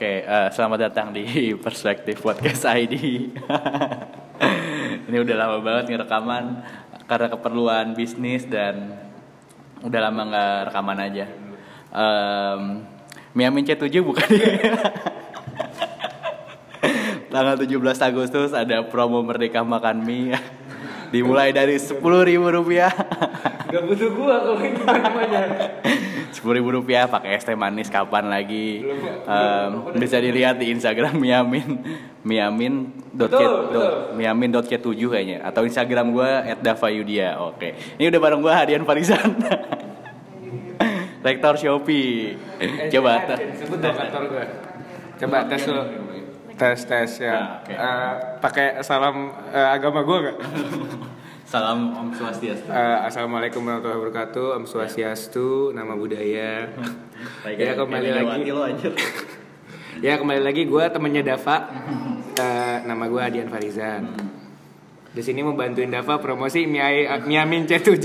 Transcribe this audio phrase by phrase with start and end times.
[0.00, 1.28] Oke, eh, selamat datang di
[1.68, 3.28] Perspektif Podcast ID.
[5.12, 6.64] Ini udah lama banget ngerekaman
[7.04, 8.96] karena keperluan bisnis dan
[9.84, 11.28] udah lama nggak rekaman aja.
[11.92, 12.80] Um,
[13.36, 14.24] Miamin C7 bukan
[17.36, 20.32] Tanggal 17 Agustus ada promo Merdeka Makan Mie
[21.10, 21.98] Dimulai dari 10.000
[22.38, 22.90] rupiah.
[23.70, 25.42] Gak butuh gua kalau itu namanya.
[26.30, 28.86] sepuluh ribu rupiah pakai es teh manis kapan lagi?
[29.26, 31.82] Em, bisa dilihat di Instagram miamin
[32.22, 33.34] miamin dot
[34.14, 36.30] miamin dot tujuh kayaknya atau Instagram gue
[36.62, 37.34] @davayudia.
[37.42, 39.38] Oke ini udah bareng gue Hadian Farizan.
[41.26, 42.38] Rektor Shopee.
[42.88, 44.44] Coba Eh, sebut dong kantor gua.
[45.20, 45.82] Coba tes dulu.
[46.60, 47.32] Tes tes ya.
[47.32, 47.72] Nah, oke.
[47.72, 48.12] Eh,
[48.44, 50.36] pakai salam eh, agama gua gak?
[51.56, 54.60] salam Om Swastiastu Eh, Assalamualaikum warahmatullahi wabarakatuh.
[54.60, 56.68] Om Swastiastu, nama budaya.
[57.64, 58.52] ya kembali lagi.
[60.04, 61.56] Ya kembali lagi gue temennya Dava.
[62.36, 64.12] Eh, nama gue Adian Farizan.
[65.16, 68.04] Di sini mau bantuin Dava promosi Miai Miamin C7.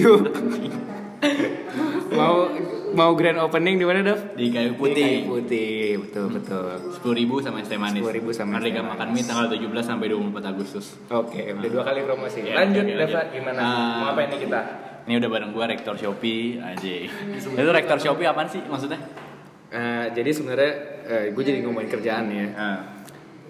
[2.16, 2.48] mau
[2.92, 4.36] mau grand opening di mana Dav?
[4.36, 6.68] di kayu Di Kayu putih Putih, betul betul.
[6.92, 9.66] sepuluh ribu sama es teh manis 10.000 sama es teh Merdeka makan mie tanggal 17
[9.82, 12.40] sampai 24 Agustus Oke, udah dua kali promosi.
[12.42, 13.26] Ya, lanjut lanjut.
[13.32, 13.60] gimana?
[13.60, 13.94] Ah.
[13.98, 14.60] mau apa ini kita?
[15.06, 16.94] Ini udah bareng gua rektor Shopee aja.
[17.38, 18.98] Itu rektor Shopee apaan sih maksudnya?
[19.70, 20.72] Eh, jadi sebenarnya
[21.30, 22.48] gue jadi ngomongin kerjaan ya.
[22.56, 22.78] Ah,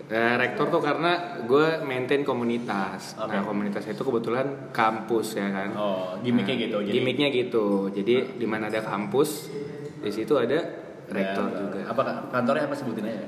[0.06, 3.18] Eh, rektor tuh karena gue maintain komunitas.
[3.18, 3.34] Oke.
[3.34, 5.70] Nah komunitas itu kebetulan kampus ya kan.
[5.74, 6.78] Oh, gimmicknya gitu.
[6.86, 7.90] Jadi Gimiknya gitu.
[7.90, 9.50] Jadi di mana ada kampus,
[10.06, 10.62] di situ ada
[11.10, 11.80] rektor Ya, juga.
[11.90, 13.26] Apa kantornya apa sebutin aja?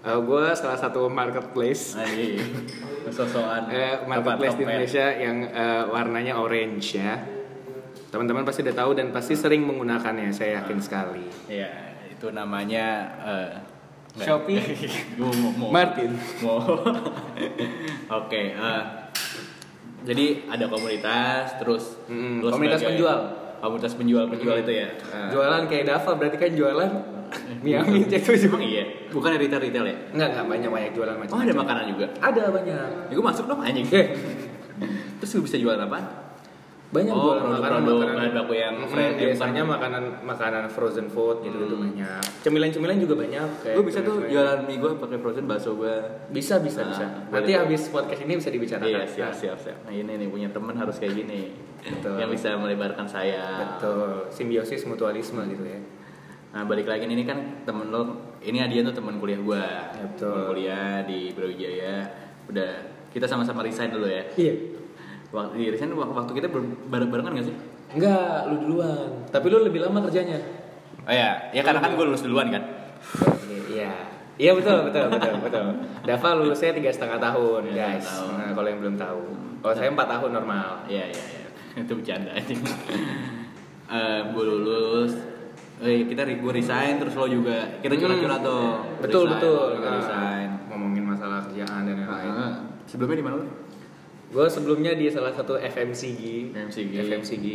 [0.00, 1.98] gue salah satu marketplace.
[1.98, 2.38] Aji.
[3.10, 3.66] Sosokan.
[3.74, 7.18] Eh, marketplace di Indonesia yang eh, warnanya orange ya.
[8.10, 11.26] Teman-teman pasti udah tahu dan pasti sering menggunakannya, saya yakin sekali.
[11.46, 11.70] Iya,
[12.10, 12.86] itu namanya
[13.18, 13.69] eh, nggak-
[14.16, 14.58] Shopee.
[15.18, 16.10] Gua mau, mau, Martin.
[16.42, 16.58] mau.
[18.20, 18.82] Oke, eh,
[20.02, 23.18] jadi ada komunitas, terus lo komunitas sebagai- penjual.
[23.60, 24.88] Komunitas penjual-penjual itu ya.
[24.88, 26.90] Eh, Jualan kayak Dava berarti kan jualan
[27.60, 28.16] Miami itu
[28.48, 29.96] Emang iya, bukan retail retail ya?
[30.16, 31.32] Enggak, enggak banyak banyak jualan macam.
[31.36, 32.06] Oh ada makanan juga.
[32.18, 32.88] Ada banyak.
[33.06, 33.84] Ya, gue masuk dong anjing.
[35.20, 35.98] Terus gue bisa jualan apa?
[36.90, 41.54] Banyak Oh, jualan produk-produk bahan baku yang fresh, yang biasanya makanan makanan frozen food gitu
[41.60, 45.78] gitu banyak cemilan-cemilan juga banyak kayak Gue bisa tuh jualan mie gue pakai frozen bakso
[45.78, 45.94] gue.
[46.28, 47.62] bisa bisa Nah, bisa nanti boleh.
[47.62, 49.78] habis podcast ini bisa dibicarakan Iya siap siap siap.
[49.86, 51.54] Nah ini nih punya temen harus kayak gini.
[51.80, 52.18] Betul.
[52.18, 53.46] Yang bisa melebarkan saya.
[53.60, 55.78] betul simbiosis mutualisme gitu ya
[56.50, 58.34] Nah balik lagi nih ini kan temen lo.
[58.40, 59.62] Ini Adian tuh temen kuliah gue.
[59.62, 60.26] Ya, betul.
[60.26, 61.96] Temen kuliah di Brawijaya.
[62.50, 62.72] Udah
[63.08, 64.26] kita sama-sama resign dulu ya.
[64.34, 64.54] iya
[65.30, 67.56] Waktu di resign waktu kita ber- bareng-barengan gak sih?
[67.90, 70.38] enggak lu duluan tapi lu lebih lama kerjanya
[71.00, 72.62] Oh ya, ya karena kan gue lulus duluan kan.
[73.66, 73.90] Iya
[74.36, 75.66] iya betul betul betul betul
[76.00, 78.30] Dava lulusnya tiga setengah tahun guys tahun.
[78.32, 79.22] nah kalau yang belum tahu
[79.58, 81.46] kalau saya empat tahun normal Iya iya iya.
[81.82, 82.54] Itu bercanda aja.
[83.88, 85.12] Eh gue lulus.
[85.80, 88.66] Eh kita gue resign terus lo juga kita curhat-curhat tuh.
[88.76, 89.02] Hmm.
[89.02, 90.48] betul Resign, betul Nah, resign.
[90.68, 92.52] ngomongin masalah kerjaan dan lain-lain Ah,
[92.84, 93.46] sebelumnya di mana lo?
[94.30, 96.92] Gue sebelumnya di salah satu FMCG FMCG.
[97.02, 97.46] FMCG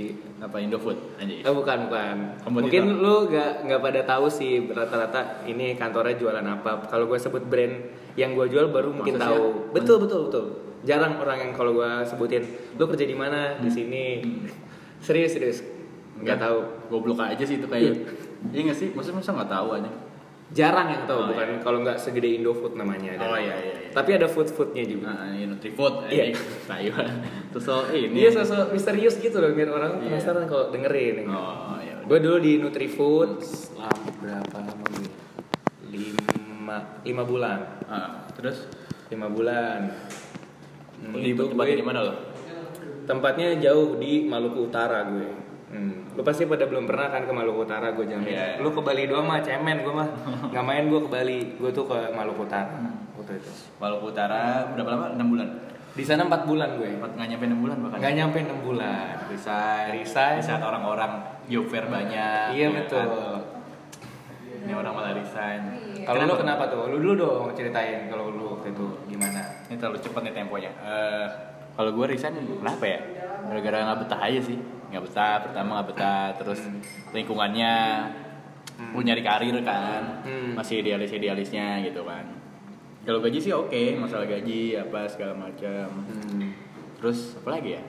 [0.44, 1.48] Apa Indofood aja.
[1.48, 2.16] Oh bukan bukan.
[2.44, 2.52] Kompetitor.
[2.68, 6.84] Mungkin lu gak nggak pada tahu sih rata-rata ini kantornya jualan apa.
[6.92, 7.80] Kalau gue sebut brand
[8.20, 9.44] yang gue jual baru mungkin Masa tahu.
[9.72, 9.72] ya?
[9.72, 10.46] Betul betul betul.
[10.84, 12.44] Jarang orang yang kalau gue sebutin
[12.76, 14.04] lu kerja di mana di sini.
[15.00, 15.64] Serius serius.
[16.20, 16.60] Nggak tahu.
[16.92, 17.96] Goblok aja sih itu kayak.
[18.52, 18.92] Iya nggak sih?
[18.92, 19.90] Maksudnya masa nggak tahu aja?
[20.54, 23.18] Jarang yang tahu Oh, bukan kalau nggak segede Indofood namanya.
[23.18, 23.90] Oh, iya, iya, iya.
[23.90, 25.10] Tapi ada food foodnya juga.
[25.10, 26.06] Nah, ini Nutrifood.
[26.06, 26.38] Iya.
[26.70, 26.90] Tahu.
[27.50, 28.14] Terus lo ini.
[28.14, 30.22] Dia sosok misterius gitu loh biar orang Iya.
[30.22, 31.26] penasaran kalau dengerin.
[31.26, 31.98] Oh ya.
[31.98, 32.06] udah.
[32.06, 35.10] Gue dulu di Nutrifood selama berapa lama gue?
[35.90, 37.60] Lima, lima bulan.
[37.90, 38.70] Ah, terus
[39.06, 39.94] Lima bulan.
[40.98, 42.14] Hmm, di tempatnya di mana lo?
[43.06, 45.30] Tempatnya jauh di Maluku Utara gue.
[45.76, 46.16] Hmm.
[46.16, 48.32] Lu pasti pada belum pernah kan ke Maluku Utara gue jamin.
[48.32, 48.64] Iya.
[48.64, 50.08] Lu ke Bali doang mah cemen gue mah.
[50.48, 51.40] Nggak main gue ke Bali.
[51.56, 53.12] Gue tuh ke Maluku Utara Hmm.
[53.14, 53.52] waktu itu.
[53.76, 55.06] Maluku Utara berapa lama?
[55.14, 55.48] 6 bulan.
[55.92, 56.90] Di sana empat bulan gue.
[56.96, 57.98] Empat nggak nyampe 6 bulan bahkan.
[58.00, 59.14] Nggak nyampe enam bulan.
[59.28, 59.88] Resign.
[59.94, 60.36] Resign.
[60.40, 61.12] Di saat orang-orang
[61.46, 62.56] job fair banyak.
[62.56, 63.04] Iya ya betul.
[63.04, 63.54] kan?
[64.66, 65.62] Ini orang malah resign.
[66.02, 66.90] Kalau lu kenapa tuh?
[66.90, 69.42] Lu dulu dong ceritain kalau lu waktu itu gimana?
[69.70, 70.72] Ini terlalu cepat nih temponya.
[70.82, 71.26] Eh,
[71.76, 73.00] kalau gue resign kenapa ya?
[73.46, 74.58] Gara-gara nggak betah aja sih.
[74.90, 75.36] Nggak betah.
[75.44, 76.26] Pertama nggak betah.
[76.40, 76.60] Terus
[77.12, 77.74] lingkungannya
[78.92, 80.24] lu nyari karir kan.
[80.24, 80.56] Hmm.
[80.56, 82.26] Masih idealis idealisnya gitu kan.
[83.06, 85.88] Kalau gaji sih oke, masalah gaji apa segala macam.
[86.10, 86.50] Hmm.
[86.98, 87.84] Terus apa lagi ya?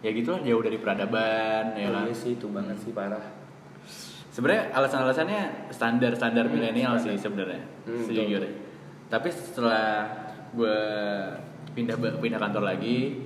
[0.00, 3.24] ya gitulah jauh dari peradaban ya kan Iya sih itu banget sih parah.
[4.28, 8.52] sebenarnya alasan-alasannya standar-standar milenial sih sebenarnya Hmm, sejujurnya
[9.08, 10.04] tapi setelah
[10.52, 10.76] gue
[11.74, 13.20] pindah pindah kantor lagi.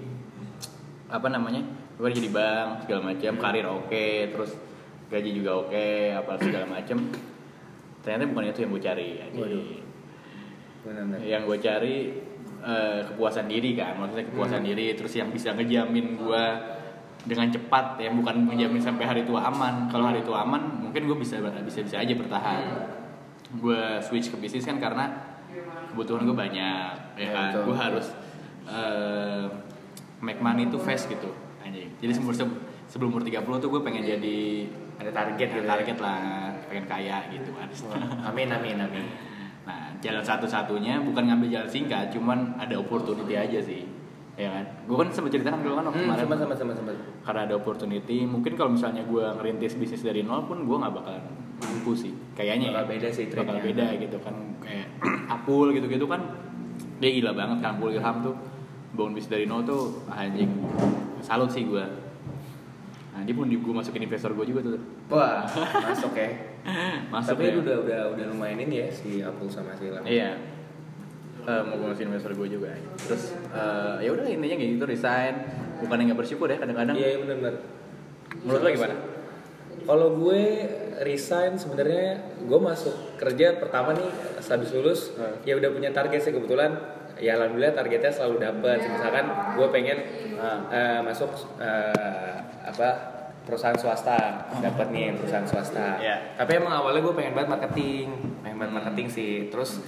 [1.09, 1.63] Apa namanya?
[1.95, 3.33] Gue kerja di bank segala macam.
[3.37, 4.51] Karir oke terus
[5.09, 6.99] gaji juga oke apa segala macam.
[8.01, 9.09] Ternyata bukan itu yang gue cari.
[9.35, 9.67] Waduh.
[10.79, 11.21] Benar-benar.
[11.21, 11.97] yang gue cari
[12.59, 13.99] eh, kepuasan diri kan.
[13.99, 14.69] Maksudnya kepuasan Hmm.
[14.69, 16.45] diri terus yang bisa ngejamin gue
[17.19, 19.87] dengan cepat ya bukan menjamin sampai hari tua aman.
[19.87, 22.63] Kalau hari tua aman mungkin gue bisa bisa bisa aja bertahan.
[23.59, 25.09] Gue switch ke bisnis kan karena
[25.91, 27.65] kebutuhan gue banyak ya Ya, kan?
[27.65, 28.07] gue harus
[28.69, 29.45] eh,
[30.19, 31.31] make money itu fast gitu
[31.61, 32.49] anjing jadi sebelum
[32.85, 34.39] sebelum umur 30 tuh gue pengen jadi
[34.99, 35.61] Ada target gitu.
[35.61, 35.69] ya.
[35.69, 36.21] target lah
[36.67, 37.69] pengen kaya gitu kan
[38.25, 39.07] Amin amin amin.
[39.63, 43.85] Nah, jalan satu-satunya bukan ngambil jalan singkat, cuman ada opportunity aja sih.
[44.33, 44.65] Ya kan?
[44.89, 46.25] Gue kan sempat ceritakan dulu kan waktu Hmm, kemarin.
[46.41, 46.91] sama sama sama.
[47.21, 51.21] Karena ada opportunity, mungkin kalau misalnya gue ngerintis bisnis dari nol pun gue nggak bakal
[51.61, 52.17] mampu sih.
[52.33, 52.91] Kayaknya Bakal ya.
[52.91, 54.35] beda sih Bakal beda gitu kan.
[54.59, 54.89] Kayak
[55.37, 56.21] Apul gitu-gitu kan.
[56.97, 58.35] Dia gila banget kan Apul Ilham tuh.
[58.99, 60.51] Bangun bisnis dari nol tuh anjing.
[61.23, 61.85] Salut sih gue.
[63.15, 64.83] Nah, dia pun gue masukin investor gue juga tuh.
[65.15, 65.47] Wah
[65.87, 66.35] masuk ya.
[67.15, 67.51] Masuk Tapi ya.
[67.55, 70.03] itu udah udah udah lumayan ini ya si Apul sama si Ilham.
[70.03, 70.35] Iya.
[71.47, 72.75] Eh, mau gue masukin investor gue juga.
[72.99, 75.35] Terus eh, ya udah intinya kayak gitu resign.
[75.79, 76.99] Bukan nggak bersyukur ya kadang-kadang.
[76.99, 77.55] Iya iya, benar-benar.
[78.43, 78.95] Menurut lo gimana?
[79.87, 80.43] Kalau gue
[81.07, 84.11] resign sebenarnya gue masuk kerja pertama nih
[84.43, 85.39] habis lulus Hmm.
[85.47, 86.75] ya udah punya target sih kebetulan
[87.19, 88.79] ya alhamdulillah targetnya selalu dapet.
[88.83, 89.99] Misalkan gue pengen
[90.71, 92.89] eh, masuk eh, apa
[93.45, 94.49] perusahaan swasta.
[94.61, 95.99] Dapat nih perusahaan swasta.
[95.99, 96.37] Iya.
[96.37, 98.07] tapi emang awalnya gue pengen banget marketing.
[98.45, 99.33] Pengen banget marketing sih.
[99.49, 99.81] Terus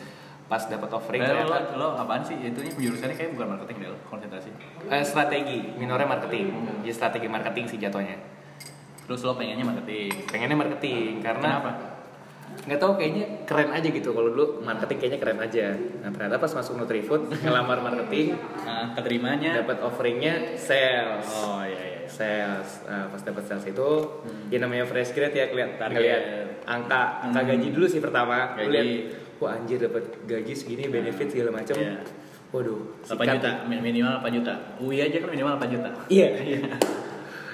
[0.50, 2.34] pas dapat offering Lo, lo, ternyata lo apaan sih?
[2.42, 4.50] Itunya jurusannya kayak bukan marketing deh, lo, konsentrasi.
[4.90, 5.78] eh, strategi.
[5.78, 6.50] Minornya marketing.
[6.82, 8.18] Jadi strategi marketing sih jatuhnya.
[9.06, 10.10] Terus lo pengennya marketing.
[10.26, 11.70] pengennya marketing karena Kenapa?
[12.61, 15.67] Nggak tahu kayaknya keren aja gitu kalau dulu marketing kayaknya keren aja
[15.99, 19.56] nah ternyata pas masuk Nutrifood ngelamar marketing Nah, keterimanya.
[19.56, 22.00] dapat offeringnya sales Oh iya iya.
[22.06, 23.88] sales Nah, pas dapat sales itu
[24.47, 25.94] ya namanya fresh grad ya keliat Target.
[25.94, 26.23] ngeliat
[26.64, 28.69] angka angka gaji dulu sih pertama Gaji.
[28.69, 28.88] lihat
[29.38, 31.97] wah anjir dapat gaji segini benefit segala macam Iya.
[32.50, 33.35] waduh 8 sikat.
[33.37, 34.55] juta, min- minimal 8 juta.
[34.79, 35.91] UI aja kan minimal 8 juta.
[36.06, 36.29] iya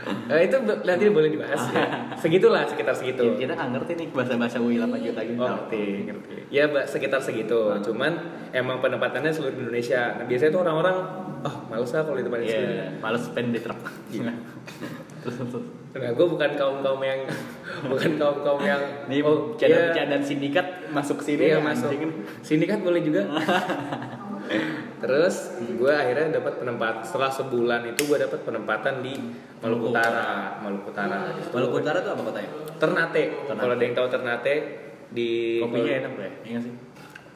[0.07, 1.83] Nah, itu nanti boleh dibahas ya.
[2.23, 5.43] segitulah sekitar segitu Kita nggak ngerti nih bahasa-bahasa UI 8 juta gitu.
[5.43, 6.35] Oh, ngerti, ngerti.
[6.51, 7.75] Ya, Mbak, sekitar segitu.
[7.83, 8.13] Cuman
[8.55, 10.15] emang penempatannya seluruh Indonesia.
[10.15, 10.97] Nah, biasanya tuh orang-orang,
[11.43, 12.67] oh, males lah kalau ditempatin sini.
[12.71, 13.81] Iya, males spend di truk.
[14.15, 14.33] Iya.
[15.97, 17.27] Nah, gue bukan kaum kaum yang,
[17.91, 21.91] bukan kaum kaum yang, Nih oh, bercanda-bercandaan sindikat masuk sini Iya, ya, masuk.
[22.47, 23.27] Sindikat boleh juga.
[24.97, 29.15] Terus gue akhirnya dapat penempat setelah sebulan itu gue dapat penempatan di
[29.61, 31.37] Maluku Utara, Maluku Utara.
[31.53, 32.51] Maluku Utara tuh apa kotanya?
[32.77, 33.23] Ternate.
[33.45, 33.61] Ternate.
[33.61, 34.55] Kalau ada yang tahu Ternate
[35.07, 36.31] di Kopinya enak ya?
[36.45, 36.73] Iya sih.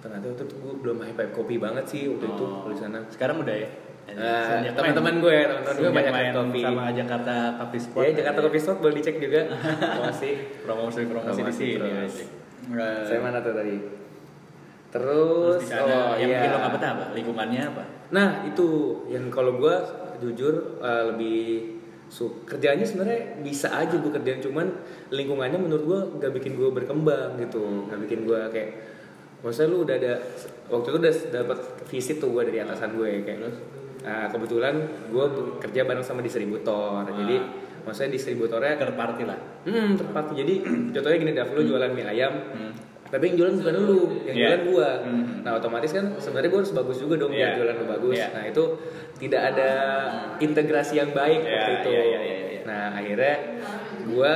[0.00, 2.64] Ternate waktu itu gue belum hype hype kopi banget sih waktu itu Oh.
[2.64, 2.98] kalau di sana.
[3.08, 3.70] Sekarang udah ya.
[4.10, 6.60] Sejak teman-teman gue, teman-teman gue banyak main kopi.
[6.66, 8.02] sama Jakarta Coffee Spot.
[8.02, 9.40] Ya, Jakarta Coffee Spot boleh dicek juga.
[10.00, 10.34] Makasih.
[10.64, 12.24] promosi promosi di sini.
[13.06, 13.99] Saya mana tuh tadi?
[14.90, 16.38] Terus Terus, di sana oh yang iya.
[16.42, 17.04] bikin lo nggak betah apa?
[17.14, 17.82] Lingkungannya apa?
[18.10, 18.68] Nah itu
[19.06, 19.74] yang kalau gue
[20.20, 21.40] jujur eh, lebih
[22.10, 24.66] su kerjaannya sebenarnya bisa aja gue kerjaan cuman
[25.14, 28.70] lingkungannya menurut gue nggak bikin gue berkembang gitu nggak bikin gue kayak
[29.46, 30.18] maksudnya lu udah ada
[30.74, 33.38] waktu itu udah dapat visit tuh gue dari atasan gue kayak
[34.02, 34.74] nah, kebetulan
[35.06, 35.24] gue
[35.62, 37.36] kerja bareng sama distributor jadi
[37.84, 39.38] maksudnya distributornya Third party lah.
[39.64, 40.32] Hmm, tepat.
[40.36, 40.54] Jadi
[40.94, 42.72] contohnya gini, Dav, lu jualan mie ayam, Hmm.
[43.10, 44.46] Tapi yang jualan bukan lu, yang Iya.
[44.46, 44.88] jualan gua.
[45.02, 45.24] Hmm.
[45.42, 47.36] Nah, otomatis kan sebenarnya gua harus bagus juga dong Iya.
[47.36, 48.14] biar jualan lu bagus.
[48.16, 48.28] Iya.
[48.30, 48.64] Nah, itu
[49.18, 49.70] tidak ada
[50.38, 51.88] integrasi yang baik Iya, waktu itu.
[51.88, 52.60] iya, iya, iya, iya.
[52.64, 53.34] Nah, akhirnya
[54.06, 54.30] gua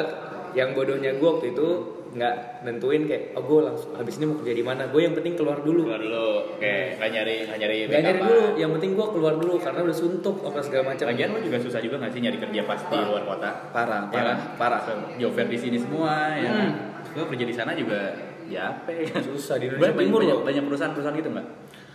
[0.53, 1.69] yang bodohnya gua waktu itu
[2.15, 5.35] nggak nentuin kayak oh gua langsung habis ini mau kerja di mana gue yang penting
[5.35, 6.31] keluar dulu Keluar dulu.
[6.55, 9.97] Oke, nggak nyari nggak nyari Gak nyari dulu, yang penting gua keluar dulu karena udah
[9.97, 11.11] suntuk apa segala macam.
[11.11, 13.51] Lagian lo juga susah juga nggak sih nyari kerja pas di luar kota?
[13.75, 14.55] Parah, Ya parah, kan?
[14.55, 14.81] parah.
[15.15, 16.51] Job fair di sini semua ya.
[16.51, 16.71] Hmm.
[17.15, 17.99] Lo kerja di sana juga
[18.55, 19.11] ya apa ya?
[19.21, 20.45] Susah di Banyak, Indonesia Timur banyak, loh.
[20.47, 21.49] banyak perusahaan-perusahaan gitu nggak?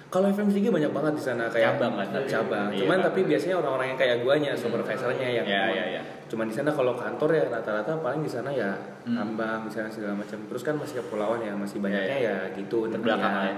[0.10, 2.26] Kalau FMCG banyak banget di sana kayak Cabang kan, tapi.
[2.28, 2.68] cabang.
[2.70, 3.06] Iya, Cuman kan.
[3.06, 6.02] tapi biasanya orang-orang yang kayak guanya, supervisornya yang Iya, iya, iya.
[6.26, 8.74] Cuman di sana kalau kantor ya rata-rata paling di sana ya
[9.06, 9.14] Hmm.
[9.16, 10.38] tambang di sana segala macam.
[10.44, 13.54] Terus kan masih kepulauan ya, masih banyaknya Iya, ya gitu Terbelakang ya.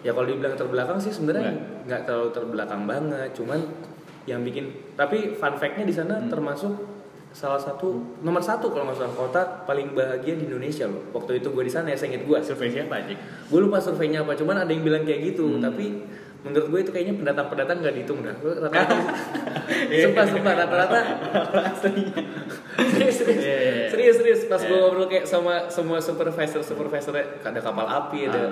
[0.00, 1.86] Ya kalau dibilang terbelakang sih sebenarnya Nggak.
[1.86, 3.58] nggak terlalu terbelakang banget, cuman
[4.24, 6.26] yang bikin tapi fun fact-nya di sana Hmm.
[6.26, 6.74] termasuk
[7.28, 11.04] salah satu nomor satu kalau nggak salah kota paling bahagia di Indonesia loh.
[11.12, 13.14] Waktu itu gue di sana ya, saya inget gue Survei siapa aja?
[13.48, 15.64] gue lupa surveinya apa cuman ada yang bilang kayak gitu Hmm.
[15.64, 16.04] tapi
[16.38, 18.30] menurut gue itu kayaknya pendatang-pendatang nggak dihitung dah
[18.62, 18.94] rata-rata
[19.90, 21.00] sumpah sumpah rata-rata
[21.82, 23.67] serius serius iya, iya.
[23.98, 24.80] Serius serius pas gue Iya.
[24.80, 28.42] ngobrol kayak sama semua supervisor supervisor ada kapal api ada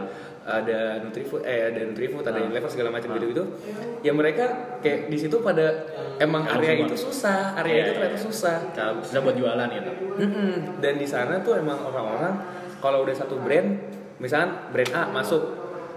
[0.43, 0.59] Ah.
[0.59, 2.45] ada Nutrifood eh ada Nutrifood ada Ah.
[2.45, 3.45] Unilever segala macam gitu gitu
[4.00, 4.45] ya mereka
[4.79, 5.87] kayak di situ pada
[6.17, 6.87] emang Cabut area semua.
[6.87, 8.25] itu susah area Iya, itu iya, ternyata iya.
[8.25, 8.57] susah
[9.00, 9.91] Bisa buat jualan gitu.
[10.17, 10.50] Mm-mm.
[10.79, 12.35] Dan di sana tuh emang orang-orang
[12.79, 13.75] kalau udah satu brand,
[14.17, 15.43] misalnya brand A masuk.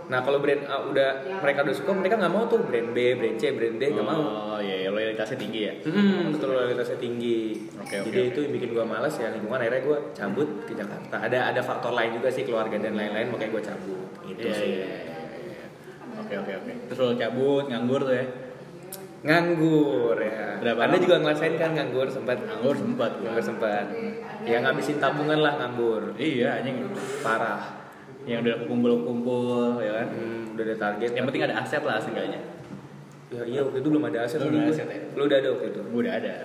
[0.10, 3.38] Nah kalau brand A udah mereka udah suka, mereka nggak mau tuh brand B, brand
[3.38, 4.18] C, brand D nggak mau.
[4.18, 5.74] Oh iya, iya, loyalitasnya tinggi ya.
[5.80, 7.70] Hmm, betul loyalitasnya tinggi.
[7.78, 8.30] Oke, oke, Jadi oke.
[8.30, 11.16] itu yang bikin gua malas ya lingkungan akhirnya gua cabut ke Jakarta.
[11.22, 14.10] Ada ada faktor lain juga sih keluarga dan lain-lain makanya gua cabut.
[14.26, 14.66] Gitu Iya, sih.
[14.68, 14.98] iya, iya,
[15.46, 15.66] iya.
[16.18, 16.72] Oke oke oke.
[16.90, 18.26] Terus lo cabut nganggur tuh ya?
[19.20, 20.58] Nganggur ya.
[20.58, 21.04] Berapa Anda lama?
[21.06, 23.86] juga ngerasain kan nganggur sempat Nganggur sempat nganggur sempat.
[24.42, 26.16] Ya ngabisin tabungan lah nganggur.
[26.16, 26.88] Iya anjing.
[27.22, 27.79] Parah.
[28.28, 30.08] Yang udah kumpul-kumpul ya kan.
[30.12, 31.10] Hmm, udah ada target.
[31.16, 32.42] Yang penting ada aset lah seenggaknya.
[33.30, 35.02] Ya iya waktu itu belum ada aset Belum ada aset ya?
[35.14, 35.82] Lu udah ada waktu itu?
[35.86, 36.36] Gue udah ada.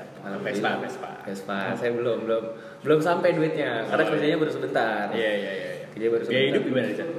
[0.45, 1.11] Vespa, Vespa.
[1.25, 1.59] Vespa.
[1.77, 2.45] Saya belum, belum
[2.85, 5.05] belum sampai duitnya karena Oh, kerjanya baru sebentar.
[5.13, 5.71] Iya iya iya.
[5.93, 6.49] Kerja baru sebentar.
[6.53, 7.15] hidup gimana sana?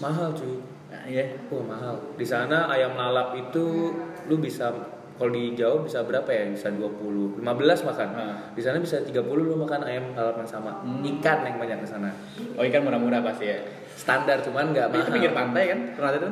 [0.00, 0.54] Mahal cuy.
[0.92, 1.24] Nah, iya.
[1.48, 1.94] Wah mahal.
[2.16, 3.92] Di sana ayam lalap itu
[4.28, 4.72] lu bisa
[5.20, 6.48] kalau di Jawa bisa berapa ya?
[6.50, 8.08] Bisa 20, 15 makan.
[8.16, 8.36] Ah.
[8.56, 10.80] Di sana bisa 30 lu makan ayam lalap yang sama.
[10.80, 11.04] Hmm.
[11.04, 12.10] Ikan yang banyak di sana.
[12.56, 13.60] Oh ikan murah-murah pasti ya.
[13.94, 15.00] Standar cuman nggak mahal.
[15.00, 15.78] itu pinggir pantai kan?
[15.94, 16.30] Ternate itu?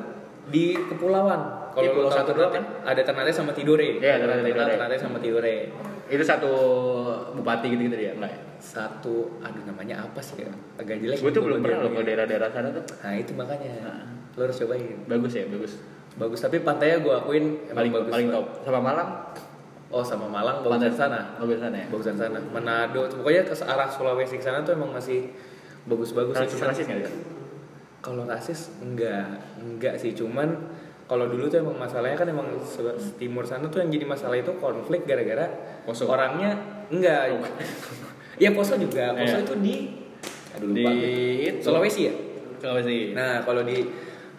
[0.51, 1.41] di kepulauan.
[1.71, 3.89] Di Kalau pulau lu tahu satu Ternate, doang ada Ternate sama Tidore.
[3.97, 4.73] Iya, Ternate Tidore.
[4.75, 5.57] Ternate sama Tidore.
[6.11, 6.51] Itu satu
[7.33, 8.13] bupati gitu-gitu dia?
[8.13, 8.41] Enggak ya?
[8.59, 10.51] Satu, aduh namanya apa sih ya?
[10.75, 11.23] Agak jelek.
[11.23, 12.83] Gue tuh belum pernah loh ke daerah-daerah sana tuh.
[12.83, 14.03] Nah itu makanya, Nah.
[14.35, 14.99] lo harus cobain.
[15.07, 15.73] Bagus ya, bagus.
[16.19, 18.11] Bagus, tapi pantainya gue akuin emang Paling bagus.
[18.11, 18.47] paling top.
[18.67, 19.09] Sama Malang?
[19.91, 21.39] Oh sama Malang, bagusan sana.
[21.39, 21.87] Bagus sana ya.
[21.87, 22.39] Bagusan sana.
[22.51, 25.31] Manado, pokoknya ke arah Sulawesi ke sana tuh emang masih
[25.87, 26.35] bagus-bagus.
[26.35, 27.11] Rasis Cuman- rasis nggak ya?
[28.01, 29.29] Kalau rasis enggak,
[29.61, 30.17] enggak sih.
[30.17, 30.49] Cuman
[31.05, 32.49] kalau dulu tuh emang masalahnya kan emang
[33.17, 35.47] timur sana tuh yang jadi masalah itu konflik gara-gara
[35.85, 36.09] Poso.
[36.09, 36.57] orangnya
[36.89, 37.37] enggak.
[38.37, 39.13] ya Poso juga.
[39.13, 39.45] Poso Iya.
[39.45, 39.75] itu di
[40.51, 40.85] aduh Di
[41.47, 41.61] itu.
[41.61, 42.15] Sulawesi ya?
[42.57, 43.13] Sulawesi.
[43.13, 43.85] Nah, kalau di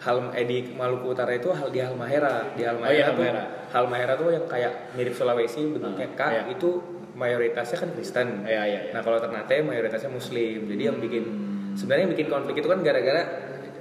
[0.02, 2.50] hal eh, di Maluku Utara itu hal di Halmahera.
[2.52, 3.42] Di Halmahera Oh iya, tuh Halmahera.
[3.70, 6.42] Halmahera tuh yang kayak mirip Sulawesi bentuknya Ah, K iya.
[6.50, 6.82] itu
[7.14, 8.28] mayoritasnya kan Kristen.
[8.42, 8.92] Iya, iya, iya.
[8.96, 10.66] Nah, kalau Ternate mayoritasnya Muslim.
[10.66, 11.78] Jadi yang bikin Hmm.
[11.78, 13.22] sebenarnya yang bikin konflik itu kan gara-gara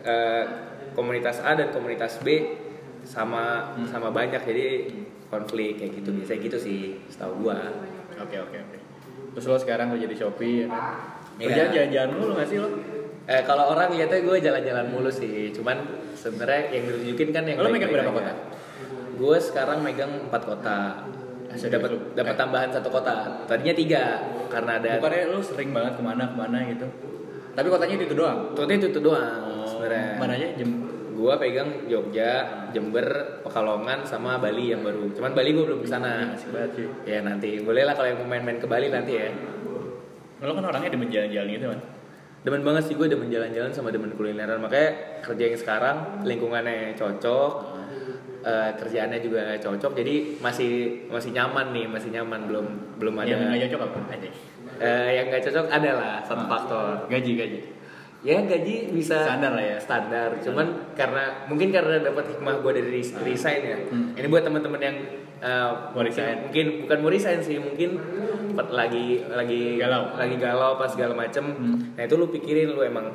[0.02, 0.44] eh,
[0.92, 2.58] komunitas A dan komunitas B
[3.02, 3.88] sama Hmm.
[3.88, 4.92] sama banyak jadi
[5.28, 7.58] konflik kayak gitu biasanya gitu sih setahu gua.
[8.20, 8.78] Oke oke oke.
[9.32, 10.84] Terus lo sekarang kerja di Shopee ya kan?
[11.40, 11.48] Iya.
[11.48, 12.70] Kerja jalan-jalan mulu nggak sih lo?
[13.24, 15.78] Eh, kalau orang lihatnya gue jalan-jalan mulu sih, cuman
[16.12, 18.34] sebenarnya yang ditunjukin kan yang Lo megang berapa kota?
[19.16, 20.80] Gue sekarang megang empat kota.
[21.52, 22.40] Serius Dapat dapat Eh.
[22.40, 23.46] tambahan satu kota.
[23.46, 24.04] Tadinya tiga
[24.50, 25.00] karena ada.
[25.00, 26.88] Bukannya lo sering banget ke mana-kemana gitu?
[27.52, 28.52] Tapi kotanya itu, doang?
[28.52, 29.61] Kota itu tuh doang
[29.92, 30.20] sebenarnya.
[30.24, 30.50] Mana aja?
[30.56, 30.72] Jem
[31.12, 32.32] Gue pegang Jogja,
[32.72, 33.06] Jember,
[33.44, 35.12] Pekalongan, sama Bali yang baru.
[35.12, 35.84] Cuman Bali gue belum.
[35.84, 36.88] Asik banget sih.
[37.06, 39.30] Ya nanti boleh lah kalau yang mau main-main ke Bali nanti ya.
[40.42, 41.80] Lo kan orangnya demen jalan-jalan gitu kan?
[42.42, 47.52] Demen banget sih gue demen jalan-jalan sama demen kulineran makanya kerja yang sekarang lingkungannya cocok
[48.42, 52.66] eh, kerjaannya juga cocok jadi masih masih nyaman nih masih nyaman belum
[52.98, 54.00] belum ada Yang nggak cocok apa?
[54.10, 54.30] Aja.
[54.82, 57.60] Eh, yang nggak cocok ada lah satu faktor Gaji gaji.
[58.22, 59.78] Ya gaji bisa Standar lah ya.
[59.78, 64.14] standar cuman karena mungkin karena dapat hikmah gue dari res- resign ya Hmm.
[64.14, 64.98] ini buat teman-teman yang
[65.40, 66.46] eh, Mau resign.
[66.46, 67.98] mungkin bukan mau resign sih mungkin
[68.70, 70.14] lagi lagi Galau.
[70.14, 71.78] lagi galau pas segala macem Hmm.
[71.92, 73.10] nah itu lu pikirin lu emang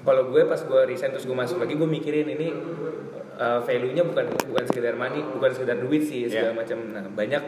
[0.00, 2.52] kalau gue pas gue resign terus gue masuk lagi gue mikirin ini
[3.34, 6.54] uh, value-nya bukan bukan sekedar money bukan sekedar duit sih segala Yeah.
[6.54, 7.42] macam nah banyak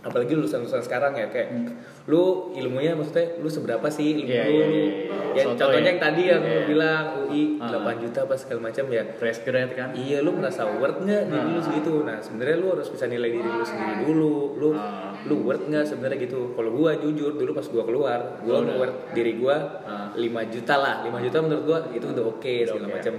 [0.00, 1.66] apalagi lulusan-lulusan sekarang ya kayak Hmm.
[2.04, 4.86] lu ilmunya maksudnya lu seberapa sih ilmu Iya, lu iya, iya.
[5.34, 5.88] ya Soto contohnya ya.
[5.88, 6.64] yang tadi yang lu Iya.
[6.66, 7.68] bilang UI Ah.
[7.68, 9.88] 8 juta apa segala macam ya Fresh grad kan?
[9.92, 11.64] Iya, lu merasa worth nggak diri lu Ah.
[11.64, 11.92] segitu?
[12.00, 14.34] Nah, sebenarnya lu harus bisa nilai diri lu sendiri dulu.
[14.56, 15.12] Lu Ah.
[15.20, 16.54] lu worth nggak sebenarnya gitu?
[16.54, 20.08] Kalau gua jujur dulu pas gua keluar, gua Oh, worth diri gua Ah.
[20.14, 21.02] 5 juta lah.
[21.02, 22.94] 5 juta menurut gua itu udah oke segala oke.
[22.94, 23.12] macam.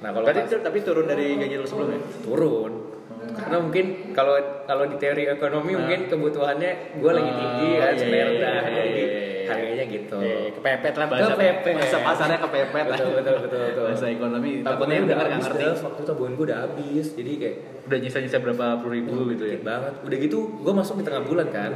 [0.00, 2.00] Nah, kalau pas tapi turun dari gaji lo sebelumnya?
[2.22, 2.72] turun
[3.54, 4.34] karena mungkin kalau
[4.66, 5.78] kalau di teori ekonomi Ah.
[5.78, 9.46] mungkin kebutuhannya gua lagi Oh, tinggi kan, iya, sebenarnya iya, iya, jadi iya, iya.
[9.46, 10.16] harganya gitu.
[10.18, 11.74] Iya, kepepet lah bahasa Kepepet.
[11.78, 12.96] bahasa pasarnya kepepet lah.
[12.98, 13.84] Betul, betul, betul, betul.
[13.86, 15.62] Bahasa ekonomi takutnya udah nggak ngerti.
[15.62, 19.56] dah, waktu tabungan gua udah habis jadi kayak Udah nyisa-nyisa berapa puluh ribu gitu ya.
[19.62, 19.92] Banget.
[20.02, 21.70] Udah gitu, gue masuk di tengah bulan kan.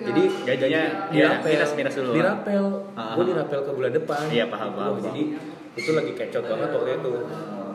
[0.00, 2.12] Jadi Gajinya gaji ya, dirapel, minus-minus dulu.
[2.16, 2.64] Dirapel.
[2.96, 3.12] Ah.
[3.14, 4.24] Gue dirapel ke bulan depan.
[4.32, 4.96] Iya, paham, paham.
[4.98, 5.22] Jadi
[5.76, 7.12] itu lagi kecot banget waktu itu.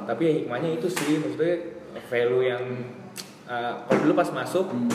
[0.03, 1.55] Tapi ya hikmahnya itu sih, maksudnya
[2.09, 2.63] value yang
[3.45, 4.89] uh, kalau dulu pas masuk, Hmm.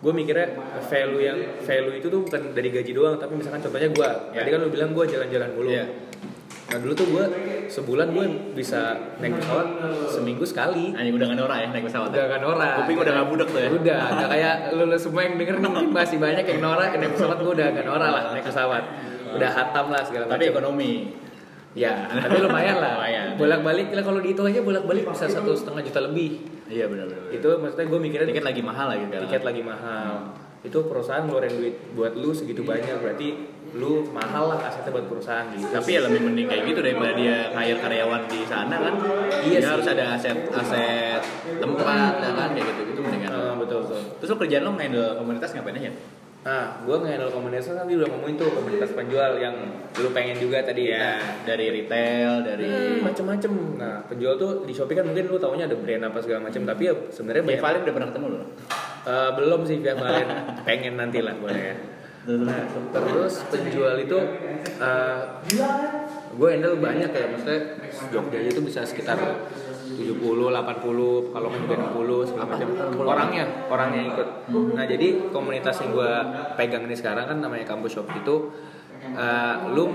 [0.00, 0.48] gue mikirnya
[0.82, 4.38] value yang value itu tuh bukan dari gaji doang, tapi misalkan contohnya gue, Iya.
[4.38, 5.68] tadi kan lu bilang gue jalan-jalan mulu.
[5.68, 5.84] Iya.
[6.70, 7.24] Nah dulu tuh gue
[7.66, 8.80] sebulan gue bisa
[9.18, 9.66] naik pesawat
[10.08, 12.08] seminggu sekali Anjing udah gak norak ya naik pesawat.
[12.08, 13.68] udah kan norak Kuping udah gak budek tuh ya.
[13.72, 17.10] udah nggak kayak lu, lu semua yang denger nih mungkin masih banyak yang norak naik
[17.12, 18.82] pesawat gue udah gak norak lah naik pesawat
[19.30, 20.92] udah hatam lah segala Tapi macam ekonomi.
[21.72, 23.26] ya tapi lumayan lah Lumayan.
[23.34, 26.30] bolak balik lah kalau dihitung aja bolak balik bisa satu setengah juta lebih
[26.70, 27.34] Iya benar-benar.
[27.34, 29.22] itu maksudnya gue mikirnya tiket lagi mahal lagi sekarang.
[29.26, 30.12] tiket lagi mahal
[30.60, 33.28] itu perusahaan ngeluarin duit buat lu segitu banyak berarti
[33.70, 37.36] lu mahal lah asetnya buat perusahaan gitu Tapi ya lebih mending kayak gitu daripada dia
[37.50, 38.94] hire karyawan di sana kan.
[39.40, 39.70] Iya Dia sih.
[39.72, 41.22] harus ada aset aset
[41.58, 43.30] tempat ya kan kayak gitu gitu mendingan.
[43.30, 45.90] Ah, betul betul Terus lo kerjaan lo handle komunitas ngapain aja?
[46.40, 49.52] Nah gue nge-handle komunitas tadi udah ngomongin tuh komunitas penjual yang
[49.92, 50.96] lu pengen juga tadi ya.
[50.96, 51.12] Iya,
[51.44, 53.52] dari retail, dari Hmm, macem-macem.
[53.76, 56.88] Nah penjual tuh di shopee kan mungkin lu taunya ada brand apa segala macam tapi
[56.88, 57.60] ya sebenarnya Via banyak.
[57.60, 58.38] Valen udah pernah ketemu lo?
[59.00, 60.28] Eh, belum sih via Valen.
[60.68, 61.76] Pengen nanti lah boleh ya.
[62.20, 64.18] Nah, terus penjual itu
[66.30, 67.24] gue handle banyak ya.
[67.32, 67.60] Maksudnya
[68.08, 69.18] Jogja itu bisa sekitar
[69.96, 72.68] 70, 80, kalau kan juga 60 segala macam.
[73.02, 74.28] Orangnya orangnya ikut.
[74.76, 76.12] Nah jadi komunitas yang gue
[76.54, 78.50] pegang ini sekarang kan namanya kampus shop itu
[79.00, 79.90] eh, lu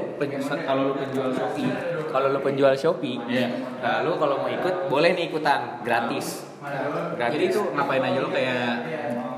[0.65, 1.71] kalau lu penjual shopee.
[2.11, 3.47] Kalau lu penjual shopee Iya.
[3.83, 6.47] nah, lu kalau mau ikut boleh nih ikutan gratis.
[7.15, 8.73] Gratis Jadi itu ngapain aja lo kayak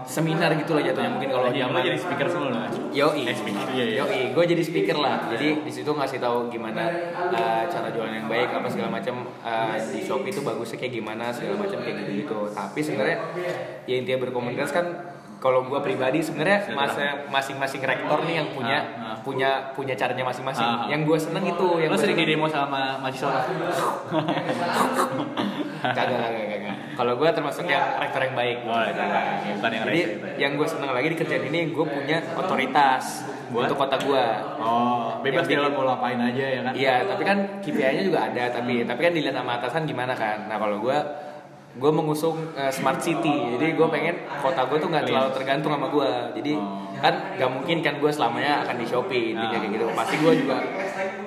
[0.07, 2.71] seminar gitu lah jatuhnya mungkin kalau yang lo jadi speaker semua?
[2.95, 3.95] Yoi, Eh, speaker, iya, iya.
[4.01, 5.27] Yoi, gue jadi speaker lah.
[5.27, 9.75] Jadi di situ ngasih tahu gimana uh, cara jualan yang baik, apa segala macam uh,
[9.75, 12.39] di Shopee itu bagusnya kayak gimana segala macam kayak gitu gitu.
[12.55, 13.17] Tapi sebenarnya
[13.83, 14.85] ya intinya berkomunitas kan
[15.37, 19.15] kalau gue pribadi sebenarnya masa masing-masing rektor nih yang punya Ah, ah.
[19.21, 20.65] punya punya caranya masing-masing.
[20.65, 20.87] Ah, ah.
[20.89, 23.45] Yang gue seneng itu yang Lo sering di demo sama mahasiswa?
[25.77, 26.75] Kagak, kagak, kagak.
[26.97, 28.57] Kalau gue termasuk yang rektor yang baik.
[28.65, 28.97] Oh, baik.
[29.61, 30.01] Bukan yang Jadi
[30.41, 33.69] yang gue seneng lagi di kerjaan ini gue punya otoritas Buat?
[33.69, 34.25] untuk kota gue.
[34.57, 36.73] Oh, bebas dia lo mau ngapain aja ya kan?
[36.73, 40.49] Iya, tapi kan KPI-nya juga ada, tapi tapi kan dilihat sama atasan gimana kan.
[40.49, 40.97] Nah kalau gue
[41.77, 45.87] gue mengusung eh, smart city, jadi gue pengen kota gue tuh nggak terlalu tergantung sama
[45.87, 46.11] gue.
[46.35, 46.89] Jadi Oh.
[46.97, 49.61] kan nggak mungkin kan gue selamanya akan di Shopee, intinya Ah.
[49.61, 49.85] kayak gitu.
[49.93, 50.57] Pasti gue juga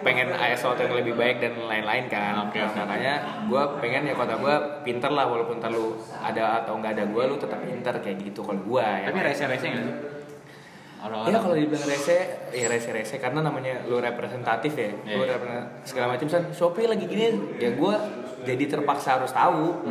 [0.00, 2.34] pengen ISO yang lebih baik dan lain-lain kan.
[2.44, 3.14] Oke, Nah, makanya
[3.46, 7.22] gue pengen ya kota gue pinter lah, walaupun ntar lu ada atau nggak ada gue,
[7.24, 9.06] lu tetap pinter kayak gitu kalau gue ya.
[9.06, 9.94] Tapi rese-rese nggak sih?
[11.00, 12.18] Orang-orang Ya kalau dibilang rese,
[12.50, 14.90] ya rese-rese karena namanya lu representatif ya.
[15.08, 15.34] Lu Iya.
[15.34, 17.24] representatif segala macam kan Shopee lagi gini,
[17.56, 17.94] ya gue
[18.40, 19.84] jadi terpaksa harus tahu.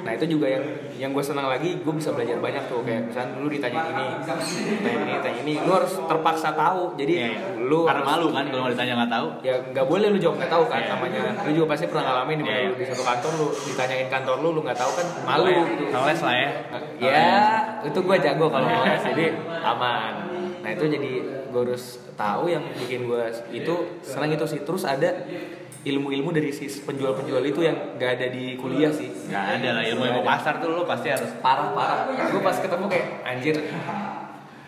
[0.00, 0.64] Nah itu juga yang
[0.96, 4.44] yang gue senang lagi, gue bisa belajar banyak tuh kayak misalnya dulu ditanya ini, tanya
[4.96, 6.94] ini, tanya ini, lu harus terpaksa tahu.
[6.96, 7.38] Jadi Iya, iya.
[7.60, 9.26] lu karena harus- malu kan kalau mau ditanya nggak tahu.
[9.40, 10.90] ya nggak boleh lu jawab nggak tahu kan Iya.
[10.92, 12.70] namanya lu juga pasti pernah ngalamin di Iya, iya.
[12.72, 16.34] di satu kantor lu ditanyain kantor lu lu nggak tahu kan malu gitu Ngeles lah
[16.34, 16.50] ya.
[16.98, 17.26] ya
[17.80, 19.24] itu gue jago kalau ngeles jadi
[19.60, 20.12] aman
[20.68, 21.10] nah itu jadi
[21.48, 23.24] gue harus tahu yang bikin gue
[23.56, 24.60] itu senang itu sih.
[24.60, 25.24] Terus ada
[25.88, 29.08] ilmu-ilmu dari si penjual-penjual itu yang gak ada di kuliah sih.
[29.08, 32.84] Nggak ada lah ilmu ilmu pasar tuh lo pasti harus parah parah gue pas ketemu
[32.92, 33.56] kayak anjir.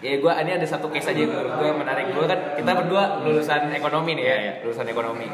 [0.00, 2.16] Ya gue ini ada satu case aja yang menurut gue menarik.
[2.16, 4.52] Gue kan kita berdua lulusan ekonomi nih ya, Iya, iya.
[4.64, 5.28] lulusan ekonomi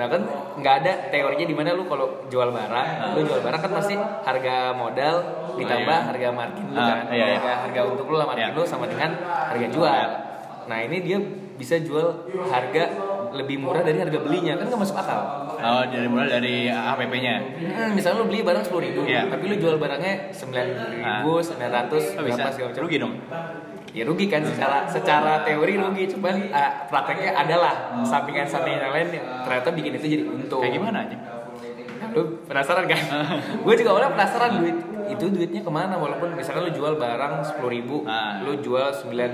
[0.00, 0.22] nah kan
[0.56, 4.72] nggak ada teorinya di mana lu kalau jual barang lu jual barang kan pasti harga
[4.72, 5.16] modal
[5.54, 6.08] ditambah iya.
[6.08, 7.36] harga margin lu Ah, kan iya, iya.
[7.36, 8.56] harga harga untuk lu lah margin Iya.
[8.56, 10.08] lu sama dengan harga jual
[10.64, 11.18] nah ini dia
[11.54, 12.84] bisa jual harga
[13.30, 15.20] lebih murah dari harga belinya kan nggak masuk akal
[15.54, 17.34] oh dari mulai dari APP-nya.
[17.52, 19.28] Hmm, misalnya lu beli barang sepuluh ribu, Iya.
[19.28, 22.80] tapi lu jual barangnya sembilan ribu, sembilan ratus, Oh, bisa segala macam.
[22.80, 23.14] rugi dong.
[23.90, 29.26] Ya rugi kan secara secara teori rugi, cuman ah, prakteknya adalah sampingan-sampingan yang lain yang
[29.42, 30.62] ternyata bikin itu jadi untung.
[30.62, 31.16] Kayak gimana aja?
[32.10, 33.02] Lu penasaran kan?
[33.66, 34.76] gue juga awalnya penasaran duit
[35.10, 38.38] itu duitnya ke mana walaupun misalkan lu jual barang sepuluh ribu, Ah.
[38.46, 39.30] lu jual sembilan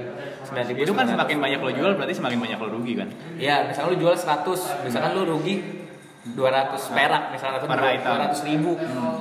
[0.48, 0.78] sembilan ribu.
[0.88, 3.08] Itu kan semakin banyak lo jual berarti semakin banyak lo rugi kan?
[3.36, 4.56] Ya, misalkan lu jual 100,
[4.88, 5.60] misalkan lu rugi
[6.32, 8.14] 200 perak misalnya atau item.
[8.18, 8.72] 200 ribu.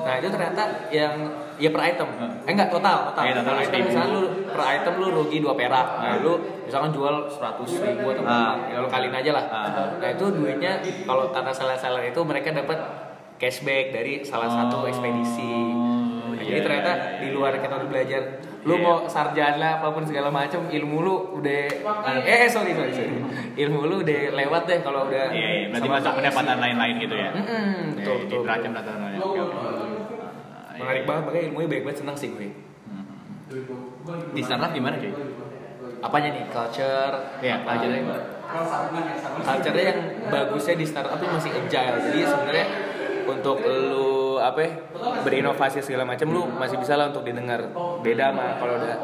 [0.02, 1.14] Nah, itu ternyata yang
[1.58, 2.08] ya per item.
[2.42, 3.24] Eh enggak total, total.
[3.24, 5.88] Iya, total item misalnya lu per item lu rugi 2 perak.
[5.98, 7.40] Nah, lu misalkan jual 100
[7.80, 8.30] ribu atau Ah.
[8.54, 9.46] berapa, ya lu kaliin aja lah.
[9.48, 9.68] Ah.
[9.96, 10.72] Nah, itu duitnya
[11.04, 12.80] kalau kata seller-seller itu mereka dapat
[13.36, 15.44] cashback dari salah satu Oh, ekspedisi.
[15.46, 18.22] Nah, iya, jadi ternyata di luar kita udah belajar
[18.62, 18.82] lu Iya.
[18.82, 21.62] mau sarjana apa pun segala macam ilmu lu udah
[22.20, 23.14] eh sorry sorry sorry
[23.56, 25.66] ilmu lu udah lewat deh kalau udah Iya, iya.
[25.70, 27.30] Berarti sama- masuk pendapatan lain-lain gitu ya?
[27.32, 28.72] Mm-mm, betul Iya, betul Diracam
[30.76, 32.50] menarik banget makanya ilmunya baik banget senang sih gue.
[34.36, 35.14] Di startup gimana cuy?
[36.06, 36.44] apanya nih?
[36.54, 37.14] Culture?
[37.42, 37.68] Iya, apa?
[37.74, 38.24] culture-nya gimana?
[39.42, 41.98] culture yang bagusnya di startup itu masih agile.
[41.98, 42.68] Jadi sebenarnya
[43.26, 44.72] untuk lu apa ya,
[45.26, 47.58] berinovasi segala macam lu masih bisa lah untuk didengar
[48.06, 48.96] beda mah kalau udah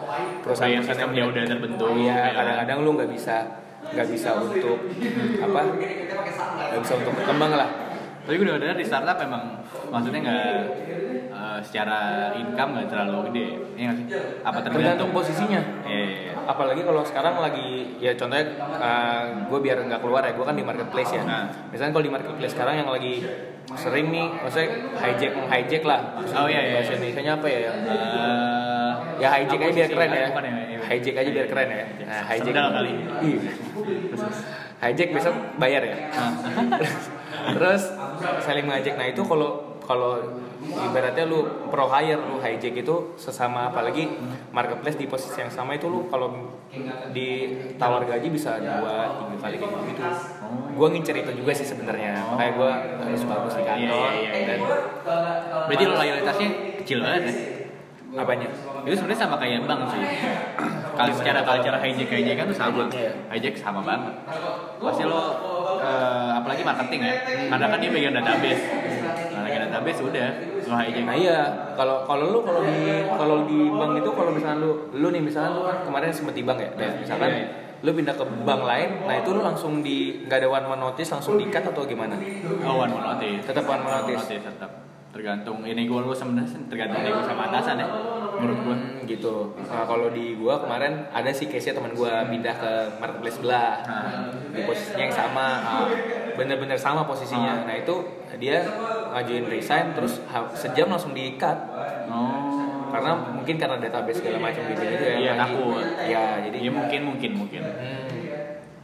[0.45, 2.38] perusahaan yang sistemnya udah terbentuk, iya ya.
[2.38, 3.49] kadang-kadang lu nggak bisa
[3.81, 4.77] nggak bisa untuk
[5.41, 5.60] apa
[6.69, 7.69] nggak bisa untuk berkembang lah.
[8.21, 9.57] Tapi gue udah dengar di startup emang
[9.89, 10.53] maksudnya nggak
[11.51, 11.99] eh, secara
[12.33, 13.47] income nggak terlalu gede.
[13.73, 14.05] Iya nggak sih?
[14.41, 14.75] Apa tergantung?
[14.77, 16.33] tergantung posisinya Iya.
[16.41, 18.45] apalagi kalau sekarang lagi ya contohnya
[19.45, 21.45] gue biar nggak keluar ya gue kan di marketplace ya Nah.
[21.69, 23.23] misalnya kalau di marketplace sekarang yang lagi
[23.71, 26.01] sering nih maksudnya hijack menghijack lah
[26.33, 26.97] Oh, iya, iya, bahasa iya.
[26.97, 30.27] Indonesia nya apa ya yang Eh, ya hijack aja biar keren ya ya,
[30.65, 30.79] iya.
[30.89, 32.91] hijack aja biar keren ya nah, hijack Sendal kali.
[33.21, 33.39] Iya.
[34.81, 35.95] hijack besok bayar ya
[37.55, 37.83] terus
[38.41, 40.23] saling mengajak nah itu kalau kalau
[40.63, 44.08] ibaratnya lu pro hire lu hijack itu sesama apalagi
[44.56, 46.32] marketplace di posisi yang sama itu lu kalau
[47.12, 50.01] ditawar gaji bisa dua tiga kali kayak gitu
[50.71, 52.71] gue ngincer itu juga sih sebenarnya makanya gue
[53.04, 54.45] harus bagus di kantor Iya, iya, iya.
[54.47, 54.60] dan
[55.67, 56.49] Berarti lo loyalitasnya
[56.80, 57.34] kecil banget ya?
[58.12, 58.47] apanya
[58.84, 60.04] Itu sebenarnya sama kayak bank sih.
[60.91, 62.84] Kalau secara kalau cara hijack hijack kan tuh sama.
[62.84, 63.13] Hijacknya ya?
[63.32, 64.13] Hijack sama banget.
[64.84, 65.21] Pasti lo
[65.80, 67.13] eh, apalagi marketing ya.
[67.47, 68.63] Karena kan dia pegang database.
[69.71, 70.27] Nah, database udah
[70.62, 71.03] lo hijack.
[71.07, 71.38] Nah iya,
[71.73, 75.51] kalau kalau lu kalau di kalau di bank itu kalau misalnya lu lu nih misalnya
[75.55, 77.47] lu kan kemarin sempet di bank ya, Dan misalkan Iya, iya.
[77.81, 81.10] lu pindah ke bank lain, nah itu lu langsung di nggak ada one man notice
[81.10, 82.13] langsung di cut atau gimana?
[82.62, 83.41] Oh, one more notice.
[83.41, 84.43] Tetap one more One more notice.
[84.43, 84.90] tetap.
[85.12, 87.88] Tergantung ini gue lo sebenarnya tergantung nego sama atasan ya.
[88.41, 88.76] Menurut gue.
[88.76, 89.36] Hmm, gitu.
[89.69, 93.84] Nah, kalau di gua kemarin ada sih case-nya teman gua pindah ke marketplace sebelah.
[93.86, 94.32] Nah.
[94.56, 95.47] Di posisinya yang sama.
[95.62, 95.86] Ah,
[96.34, 97.67] Bener-bener sama posisinya.
[97.67, 97.95] Nah, itu
[98.39, 98.63] dia
[99.12, 100.24] ngajuin resign terus
[100.56, 101.58] sejam langsung di-cut.
[102.08, 102.89] Oh.
[102.91, 105.15] Karena mungkin karena database segala macam gitu gitu ya.
[105.19, 105.84] Iya, takut.
[106.08, 107.62] Ya, jadi Ya mungkin mungkin mungkin.
[107.63, 108.12] Hmm.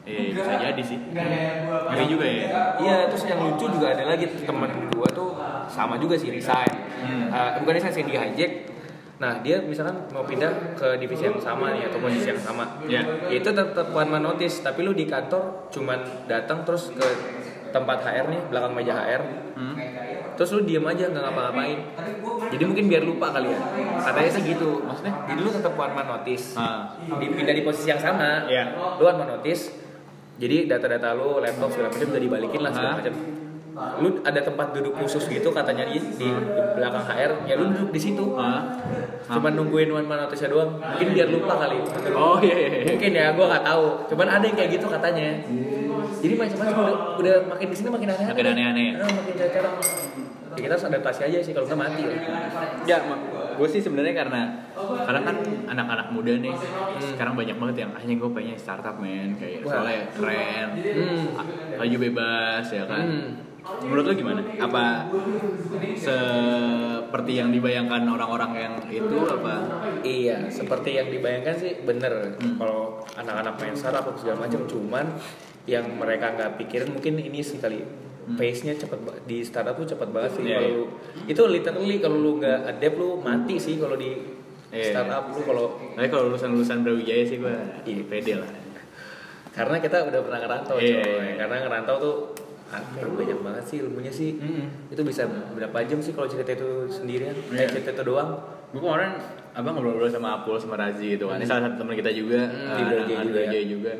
[0.07, 0.99] Eh bisa jadi sih.
[1.11, 2.47] Ngeri juga ya.
[2.79, 5.16] Iya, terus yang lucu juga ada lagi temen gua tuh
[5.69, 6.71] sama juga sih resign.
[7.03, 7.27] Hmm.
[7.29, 8.51] Eh, bukan resign sih dia hijack.
[9.17, 12.65] Nah dia misalkan mau pindah ke divisi yang sama nih atau posisi yang sama.
[12.85, 17.07] Ya itu tetap one man notice, tapi lu di kantor cuman datang terus ke
[17.73, 19.21] tempat HR nih belakang meja HR.
[19.57, 19.75] Hmm.
[20.37, 21.79] Terus lu diem aja nggak ngapa-ngapain.
[22.53, 23.59] Jadi mungkin biar lupa kali ya.
[24.05, 24.85] Katanya sih gitu.
[24.85, 25.13] Maksudnya?
[25.25, 26.53] Jadi lu tetap one man notice.
[26.53, 26.93] Ah.
[27.17, 28.45] Dipindah di posisi yang sama.
[28.45, 28.77] Iya.
[29.01, 29.73] Lu one man notice.
[30.37, 33.13] Jadi data-data lu, laptop segala macam udah dibalikin lah segala macam.
[33.77, 36.29] Lu ada tempat duduk khusus gitu katanya di, di
[36.77, 37.31] belakang HR.
[37.45, 38.33] Ya lu duduk di situ.
[38.33, 38.65] Ah.
[39.29, 40.81] Cuma nungguin one man notice doang.
[40.81, 41.77] Mungkin biar lupa kali.
[42.13, 42.69] Oh iya iya.
[42.73, 42.83] iya.
[42.93, 43.85] Mungkin ya, gua nggak tahu.
[44.13, 45.29] Cuman ada yang kayak gitu katanya.
[46.17, 48.25] Jadi macam-macam udah, udah makin di sini makin aneh.
[48.33, 48.87] Makin aneh-aneh.
[48.97, 49.69] Ah, makin cara
[50.57, 52.17] Ya kita harus adaptasi aja sih kalau nggak mati lah.
[52.89, 52.97] Ya,
[53.53, 54.41] gue sih sebenarnya karena
[55.05, 55.35] karena kan
[55.69, 56.49] anak-anak muda nih
[56.97, 59.85] sekarang banyak banget yang hanya gue pengen startup men kayak Wah.
[59.85, 61.77] soalnya keren, Hmm.
[61.77, 63.05] baju bebas ya kan.
[63.05, 63.46] Hmm.
[63.77, 64.41] Menurut lo gimana?
[64.57, 64.83] Apa
[65.97, 69.55] seperti yang dibayangkan orang-orang yang itu apa?
[70.01, 72.35] Iya, seperti yang dibayangkan sih bener.
[72.37, 75.05] Kalau anak-anak main startup atau segala macam, cuman
[75.65, 77.83] yang mereka nggak pikirin mungkin ini sih kali
[78.29, 80.43] pace-nya cepet di startup tuh cepet banget sih.
[80.43, 80.77] Iya, kalau iya.
[80.77, 80.91] lu-
[81.25, 84.11] itu literally kalau lu nggak adapt lu mati sih kalau di
[84.67, 84.91] Iya.
[84.91, 88.03] startup lu kalau Tapi kalau lulusan-lulusan Brawijaya sih gue Iya.
[88.05, 88.51] pede lah.
[89.49, 91.17] karena kita udah pernah ngerantau Iya, coy.
[91.17, 91.33] iya.
[91.35, 92.15] Karena ngerantau tuh
[92.69, 94.35] ya, banyak banget sih ilmunya sih.
[94.87, 97.31] Itu bisa berapa jam sih kalau cerita itu sendirian?
[97.31, 97.67] Eh, Iya.
[97.69, 98.35] cerita itu doang.
[98.67, 99.15] Gue kemarin
[99.53, 101.39] abang ngobrol-ngobrol sama Apul sama Razi gitu kan.
[101.39, 103.61] Ini salah satu teman kita juga, Hmm, eh, di anak-anak juga ya.
[103.63, 103.93] Juga.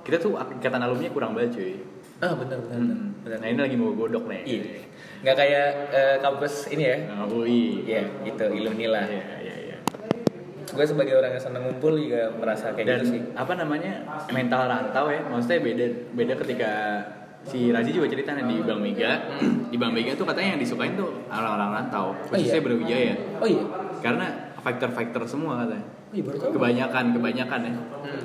[0.00, 1.74] Kita tuh ikatan alumni kurang banget cuy.
[2.16, 2.78] Ah, bener bener.
[2.78, 3.12] Hmm.
[3.20, 3.36] bener.
[3.36, 4.40] Nah ini lagi mau godok nih.
[4.42, 4.64] Iya.
[5.18, 6.96] Nggak kayak eh, kampus ini ya.
[7.06, 7.84] Nah, UI.
[7.84, 9.04] Iya, gitu ilmu lah.
[9.04, 9.76] Iya, iya, iya.
[10.66, 13.20] Gue sebagai orang yang seneng ngumpul juga merasa kayak Dan gitu sih.
[13.32, 13.92] apa namanya
[14.28, 16.72] mental rantau ya, maksudnya beda beda ketika
[17.46, 19.12] si Razi juga cerita nih di Bank Mega,
[19.70, 22.64] di Bank Mega tuh katanya yang disukain tuh orang-orang rantau, khususnya iya?
[22.64, 23.14] Brawijaya.
[23.38, 23.62] Oh iya.
[24.02, 24.26] Karena
[24.60, 25.86] factor-factor semua katanya.
[26.10, 26.22] Oh iya.
[26.50, 27.72] Kebanyakan, kebanyakan ya.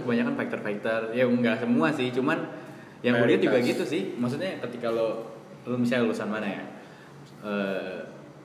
[0.02, 1.00] Kebanyakan factor-factor.
[1.14, 2.38] Ya enggak semua sih, cuman
[3.06, 4.18] yang gue lihat juga gitu sih.
[4.18, 5.30] Maksudnya ketika lo
[5.70, 6.64] lo misalnya lulusan mana ya?
[7.46, 8.00] Eh,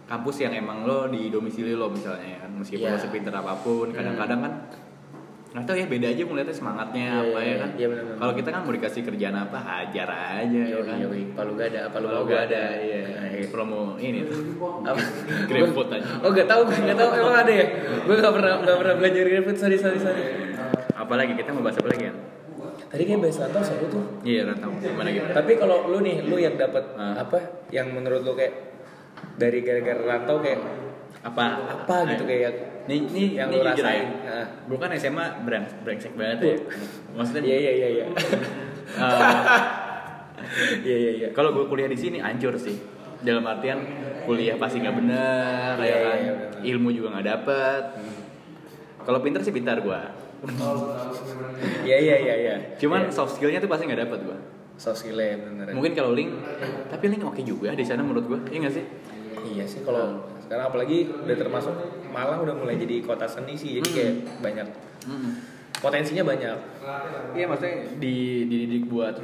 [0.07, 2.95] kampus yang emang lo di domisili lo misalnya ya kan meskipun Iya.
[2.95, 4.53] lo sepinter apa pun kadang-kadang kan
[5.57, 8.16] nggak tahu ya beda aja melihatnya semangatnya Iya, apa iya, ya kan iya, benar-benar.
[8.19, 11.81] kalau kita kan mau dikasih kerjaan apa hajar aja ya kan Yoi, palu gak ada,
[11.88, 13.49] palu kalau gak gak ada iya Nah, iya.
[13.49, 14.37] promo ini tuh?
[15.47, 17.66] GrabFood aja Oh gak tau, gak tau emang ada ya?
[18.05, 20.23] Gue gak pernah gak pernah belajar GrabFood, sorry sorry sorry.
[20.95, 22.14] apalagi kita mau bahas apa lagi ya
[22.87, 24.05] Tadi kayak bahas rantau seru tuh.
[24.23, 27.16] iya rantau gimana gitu Tapi kalau lu nih, lu yang dapat Ah.
[27.19, 27.38] apa?
[27.69, 28.53] Yang menurut lu kayak
[29.35, 30.61] dari gara-gara rantau kayak
[31.23, 32.53] apa apa gitu kayak
[32.87, 34.07] nih ini yang ini lu rasain.
[34.07, 34.25] aja.
[34.25, 34.46] Nah.
[34.64, 36.57] gue kan SMA breng brengsek banget ya
[37.12, 38.05] maksudnya Iya iya iya iya.
[38.07, 39.33] eh,
[40.85, 41.29] Iya iya iya.
[41.31, 42.79] kalau gue kuliah di sini hancur sih
[43.18, 43.83] dalam artian
[44.22, 46.51] kuliah pasti nggak bener Iya, ya iya, kan iya, bener.
[46.64, 47.83] ilmu juga nggak dapet
[49.03, 50.01] kalau pinter sih pintar gue
[51.83, 52.55] Iya iya iya iya.
[52.77, 53.14] cuman Iya.
[53.14, 54.38] soft skillnya tuh pasti nggak dapet gue
[54.77, 56.31] soft skill bener mungkin kalau link
[56.87, 58.85] tapi link oke juga di sana menurut gue iya nggak sih
[59.49, 61.75] iya sih kalau sekarang apalagi udah termasuk
[62.17, 63.95] Malang udah mulai jadi kota seni sih jadi Hmm.
[63.95, 64.69] kayak banyak
[65.77, 66.57] potensinya banyak.
[67.31, 69.21] Iya maksudnya di dididik buat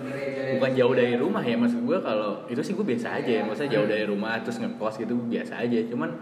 [0.53, 3.73] bukan jauh dari rumah ya maksud gue kalau itu sih gue biasa aja ya maksudnya
[3.73, 5.81] jauh dari rumah terus ngekos gitu biasa aja.
[5.89, 6.13] Cuman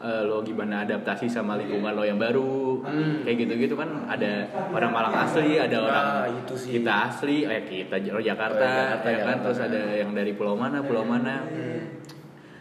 [0.00, 2.78] eh, lo gimana adaptasi sama lingkungan lo yang baru
[3.20, 6.70] kayak gitu-gitu kan ada orang Malang asli ada orang Nah, itu sih.
[6.78, 9.26] kita asli eh kita lo Jakarta, Oh, Jakarta, ya kan?
[9.34, 9.42] Jakarta.
[9.44, 11.42] terus ada yang dari pulau mana pulau mana.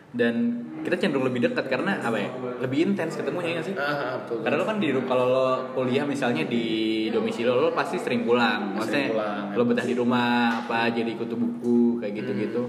[0.09, 4.15] Dan kita cenderung lebih dekat karena apa ya lebih intens ketemunya ya nggak sih ah
[4.23, 6.65] betul karena lo kan di kalau lo kuliah misalnya di
[7.09, 8.77] domisili lo, lo pasti sering pulang.
[8.77, 10.29] Maksudnya Sering pulang, lo betah di rumah
[10.61, 12.63] apa jadi kutu buku kayak gitu-gitu.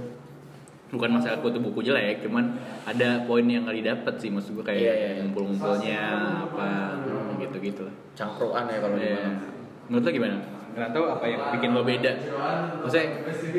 [0.90, 2.50] Bukan masalah kutu buku jelek, cuman
[2.82, 5.20] ada poin yang kali dapet sih maksud gue kayak Iya, iya, iya.
[5.22, 6.00] ngumpul-ngumpulnya
[6.50, 6.70] apa
[7.38, 7.94] gitu-gitu lah.
[8.16, 9.14] cangkruan ya kalau di Iya.
[9.22, 9.36] Malang
[9.86, 10.36] Menurut lo gimana?
[10.70, 12.12] Ngerantau apa yang bikin lo beda?
[12.82, 13.06] Maksudnya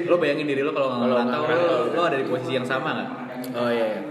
[0.07, 3.09] lo bayangin diri lo kalau ngerantau nggak lo, lo ada di posisi yang sama nggak?
[3.55, 3.85] Oh iya.
[3.95, 4.01] iya.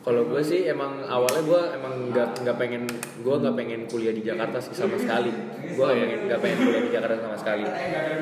[0.00, 2.88] Kalau gue sih emang awalnya gue emang nggak nggak pengen
[3.20, 5.28] gue nggak pengen kuliah di Jakarta sih sama sekali.
[5.70, 7.62] Gue nggak pengen nggak pengen kuliah di Jakarta sama sekali.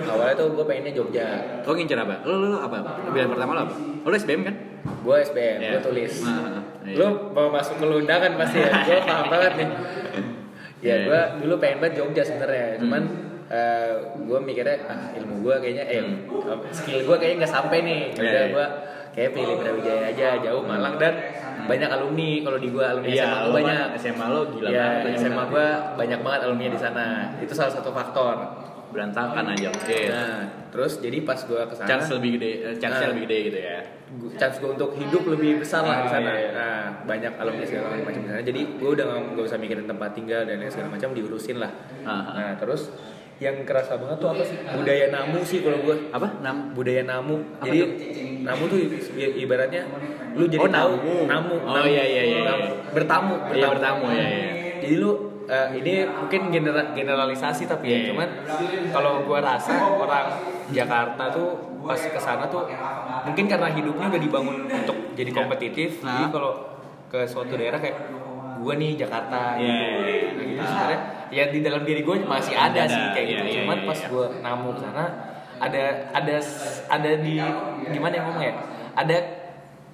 [0.02, 1.26] Awalnya tuh gue pengennya Jogja.
[1.62, 2.14] Lo ngincer apa?
[2.26, 2.78] Lo, lo, lo apa?
[3.06, 3.74] Pilihan pertama lo apa?
[4.02, 4.54] Lo SBM kan?
[4.98, 5.70] Gue SBM, Iya.
[5.70, 6.12] gue tulis.
[6.22, 6.96] Nah, iya.
[6.98, 8.70] Lu mau masuk ke Lunda kan pasti ya.
[8.82, 9.68] Gue paham banget nih.
[9.68, 9.74] Ya
[10.82, 10.94] Iya.
[11.06, 12.66] gue dulu pengen banget Jogja sebenarnya.
[12.74, 12.80] Hmm.
[12.82, 13.02] Cuman
[14.18, 16.02] gue mikirnya ah ilmu gue kayaknya eh
[16.74, 18.00] skill gue kayaknya nggak sampai nih.
[18.12, 18.44] Iya, Udah iya.
[18.50, 18.66] gue
[19.08, 21.14] kayak pilih Brawijaya aja jauh Malang dan
[21.68, 23.86] banyak alumni kalau di gue alumni Iya, SMA lo banyak.
[23.94, 27.06] SMA lo gila ya, banget SMA gue banyak banget alumni di sana.
[27.36, 28.36] Itu salah satu faktor.
[28.88, 30.40] berantakan aja oke Nah,
[30.72, 33.12] terus jadi pas gue ke sana, chance lebih gede eh, chance Nah.
[33.12, 33.78] lebih gede gitu ya
[34.34, 36.30] chance gue untuk hidup lebih besar lah di Ah, sana.
[36.30, 36.50] iya, iya.
[36.56, 38.40] Nah, banyak alumni segala macam di sana.
[38.40, 41.68] Jadi gue udah nggak nggak usah mikirin tempat tinggal dan lain segala macam diurusin lah.
[42.00, 42.32] Ah.
[42.32, 42.88] Nah, terus
[43.38, 44.56] yang kerasa banget tuh apa sih?
[44.66, 45.96] Budaya namu sih kalau gue.
[46.10, 47.38] apa nam Budaya namu.
[47.56, 47.90] Apa jadi tuh?
[48.38, 48.78] namu tuh
[49.16, 49.82] ibaratnya
[50.34, 51.14] lu jadi Oh, tahu namu.
[51.24, 51.54] namu.
[51.60, 51.86] Oh, namu.
[51.86, 52.64] iya, iya, iya, Namu.
[52.64, 52.74] iya.
[52.90, 54.48] Bertamu, Iya, bertamu, iya, iya.
[54.78, 55.10] Jadi lu
[55.44, 58.06] eh, ini mungkin genera- generalisasi tapi ya, Iya.
[58.12, 58.28] cuman
[58.90, 60.28] kalau gua rasa orang
[60.68, 62.68] Jakarta tuh pas ke sana tuh
[63.24, 65.98] mungkin karena hidupnya udah dibangun untuk jadi kompetitif.
[65.98, 66.28] Jadi Nah.
[66.28, 66.52] kalau
[67.06, 67.96] ke suatu daerah kayak
[68.58, 69.72] gua nih Jakarta Iya, gitu.
[69.72, 70.28] iya, iya.
[70.28, 73.44] Nah, gitu sebenarnya ya di dalam diri gue masih ada, Ada, sih kayak iya, gitu.
[73.48, 74.08] iya, Cuman iya, pas iya.
[74.08, 75.04] gua namu ke sana
[75.58, 75.82] ada
[76.14, 76.36] ada
[76.88, 77.34] ada di
[77.90, 78.54] gimana ya ngomong ya?
[78.94, 79.16] Ada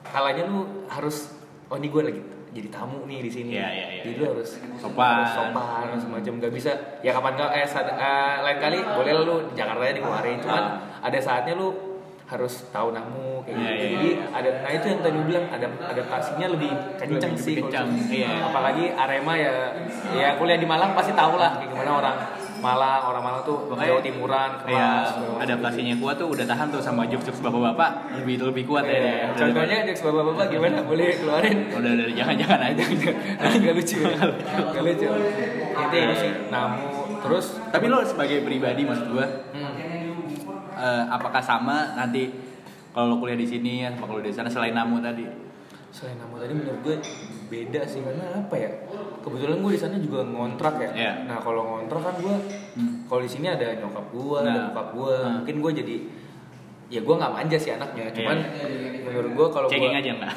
[0.05, 1.33] kalanya lu harus
[1.73, 2.21] oh ini gue lagi
[2.55, 3.51] jadi tamu nih di sini.
[3.59, 4.21] Iya, iya, iya, Jadi iya.
[4.23, 5.27] lu harus Sopan.
[5.27, 6.71] harus sopan semacam gak bisa
[7.03, 10.65] ya kapan kau eh, eh, lain kali boleh lu di Jakarta ya dikeluarin cuman
[11.03, 11.94] ada saatnya lu
[12.27, 13.77] harus tahu namu kayak Iya, gitu.
[13.77, 14.25] iya, Jadi iya.
[14.33, 17.55] ada nah itu yang tadi bilang ada adaptasinya lebih kencang Lebih sih.
[17.59, 18.31] kencang, di- iya.
[18.43, 19.55] Apalagi Arema ya
[20.11, 22.17] ya kuliah di Malang pasti tahu lah kayak gimana orang
[22.57, 25.21] Malang, orang Malang tuh Jawa Timuran, ya keras.
[25.39, 29.27] adaptasinya kuat tuh udah tahan tuh sama jokes-jokes bapak-bapak lebih itu lebih kuat Iya, ya
[29.37, 30.81] Contohnya jokes bapak-bapak gimana?
[30.81, 31.59] Boleh keluarin?
[31.71, 32.85] udah dari jangan-jangan aja
[33.61, 34.17] Gak lucu ya?
[34.73, 35.07] Gak lucu
[35.77, 36.89] Itu itu sih Namu
[37.21, 39.64] Terus tapi lo sebagai pribadi maksud gua hmm,
[40.85, 42.29] eh, apakah sama nanti
[42.93, 45.25] kalau lo kuliah di sini apa kalau di sana selain namu tadi
[45.91, 46.97] Selain namu tadi menurut gue
[47.47, 48.67] beda sih Karena apa ya
[49.23, 51.13] Kebetulan gue di sana juga ngontrak ya Iya.
[51.23, 52.35] Nah kalau ngontrak kan gue
[52.75, 53.07] Hmm.
[53.07, 54.63] Kalau di sini ada nyokap gue, ada Nah.
[54.71, 55.33] bokap gue Nah.
[55.39, 55.97] Mungkin gue jadi
[56.91, 58.43] Ya gue gak manja sih anaknya Cuman
[59.07, 60.35] menurut gue kalau gue aja enggak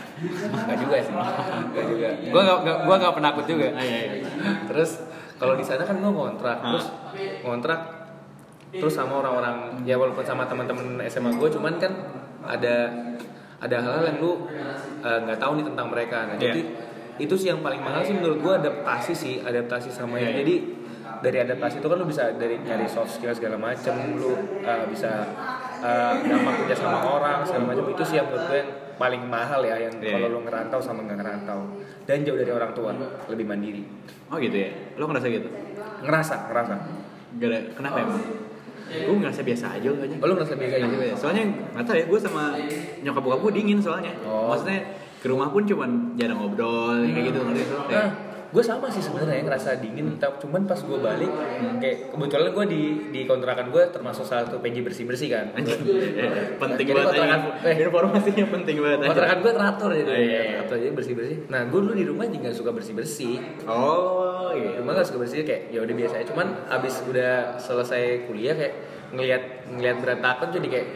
[0.53, 1.13] Gak juga sih
[1.73, 4.29] Gak juga Gue gak, gak, gua gak penakut juga iya, iya.
[4.69, 4.91] Terus
[5.38, 6.57] kalau di sana kan gue ngontrak.
[6.62, 6.86] Terus
[7.41, 7.81] ngontrak
[8.69, 11.91] Terus sama orang-orang Ya walaupun sama teman-teman SMA gue Cuman kan
[12.43, 12.91] ada
[13.58, 14.45] ada hal-hal yang lu
[15.01, 16.53] eh, nggak tahu nih tentang mereka nah Iya.
[16.53, 16.62] jadi
[17.17, 20.39] itu sih yang paling mahal sih menurut gue adaptasi sih adaptasi sama yang Iya, iya.
[20.45, 20.56] jadi
[21.17, 25.25] dari adaptasi itu kan lu bisa dari nyari soft skill segala macem lu eh, bisa
[26.21, 29.75] gampang kerja sama orang segala macam itu sih yang menurut gue yang paling mahal ya
[29.77, 30.36] yang Iya, kalau iya.
[30.38, 31.60] lu ngerantau sama nggak ngerantau
[32.06, 32.93] dan jauh dari orang tua
[33.25, 33.82] lebih mandiri
[34.30, 35.49] oh gitu ya lo ngerasa gitu
[36.06, 36.75] ngerasa ngerasa
[37.38, 38.21] Gak ada, kenapa emang?
[38.88, 40.17] Gue ngerasa biasa aja kayaknya.
[40.23, 40.88] Oh, lu ngerasa biasa aja?
[40.88, 41.19] Biasa.
[41.19, 41.43] Soalnya
[41.76, 42.43] gak tau ya, gue sama
[43.04, 44.13] nyokap bokap gue dingin soalnya.
[44.23, 44.52] Oh.
[44.52, 44.80] Maksudnya
[45.17, 47.63] ke rumah pun cuman jarang ngobrol kayak gitu ngerti?
[47.89, 48.08] Kayak
[48.57, 51.29] gue sama sih sebenarnya ngerasa dingin, cuman pas gue balik,
[51.77, 55.53] kayak kebetulan gue di di kontrakan gue termasuk salah satu PJ bersih bersih kan.
[55.53, 57.73] Eh, penting Jadi banget kontrakan- ya.
[57.79, 58.97] informasinya penting banget.
[59.05, 60.41] Kontrakan gue teratur jadi, Oh, iya, iya.
[60.57, 61.37] teratur jadi bersih bersih.
[61.47, 63.37] Nah, gue dulu di rumah juga suka bersih bersih.
[63.63, 64.81] Oh iya.
[64.81, 66.25] rumah gak suka bersih kayak ya udah biasa aja.
[66.27, 68.73] Cuman abis udah selesai kuliah kayak
[69.09, 70.87] ngelihat ngelihat berantakan jadi kayak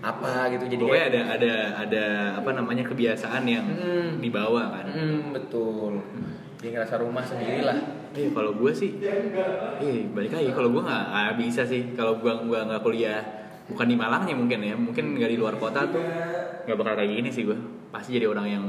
[0.00, 4.18] apa gitu jadi Pokoknya kayak ada ada ada apa namanya kebiasaan yang Hmm.
[4.18, 4.86] dibawa kan.
[4.88, 6.02] hmm, betul.
[6.62, 7.74] Jadi ngerasa rumah sendiri lah.
[8.14, 12.30] Eh kalau gue sih, eh balik lagi kalau gue nggak nggak bisa sih kalau gue
[12.46, 13.18] gua nggak kuliah
[13.66, 15.98] bukan di Malangnya mungkin ya mungkin nggak di luar kota tuh
[16.62, 17.56] nggak bakal kayak gini sih gue
[17.88, 18.64] pasti jadi orang yang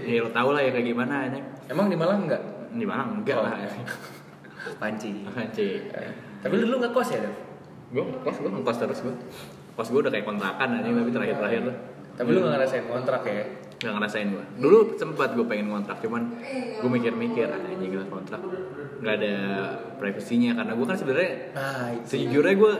[0.00, 2.40] ya lo tau lah ya kayak gimana ya Emang di Malang enggak?
[2.72, 3.44] di Malang enggak Oh.
[3.44, 3.52] lah
[4.80, 5.24] Panci.
[5.28, 5.92] Anjir.
[6.40, 7.34] Tapi lu dulu nggak kos ya, Dev?
[7.90, 9.14] gue ngekos gue ngekos terus gue
[9.74, 11.76] kos gue udah kayak kontrakan aja tapi terakhir terakhir tuh
[12.16, 13.44] Tapi lu nggak ngerasain kontrak ya?
[13.80, 16.36] Nggak ngerasain gue dulu sempat gue pengen kontrak cuman
[16.80, 18.40] gue mikir-mikir ah ini gila kontrak.
[19.00, 19.34] Nggak ada
[19.96, 22.72] privasinya karena gue kan sebenarnya Nah, sejujurnya gue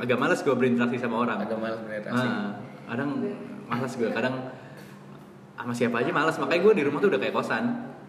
[0.00, 1.44] agak malas gue berinteraksi sama orang.
[1.44, 2.26] Agak malas beradaptasi.
[2.28, 2.56] Ah,
[2.88, 3.10] kadang
[3.68, 4.34] malas gue kadang
[5.56, 7.64] sama siapa aja malas makanya gue di rumah tuh udah kayak kosan.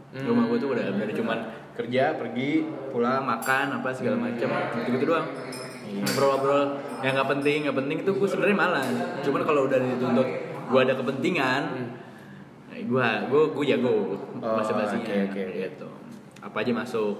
[0.07, 0.23] Hmm.
[0.23, 1.39] rumah gue tuh udah udah cuman
[1.75, 2.63] kerja pergi
[2.95, 4.47] pulang makan apa segala macam.
[4.87, 5.27] Gitu gitu doang.
[5.83, 6.79] Ngobrol-ngobrol.
[7.03, 8.87] Yang nggak penting nggak penting itu gue sebenarnya malas
[9.19, 10.27] cuman kalau udah dituntut
[10.67, 11.61] gue ada kepentingan
[12.87, 13.95] gue gue gue jago
[14.37, 15.43] Oh, bahasa basinya oke, oke.
[15.51, 15.87] gitu
[16.39, 17.17] apa aja masuk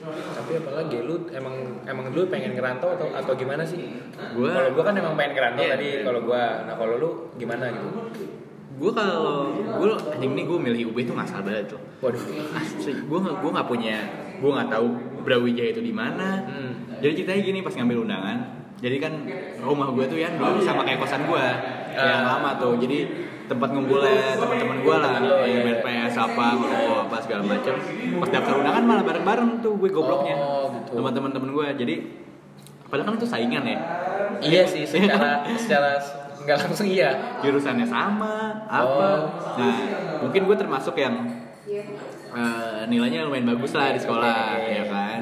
[0.00, 1.52] Tapi apalagi lu emang
[1.84, 4.00] emang dulu pengen ngerantau atau atau gimana sih?
[4.32, 5.72] Gua- kalau gua kan emang pengen ngerantau Iya.
[5.76, 6.64] tadi kalau gua.
[6.64, 7.88] Nah, kalau lu gimana gitu?
[8.72, 12.16] gue kalau gue anjing nih gue milih UB itu ngasal banget loh Waduh.
[12.56, 13.96] asli gue nggak gue nggak punya
[14.40, 14.86] gue nggak tahu
[15.20, 16.96] Brawijaya itu di mana Hmm.
[16.96, 18.38] jadi ceritanya gini pas ngambil undangan
[18.80, 19.12] jadi kan
[19.60, 21.44] rumah gue tuh ya dulu sama kayak kosan gue
[21.92, 22.40] yang Ah.
[22.40, 22.98] lama tuh jadi
[23.50, 25.58] tempat ngumpulnya teman-teman gue lah iya.
[25.66, 27.74] main PS apa ngerokok apa segala macam
[28.22, 31.02] pas daftar undangan malah bareng-bareng tuh gue gobloknya Oh, gitu.
[31.02, 31.94] teman-teman temen gue jadi
[32.86, 33.78] padahal kan itu saingan ya
[34.40, 36.00] Iya sih, secara secara
[36.40, 37.42] nggak langsung iya.
[37.44, 39.58] jurusannya sama apa Oh.
[39.58, 39.76] nah
[40.22, 41.14] mungkin gue termasuk yang
[41.66, 44.72] eh, nilainya lumayan bagus lah di sekolah Oke.
[44.78, 45.20] ya kan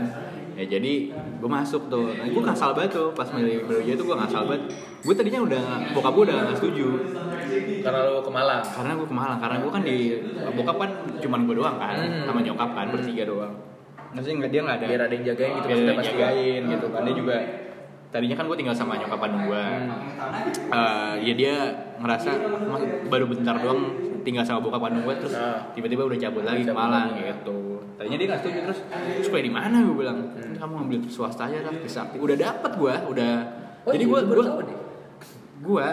[0.59, 2.11] ya jadi gue masuk tuh.
[2.11, 4.63] Nah, gue ngasal banget tuh pas milih Brawijaya itu gue ngasal banget.
[5.01, 5.63] Gue tadinya udah
[5.95, 6.87] bokap gue udah gak setuju.
[7.79, 8.63] Karena lu ke Malang.
[8.67, 9.39] karena gue ke Malang.
[9.39, 9.97] Karena gue kan di
[10.53, 12.27] bokap kan cuman gue doang kan Hmm.
[12.27, 13.55] sama nyokap kan bertiga doang.
[14.09, 14.87] Maksudnya nggak dia nggak ada.
[14.89, 17.01] Biar ada yang jagain gitu biar ada yang jagain gitu kan.
[17.01, 17.37] Dia juga
[18.09, 19.65] tadinya kan gue tinggal sama nyokap kandung gue
[20.69, 21.55] Eh, ya dia
[21.97, 22.31] ngerasa
[22.67, 23.81] "Mas, baru bentar doang
[24.21, 25.71] tinggal sama bokap kandung gue terus Ah.
[25.73, 29.77] tiba-tiba udah cabut lagi ke Malang gitu tadinya dia nggak setuju terus kuliah di mana?
[29.83, 30.19] Gue bilang
[30.55, 33.33] kamu ngambil swasta aja lah Trisakti udah dapat gue udah.
[33.83, 34.45] Oh, jadi gue gue
[35.59, 35.87] gue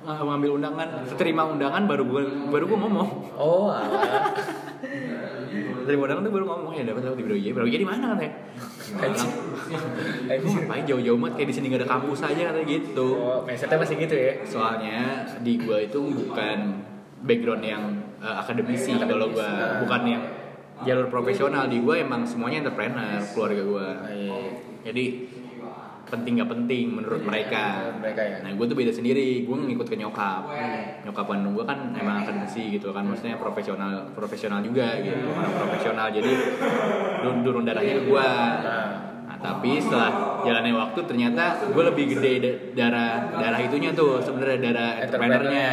[0.00, 0.88] ngambil undangan
[1.20, 3.08] terima undangan baru gue baru gue ngomong.
[3.36, 3.68] Oh,
[5.84, 7.52] terima undangan tuh baru ngomong ya dapat dapat di Brawijaya.
[7.52, 8.32] Brawijaya di mana kan ya.
[10.40, 13.08] Gue ngapain jauh-jauh banget kayak di sini gak ada kampus aja katanya gitu.
[13.20, 14.32] Oh, mindsetnya masih gitu ya.
[14.48, 16.56] soalnya di gua itu bukan
[17.20, 17.82] background yang
[18.24, 20.24] uh, akademisi kalau gua bukan yang
[20.84, 23.88] jalur profesional di gua emang semuanya entrepreneur keluarga gua.
[24.08, 24.38] Iya.
[24.80, 25.04] jadi
[26.10, 27.86] penting gak penting menurut mereka.
[27.86, 28.36] Menurut mereka ya.
[28.42, 29.46] nah gue tuh beda sendiri.
[29.46, 30.50] Gue ngikut ke nyokap.
[31.06, 36.06] Nyokap kandung gue kan emang akademisi gitu kan maksudnya profesional profesional juga gitu orang profesional.
[36.10, 36.32] Jadi
[37.46, 38.28] turun darahnya ke gue
[39.30, 44.58] Nah, tapi setelah jalannya waktu ternyata gue lebih gede da- darah darah itunya tuh sebenarnya
[44.58, 45.68] darah entrepreneurnya.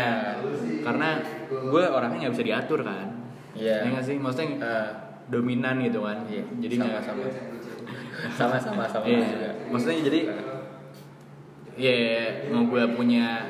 [0.85, 1.09] Karena
[1.49, 3.26] gue orangnya nggak bisa diatur kan
[3.57, 3.75] Iya.
[3.83, 4.15] ya nggak sih?
[4.15, 4.87] Maksudnya Ah,
[5.27, 6.23] dominan gitu kan?
[6.25, 6.43] Iya.
[6.61, 7.23] jadi sama nggak sama.
[8.33, 8.55] Sama.
[8.57, 9.49] Sama sama Iya, juga.
[9.69, 10.19] maksudnya jadi
[11.77, 11.97] ya
[12.49, 13.45] mau gue punya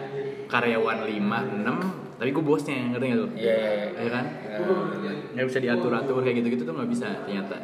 [0.48, 3.30] karyawan 5 6 tapi gue bosnya ngerti nggak tuh?
[3.38, 3.88] Iya, iya, iya.
[4.02, 4.26] ya kan?
[4.26, 7.58] Nah, nggak bisa diatur atur kayak gitu gitu tuh nggak bisa ternyata.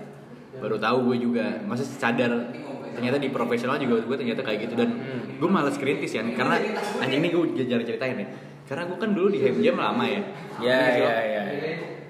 [0.61, 1.57] Baru tahu gue juga.
[1.65, 2.31] Maksudnya sadar
[2.93, 4.77] ternyata di profesional juga gue ternyata kayak gitu.
[4.77, 4.89] Dan
[5.41, 6.61] gue malas kritis ya karena
[7.01, 8.27] anjing ini gue jarang ceritain ya
[8.63, 10.21] karena gue kan dulu di Happy Jam lama ya.
[10.61, 11.43] Iya, iya, iya.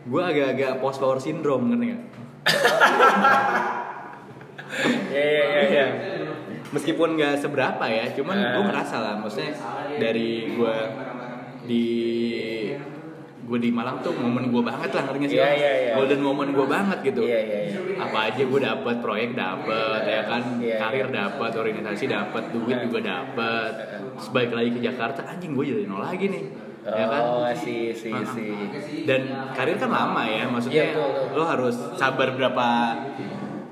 [0.03, 2.01] Gue agak-agak post power syndrome ngerti nggak
[5.13, 5.85] Iya, iya, iya, iya.
[6.73, 9.53] meskipun nggak seberapa ya cuman gue ngerasa lah maksudnya
[10.01, 10.75] dari gue
[11.69, 11.85] di
[13.43, 15.55] gue di Malang tuh momen gue banget lah ngerti sih Iya, Bang?
[15.61, 15.93] iya, iya.
[15.93, 17.77] golden moment gue banget gitu Iya, iya, iya.
[18.01, 21.15] apa aja gue dapet proyek dapet ya kan Iya, karir iya.
[21.21, 23.71] dapet organisasi dapet duit juga dapet
[24.17, 26.43] sebalik lagi ke Jakarta anjing gue jadi nol lagi nih
[26.85, 28.19] ya kan Oh, si si Ah.
[28.25, 28.45] si.
[29.03, 29.21] dan
[29.51, 31.33] karir kan lama ya maksudnya Iya, betul, betul.
[31.33, 32.67] lo harus sabar berapa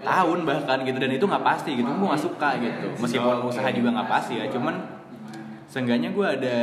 [0.01, 3.69] tahun bahkan gitu dan itu nggak pasti gitu gue nggak suka gitu meskipun Oh, usaha
[3.69, 4.75] juga nggak pasti ya cuman
[5.67, 6.57] seenggaknya gue ada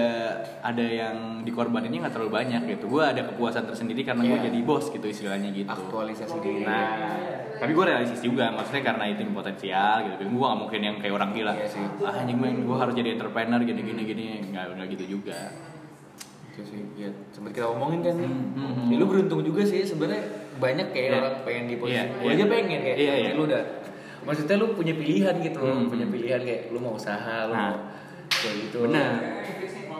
[0.61, 4.47] ada yang dikorbaninnya nggak terlalu banyak gitu gue ada kepuasan tersendiri karena gue Iya.
[4.49, 6.65] jadi bos gitu istilahnya gitu Aktualisasi diri.
[6.65, 7.17] nah
[7.57, 11.31] tapi gue realistis juga maksudnya karena itu potensial gitu gue nggak mungkin yang kayak orang
[11.31, 11.85] gila Iya sih.
[12.01, 15.39] ah anjing gue harus jadi entrepreneur gini gini gini nggak nggak gitu juga
[16.59, 17.11] Itu sih, ya.
[17.31, 18.27] Sempat kita omongin kan nih.
[18.27, 20.27] Hmm, hmm, Ya, lu beruntung juga sih sebenarnya
[20.59, 21.17] banyak kayak Iya.
[21.17, 22.03] orang pengen di posisi.
[22.19, 22.35] Gua iya.
[22.35, 22.97] aja pengen kayak.
[22.99, 23.31] Iya, iya.
[23.33, 23.63] Lu udah
[24.21, 25.87] maksudnya lu punya pilihan gitu, Hmm.
[25.87, 27.71] punya pilihan kayak lu mau usaha, lu Nah.
[27.71, 27.79] mau
[28.29, 28.79] kayak gitu.
[28.85, 29.13] benar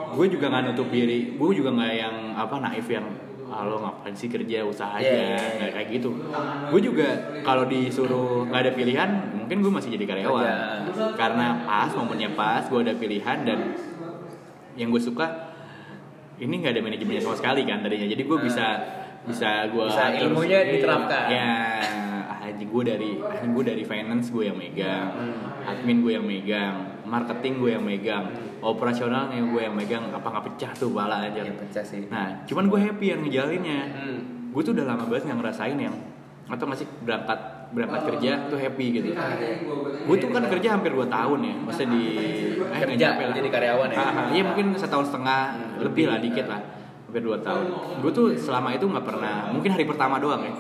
[0.09, 3.09] gue juga nggak nutup diri gue juga nggak yang apa naif yang
[3.47, 5.49] ah lo ngapain sih kerja usaha aja Iya, iya, iya.
[5.57, 6.11] nggak kayak gitu
[6.69, 7.09] gue juga
[7.41, 10.45] kalau disuruh nggak ada pilihan mungkin gue masih jadi karyawan
[10.87, 11.17] Kerja.
[11.17, 13.59] karena pas momennya pas gue ada pilihan dan
[14.77, 15.48] yang gue suka
[16.39, 18.67] ini nggak ada manajemennya sama sekali kan tadinya jadi gue bisa
[19.25, 21.25] bisa gue Bisa ilmunya diterapkan.
[21.29, 21.51] ya
[22.41, 25.09] anjing gue dari anjing gue dari finance gue yang megang
[25.63, 26.75] admin gue yang megang
[27.05, 28.25] marketing gue yang megang
[28.61, 32.07] operasionalnya gue yang megang apa nggak pecah tuh bala aja Ya pecah sih.
[32.07, 34.19] nah cuman gue happy yang ngejalaninnya Hmm.
[34.49, 35.97] gue tuh udah lama banget nggak ngerasain yang
[36.47, 37.37] atau masih berangkat
[37.73, 39.09] berangkat kerja tuh happy gitu.
[40.09, 42.05] Gue tuh kan kerja hampir 2 tahun ya maksudnya di
[42.65, 43.35] eh, Kerja, lah.
[43.37, 43.97] jadi karyawan ya?
[44.01, 45.41] Ah, ah, iya mungkin setahun setengah
[45.85, 46.61] lebih lah dikit lah.
[47.09, 47.65] Hampir 2 tahun.
[48.05, 50.53] Gue tuh selama itu nggak pernah mungkin hari pertama doang ya.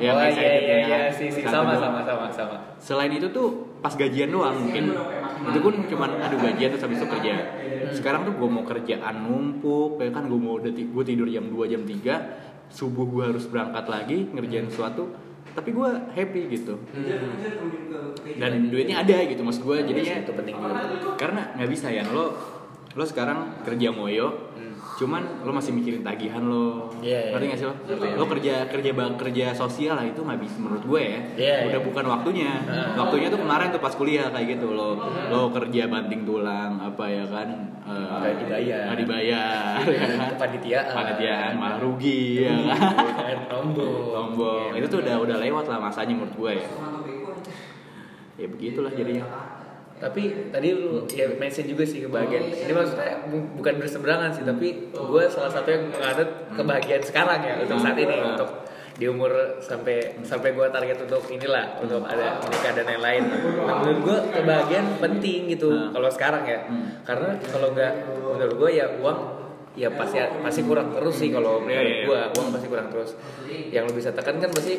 [0.00, 0.76] Yang oh iya iya ya.
[0.84, 2.56] iya sih sih Satu sama sama sama sama.
[2.80, 4.96] selain itu tuh pas gajian doang mungkin.
[5.40, 7.32] Itu pun cuman aduh gajian terus habis itu kerja.
[7.96, 11.82] Sekarang tuh gue mau kerjaan numpuk ya kan gue mau gue tidur jam 2 jam
[11.84, 15.10] 3 subuh gue harus berangkat lagi ngerjain sesuatu
[15.54, 16.74] tapi gue happy gitu.
[18.40, 20.54] Dan duitnya ada gitu maksud gue jadinya itu penting
[21.20, 22.32] karena nggak bisa ya lo
[22.90, 24.50] lo sekarang kerja moyo
[25.00, 26.92] cuman lo masih mikirin tagihan lo.
[27.00, 27.32] Iya, iya.
[27.32, 27.74] ngerti nggak sih lo?
[28.20, 31.20] Lo kerja kerja bang kerja sosial lah itu bisa menurut gue ya.
[31.40, 31.88] Iya, udah iya.
[31.88, 32.52] bukan waktunya.
[33.00, 34.76] Waktunya tuh kemarin tuh pas kuliah kayak gitu.
[34.76, 35.00] Lo
[35.32, 37.48] lo kerja banting tulang apa ya kan
[37.88, 38.82] eh, Nggak dibayar.
[38.92, 40.28] nggak dibayar ya kan?
[40.36, 40.92] Kepanitiaan.
[40.92, 42.80] panitiaan malah rugi ya kan?
[43.24, 43.38] kan?
[43.48, 44.12] Nombor.
[44.12, 46.68] sombong itu tuh udah udah lewat lah masanya menurut gue ya.
[48.36, 49.24] Ya begitulah jadinya
[50.00, 52.48] Tapi tadi lu ya mention juga sih kebahagiaan.
[52.58, 57.54] Ini maksudnya bu- bukan berseberangan sih, tapi gue salah satu yang menganut kebahagiaan sekarang ya
[57.58, 58.32] untuk saat ini Hmm.
[58.32, 58.50] untuk
[58.96, 63.22] di umur sampai sampai gue target untuk inilah untuk ada menikah dan lain-lain.
[63.60, 65.88] Nah, menurut gue kebahagiaan penting gitu Hmm.
[65.90, 66.58] kalau sekarang ya,
[67.02, 67.92] karena kalau nggak
[68.26, 69.39] menurut gue ya uang
[69.72, 73.10] ya pasti pasti kurang terus sih kalau Iya, menurut iya, gue uang pasti kurang terus.
[73.70, 74.74] Yang lu bisa tekan kan pasti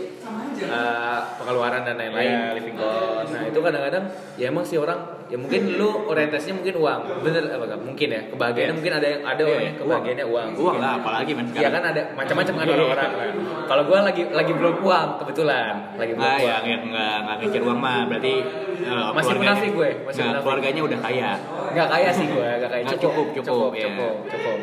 [0.62, 2.54] uh, pengeluaran dan lain-lain, Iya.
[2.60, 3.32] living cost.
[3.32, 4.04] Nah itu kadang-kadang
[4.36, 5.00] ya emang sih orang
[5.32, 7.80] ya mungkin lu orientasinya mungkin uang, bener apa enggak?
[7.82, 8.76] Mungkin ya kebahagiaannya Iya.
[8.76, 9.80] mungkin ada yang ada Iya, orang yang iya.
[9.80, 10.50] kebahagiaannya uang.
[10.60, 12.74] uang lah apalagi men Iya kan ada macam-macam kan Iya.
[12.76, 13.12] orang-orang.
[13.12, 13.30] Nah,
[13.64, 16.44] Kalau gua lagi lagi belum uang kebetulan, lagi belum Nah, uang.
[16.44, 18.34] yang yang nggak nggak mikir uang mah berarti
[18.82, 20.42] eh, Masih munafik gue, masih munafik.
[20.44, 21.32] keluarganya udah kaya.
[21.72, 22.84] Nggak kaya sih gue, nggak kaya.
[22.84, 23.86] Nggak, Cukup, cukup, cukup, iya.
[23.88, 24.58] cukup, cukup,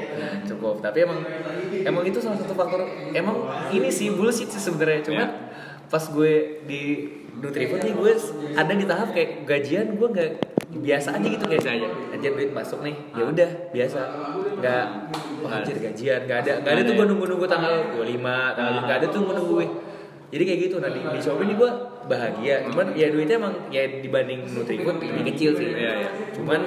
[0.44, 0.74] cukup.
[0.82, 1.18] Tapi emang
[1.80, 2.84] emang itu salah satu faktor.
[3.10, 3.36] Emang
[3.70, 5.00] ini sih bullshit sih sebenarnya.
[5.00, 5.28] Cuma Iya.
[5.86, 6.32] pas gue
[6.66, 6.82] di
[7.38, 8.12] Nutrifood nih gue
[8.52, 10.30] ada di tahap kayak gajian gue nggak
[10.68, 11.88] biasa aja gitu kayak Biasa aja.
[12.12, 12.94] anjir duit masuk nih.
[13.12, 14.00] Ya udah biasa.
[14.58, 14.84] Nggak
[15.40, 18.20] wah, anjir gajian nggak ada nggak ada tuh gue nunggu nunggu tanggal 25
[18.52, 19.66] tanggal nggak ada tuh nunggu gue.
[20.28, 21.70] Jadi kayak gitu nah di, di Shopee ini gue
[22.04, 22.56] bahagia.
[22.68, 25.72] Cuman ya duitnya emang ya dibanding Nutrifood lebih kecil sih.
[25.72, 26.08] Iya, iya.
[26.36, 26.60] cuman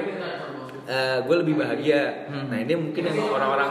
[1.22, 2.26] gue lebih bahagia.
[2.28, 3.70] Nah ini mungkin yang orang-orang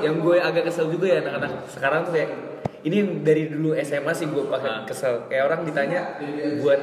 [0.00, 2.30] yang gue agak kesel juga ya anak-anak sekarang tuh kayak
[2.80, 4.82] ini dari dulu SMA sih gue pakai Ah.
[4.82, 5.28] kesel.
[5.28, 6.16] Kayak orang ditanya
[6.58, 6.80] buat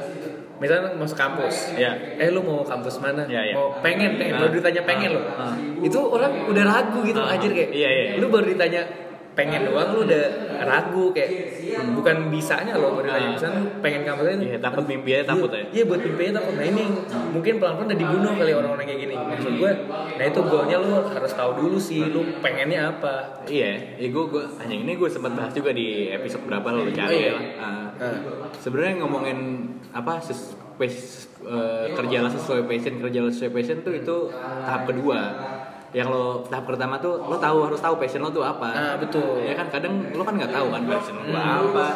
[0.58, 2.18] misalnya masuk kampus Iya.
[2.18, 3.54] eh lu mau kampus mana Iya, iya.
[3.54, 4.40] mau pengen pengen Ah.
[4.42, 5.54] baru ditanya pengen lo Ah.
[5.78, 7.30] itu orang udah ragu gitu Ah.
[7.30, 8.14] anjir kayak Iya, iya, iya.
[8.18, 8.82] lu baru ditanya
[9.38, 10.24] pengen doang lu udah
[10.58, 11.30] ragu kayak
[11.94, 13.78] bukan bisanya lo baru ditanya Ah.
[13.78, 15.62] pengen kampus Iya, takut mimpi aja takut ya.
[15.70, 16.54] Iya buat mimpinya takut.
[16.58, 16.82] Nah ini
[17.30, 19.14] mungkin pelan-pelan udah dibunuh kali orang-orang kayak gini.
[19.14, 19.70] Maksud gue,
[20.18, 23.46] nah itu goalnya lu harus tahu dulu sih lu pengennya apa.
[23.46, 27.06] Iya, ya gue gue hanya ini gue sempat bahas juga di episode berapa lo cari
[27.06, 27.30] Oh, iya.
[27.30, 27.38] ya.
[27.56, 28.14] Ah, Nah,
[28.54, 29.38] Sebenarnya ngomongin
[29.90, 34.16] apa ses, pas- eh, kerjalah sesuai passion, kerjalah sesuai passion tuh itu
[34.60, 35.18] tahap kedua.
[35.88, 38.68] Yang lo tahap pertama tuh lo tahu harus tahu passion lo tuh apa.
[38.68, 39.40] Ah, betul.
[39.40, 41.86] Ya kan kadang lo kan nggak tahu kan passion lo apa.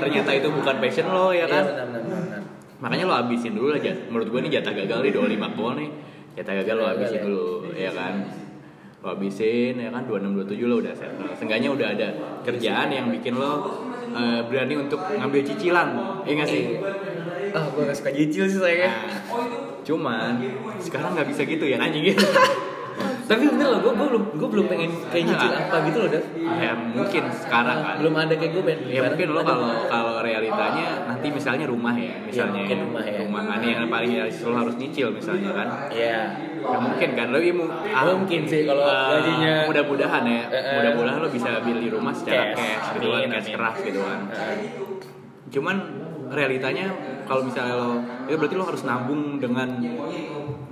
[0.00, 1.64] Ternyata itu bukan passion lo ya iya kan.
[1.68, 2.40] benar benar benar.
[2.80, 3.92] Makanya lo habisin dulu aja.
[4.08, 5.88] Menurut gue nih jatah gagal nih 25 gol nih.
[6.32, 7.24] Jatah gagal lo Gagal habisin ya.
[7.28, 7.46] dulu
[7.76, 8.14] ya kan.
[9.02, 11.30] Lo habisin ya kan 26 27 lo udah settle.
[11.36, 12.08] Seenggaknya udah ada
[12.42, 13.52] kerjaan yang bikin lo
[14.12, 15.88] eh, berani untuk ngambil cicilan.
[16.24, 16.64] Iya nggak sih?
[17.52, 18.88] Ah, gue gak suka jicil sih saya.
[18.88, 19.52] Nah,
[19.84, 20.40] cuman
[20.80, 22.24] sekarang nggak bisa gitu ya anjing gitu.
[23.32, 26.24] Tapi bener loh, gue, belum gue belum pengen kayak nyicil apa gitu loh, Dev.
[26.36, 27.94] ya mungkin sekarang kan.
[27.96, 28.80] Belum ada kayak gue pengen.
[28.86, 33.16] Ya mungkin lo kalau kalau realitanya nanti misalnya rumah ya, misalnya mungkin rumah ya.
[33.22, 35.68] rumah kan yang paling realistis lo harus nyicil misalnya kan.
[35.88, 36.20] Iya.
[36.62, 37.72] Ya mungkin kan lebih mu-
[38.22, 40.74] Mungkin sih kalau gajinya mudah-mudahan ya Eh, eh.
[40.78, 42.54] mudah-mudahan lo bisa beli rumah secara Cash.
[42.54, 44.56] cash, gitu kan cash keras gitu kan Eh,
[45.50, 45.76] cuman
[46.30, 46.86] realitanya
[47.24, 47.90] kalau misalnya lo
[48.32, 49.68] itu berarti lo harus nabung dengan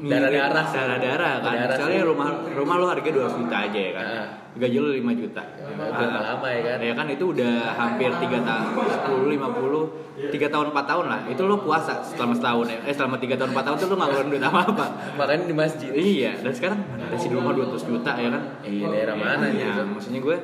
[0.00, 4.26] Darah-darah darah-darah kan Darah misalnya rumah rumah lo harga 2 juta aja ya kan Ah.
[4.56, 5.44] gaji lo 5 juta
[5.76, 6.22] berapa Ah.
[6.40, 6.78] lama ya kan?
[6.80, 11.42] ya kan itu udah hampir 3 tahun 10 50 3 tahun 4 tahun lah itu
[11.44, 14.30] lo puasa selama setahun ya eh selama 3 tahun 4 tahun tuh lo nggak ngeluarin
[14.32, 14.86] duit apa apa
[15.20, 15.90] Makanya di masjid.
[15.92, 18.42] Iya, dan sekarang ada sih rumah 200 juta ya kan?
[18.64, 19.82] Iya, daerah mana ya, gitu?
[19.84, 20.36] maksudnya gue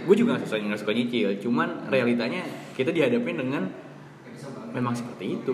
[0.00, 2.40] gue juga nggak suka nggak suka nyicil cuman realitanya
[2.72, 3.68] kita dihadapin dengan
[4.70, 5.52] memang seperti itu.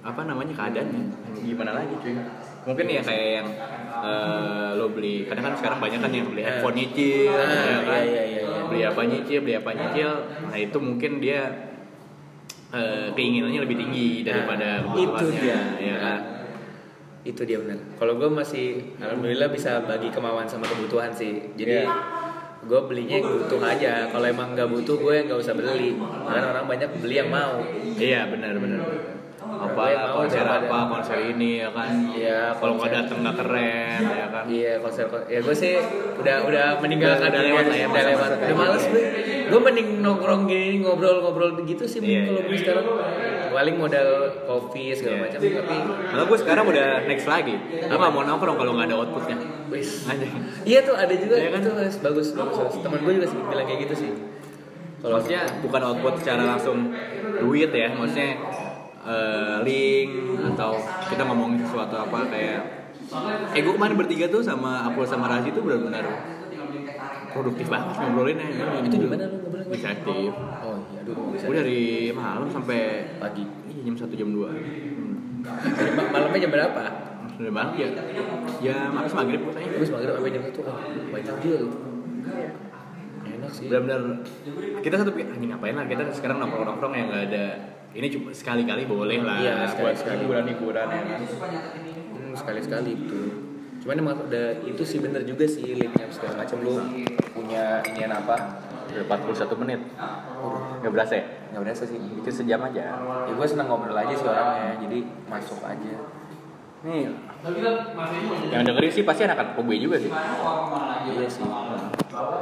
[0.00, 1.02] Apa namanya keadaannya?
[1.42, 2.14] Gimana lagi cuy?
[2.66, 3.48] Mungkin ya kayak yang
[3.96, 8.02] eh, lo beli kadang kan sekarang banyak kan yang beli handphone nyicil Ah, ya kan?
[8.02, 8.60] iya, iya, iya.
[8.66, 10.10] beli apa nyicil beli apa nyicil.
[10.46, 11.40] Nah itu mungkin dia
[12.70, 15.58] eh, keinginannya lebih tinggi daripada Nah, itu dia.
[15.76, 16.20] ya kan?
[17.22, 21.50] Itu dia benar kalau gue masih alhamdulillah bisa bagi kemauan sama kebutuhan sih.
[21.54, 21.90] Jadi Iya.
[22.66, 24.10] Gue belinya yang butuh aja.
[24.10, 25.96] Kalau emang nggak butuh gue nggak usah beli.
[26.26, 27.62] Karena orang banyak beli yang mau.
[27.96, 28.82] Iya benar benar
[29.48, 34.26] apa mau konser apa konser ini ya kan Iya, kalau nggak datang nggak keren ya
[34.28, 35.74] kan Iya konser ya gue sih
[36.16, 38.92] udah udah meninggalkan Udah lewat lah ya, udah masa-masa lewat udah males gitu.
[38.92, 39.04] gue
[39.46, 42.46] gue mending nongkrong gini ngobrol-ngobrol gitu sih Iya, kalau iya.
[42.46, 42.86] gue sekarang
[43.48, 44.08] paling modal
[44.44, 45.22] kopi segala Iya.
[45.24, 45.76] macam tapi
[46.06, 47.54] Malah gue sekarang udah next lagi.
[47.56, 49.36] Gue gak mau nongkrong kalau nggak ada outputnya.
[49.66, 50.06] wis
[50.62, 51.60] iya tuh ada juga Iya kan?
[51.60, 52.74] itu bagus bagus bagus.
[52.78, 54.10] teman gue juga sih bilang kayak gitu sih
[54.96, 56.78] Kalau maksudnya bukan output secara langsung
[57.36, 58.32] duit ya, maksudnya
[59.06, 60.08] eh, link
[60.46, 60.76] atau
[61.06, 62.62] kita ngomongin sesuatu apa kayak
[63.54, 66.02] Eh gue kemarin bertiga tuh sama Apul sama Razi tuh benar-benar
[67.30, 68.48] produktif banget ngobrolin ya.
[68.82, 69.38] itu di mana lu
[69.68, 70.32] Di kreatif.
[70.34, 71.14] oh iya aduh.
[71.30, 72.80] Bisa Gue dari malam sampai
[73.20, 73.44] pagi.
[73.70, 74.48] Iya, jam 1 jam 2
[75.70, 76.82] Jadi ma- malamnya jam berapa?
[77.36, 77.88] Udah banget ya.
[78.58, 79.68] Jam habis maghrib gue tanya.
[79.70, 80.60] Terus maghrib sampai jam satu.
[80.64, 80.76] Ah
[81.06, 81.66] banyak gitu
[83.26, 83.66] enak sih.
[83.68, 84.00] Benar-benar.
[84.80, 87.44] Kita satu pikir anjing ngapain lah kita sekarang nongkrong nongkrong yang nggak ada
[87.96, 90.20] ini cuma sekali-kali boleh lah Iya, buat sekali-sekali.
[90.22, 91.20] hiburan-hiburan ya kan
[92.12, 93.20] Hmm, sekali-sekali itu.
[93.78, 96.74] Cuman emang udah itu sih bener juga sih linknya segala macam lu
[97.32, 98.36] punya inian apa?
[98.86, 99.80] udah 41 menit
[100.78, 101.98] nggak berasa ya Nggak berasa sih.
[101.98, 105.94] itu sejam aja Ya gue seneng ngobrol aja sih orangnya, jadi masuk aja.
[106.78, 107.10] nih
[108.48, 111.44] yang dengerin sih pasti anak-anak juga sih Iya sih.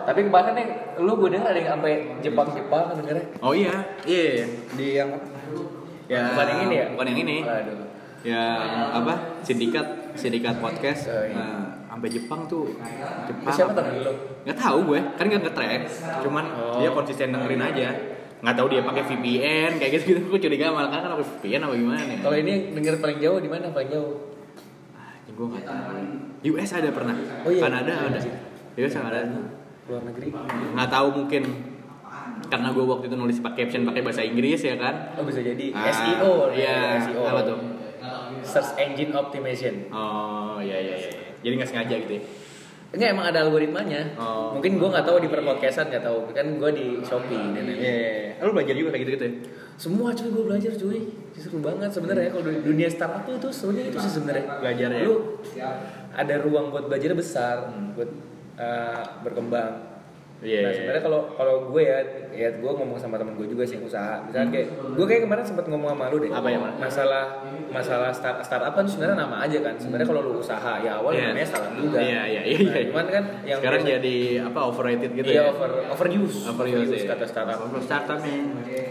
[0.05, 3.27] Tapi kemarin nih, lu gue denger ada yang sampai Jepang-Jepang kan dengernya.
[3.41, 3.75] oh iya
[4.05, 5.11] iya di yang
[6.05, 6.87] ya Bukan yang ini ya?
[6.91, 7.79] bukan yang ini Aduh.
[8.23, 8.61] yang
[8.95, 11.35] apa sindikat sindikat podcast Oh, iya.
[11.35, 12.75] Nah, sampai Jepang tuh
[13.25, 14.13] Jepang siapa temen lu?
[14.43, 15.83] nggak tahu gue kan nggak nge-track
[16.21, 16.77] cuman Oh.
[16.77, 17.89] dia konsisten dengerin aja
[18.41, 21.75] nggak tahu dia pakai VPN kayak gitu gitu gue curiga malah kan pakai VPN apa
[21.75, 24.13] gimana ya Kalau ini denger paling jauh di mana paling jauh?
[25.25, 25.97] ya, gue nggak tahu
[26.47, 27.63] US ada pernah Oh, iya.
[27.63, 28.19] Kanada ada
[28.75, 29.21] US ada
[29.85, 30.29] Luar negeri.
[30.75, 31.43] nggak tahu mungkin
[32.47, 35.73] karena gue waktu itu nulis pakai caption pakai bahasa Inggris ya kan Oh bisa jadi
[35.73, 36.33] Ah, SEO.
[36.53, 37.23] iya SEO.
[37.23, 37.59] apa tuh
[38.41, 39.89] Search Engine Optimization.
[39.89, 42.25] oh iya iya iya jadi nggak sengaja gitu ya
[42.95, 44.15] Enggak emang ada algoritmanya.
[44.15, 44.55] Oh.
[44.55, 46.31] Mungkin gue nggak tahu di perpodcastan nggak tahu.
[46.31, 47.83] Kan gue di Shopee dan lain-lain.
[47.83, 49.33] Iya, lu belajar juga kayak gitu-gitu ya?
[49.75, 51.01] Semua cuy gue belajar cuy.
[51.35, 54.47] Seru banget sebenarnya kalau dunia startup tuh itu serunya itu sih sebenarnya.
[54.63, 55.03] Belajar ya?
[55.03, 55.43] Lu
[56.15, 57.67] ada ruang buat belajar besar,
[57.99, 58.15] buat
[58.55, 59.94] uh, berkembang.
[60.41, 60.61] Iya.
[60.61, 61.99] Nah sebenarnya kalau kalau gue ya,
[62.31, 64.21] ya gue ngomong sama temen gue juga sih yang usaha.
[64.23, 66.29] Misalnya kayak gue kayak kemarin sempat ngomong sama lu deh.
[66.29, 66.75] Apa ya, Mas?
[66.77, 67.25] Masalah
[67.71, 69.75] masalah start, startup kan sebenarnya nama aja kan.
[69.75, 71.33] Sebenarnya kalau lu usaha ya awal Iya.
[71.33, 71.99] namanya startup juga.
[71.99, 72.87] Iya, iya, iya, Nah, iya.
[72.87, 75.45] cuman kan yang Sekarang biasa- jadi apa overrated gitu Iya ya?
[75.49, 77.09] over overuse, Overuse, iya.
[77.09, 77.59] kata startup.
[77.63, 78.39] Over startup nih.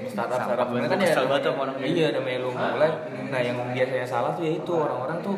[0.07, 2.91] Startup startup sebenarnya kan ya Kesel banget orang iya namanya lu mulai.
[3.29, 5.35] Nah yang biasanya salah tuh ya itu orang-orang tuh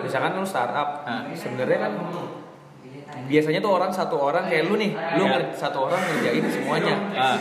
[0.00, 1.26] misalkan lu startup, Ah.
[1.32, 1.92] sebenarnya kan
[3.20, 6.94] biasanya tuh orang satu orang kayak lu nih, lu nger- satu orang ngerjain semuanya.
[7.12, 7.36] Ah.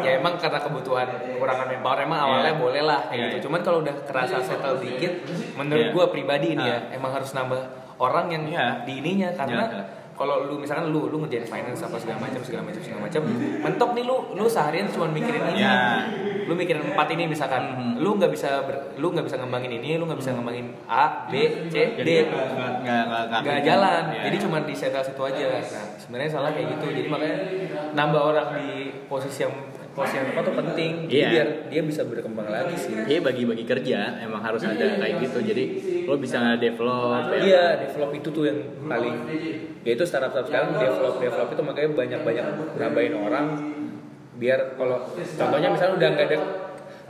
[0.00, 2.58] Ya emang karena kebutuhan kekurangan manpower emang awalnya Iya.
[2.58, 3.36] boleh lah kayak Iya, gitu.
[3.46, 5.12] Cuman kalau udah kerasa settle dikit,
[5.54, 5.92] menurut Iya.
[5.92, 6.96] gua pribadi ini ya Ah.
[6.96, 7.60] emang harus nambah
[7.96, 8.66] orang yang Iya.
[8.82, 9.82] di ininya karena Iya.
[10.20, 13.22] Kalau lu misalkan lu lu ngerjain finance apa segala macam segala macam segala macam
[13.64, 14.16] mentok nih lu.
[14.36, 15.64] Lu seharian cuma mikirin ini.
[15.64, 16.04] Ya.
[16.44, 17.62] lu mikirin empat ini misalkan.
[17.72, 18.04] Mhm.
[18.04, 21.64] lu nggak bisa ber- lu nggak bisa ngembangin ini lu nggak bisa ngembangin A B
[21.72, 22.04] C D.
[22.04, 22.14] Jadi
[23.40, 24.02] nggak jalan.
[24.12, 24.20] Iya.
[24.28, 25.56] jadi cuma di settle situ aja.
[25.56, 26.86] Nah sebenarnya salah kayak gitu.
[26.92, 27.36] Jadi makanya
[27.96, 29.56] nambah orang di posisi yang
[29.90, 31.28] posisi yang apa tuh penting jadi Iya.
[31.28, 35.38] biar dia bisa berkembang lagi sih Iya bagi-bagi kerja emang harus ada kayak gitu.
[35.42, 35.64] Jadi
[36.04, 37.40] lo bisa develop ya.
[37.40, 39.16] Iya, develop itu tuh yang paling
[39.80, 42.44] ya itu startup startup sekarang develop develop itu makanya banyak banyak
[42.76, 43.46] nambahin orang
[44.36, 46.38] biar kalau contohnya misalnya udah nggak ada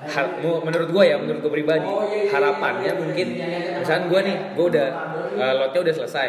[0.02, 1.90] har- menurut gue ya menurut gue pribadi
[2.26, 3.26] harapannya mungkin
[3.76, 4.88] misalnya gue nih gue udah
[5.32, 6.28] uh, lotnya udah selesai.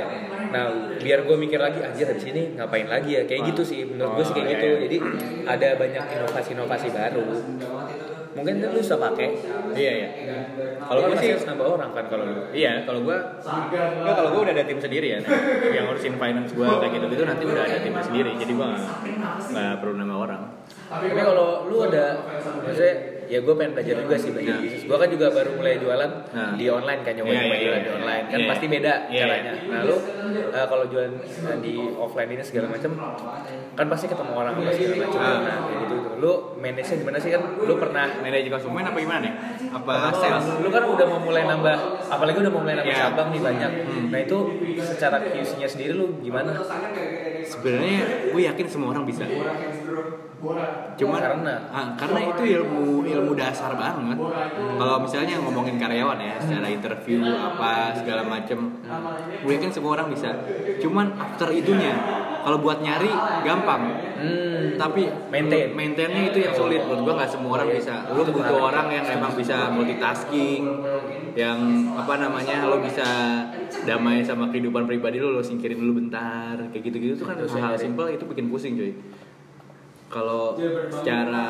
[0.51, 0.63] Nah
[0.97, 3.23] biar gue mikir lagi anjir habis ini ngapain lagi ya?
[3.23, 4.65] Kayak gitu sih menurut gue sih kayak Oh, gitu.
[4.65, 4.81] Iya, iya.
[4.83, 4.97] jadi
[5.47, 7.25] ada banyak inovasi-inovasi baru.
[8.31, 9.27] Mungkin lu bisa pakai.
[9.71, 10.09] Iya iya.
[10.81, 12.41] kalau gue gue sih harus nambah orang kan kalau lu.
[12.51, 15.19] Iya, kalau gua nggak kalau gua udah ada tim sendiri ya,
[15.71, 19.77] yang ngurusin finance gua kayak gitu gitu nanti udah ada tim sendiri, jadi gua nggak-
[19.79, 20.41] perlu nama orang.
[20.87, 22.23] Tapi kalau lu ada,
[22.63, 22.95] maksudnya
[23.31, 24.61] ya gue pengen belajar juga sih belajar Nah.
[24.61, 26.51] bisnis gue kan juga baru mulai jualan Nah.
[26.53, 27.87] di online kan nyoba Iya, nyoba iya, jualan iya.
[27.87, 28.47] di online kan Iya.
[28.51, 29.71] pasti beda Iya, caranya iya.
[29.71, 29.95] nah lu
[30.51, 32.91] eh, kalau jualan eh, di offline ini segala macam
[33.71, 35.39] kan pasti ketemu orang apa segala macam Ah.
[35.39, 38.93] nah kayak gitu gitu lu manage nya gimana sih kan lu pernah Manage konsumen apa
[38.93, 39.33] gimana nih?
[39.73, 40.45] Apa sales?
[40.61, 41.75] Lu kan udah mau mulai nambah,
[42.05, 43.09] apalagi udah mau mulai nambah Iya.
[43.09, 43.71] cabang nih banyak.
[43.81, 44.05] Hmm.
[44.13, 44.37] Nah itu
[44.77, 46.53] secara QC-nya sendiri lu gimana?
[47.41, 49.25] Sebenarnya gue yakin semua orang bisa.
[50.97, 51.53] Cuman Karena?
[51.69, 54.17] ah, karena itu ilmu ilmu dasar banget.
[54.75, 58.73] Kalau misalnya ngomongin karyawan ya, secara interview apa segala macem,
[59.45, 60.33] gue yakin semua orang bisa.
[60.81, 61.93] Cuman after itunya,
[62.41, 63.13] kalau buat nyari
[63.45, 63.81] gampang.
[64.17, 64.77] Hmm.
[64.77, 65.77] Tapi Maintain.
[65.77, 69.33] maintainnya itu yang sulit menurut gua nggak semua orang bisa lu butuh orang yang emang
[69.33, 70.65] bisa multitasking
[71.37, 71.57] yang
[71.93, 73.05] apa namanya lo bisa
[73.85, 77.53] damai sama kehidupan pribadi lo lo singkirin dulu bentar kayak gitu gitu tuh kan Terus
[77.55, 77.77] hal nyari.
[77.77, 78.93] simpel itu bikin pusing cuy
[80.11, 80.59] kalau
[80.91, 81.47] secara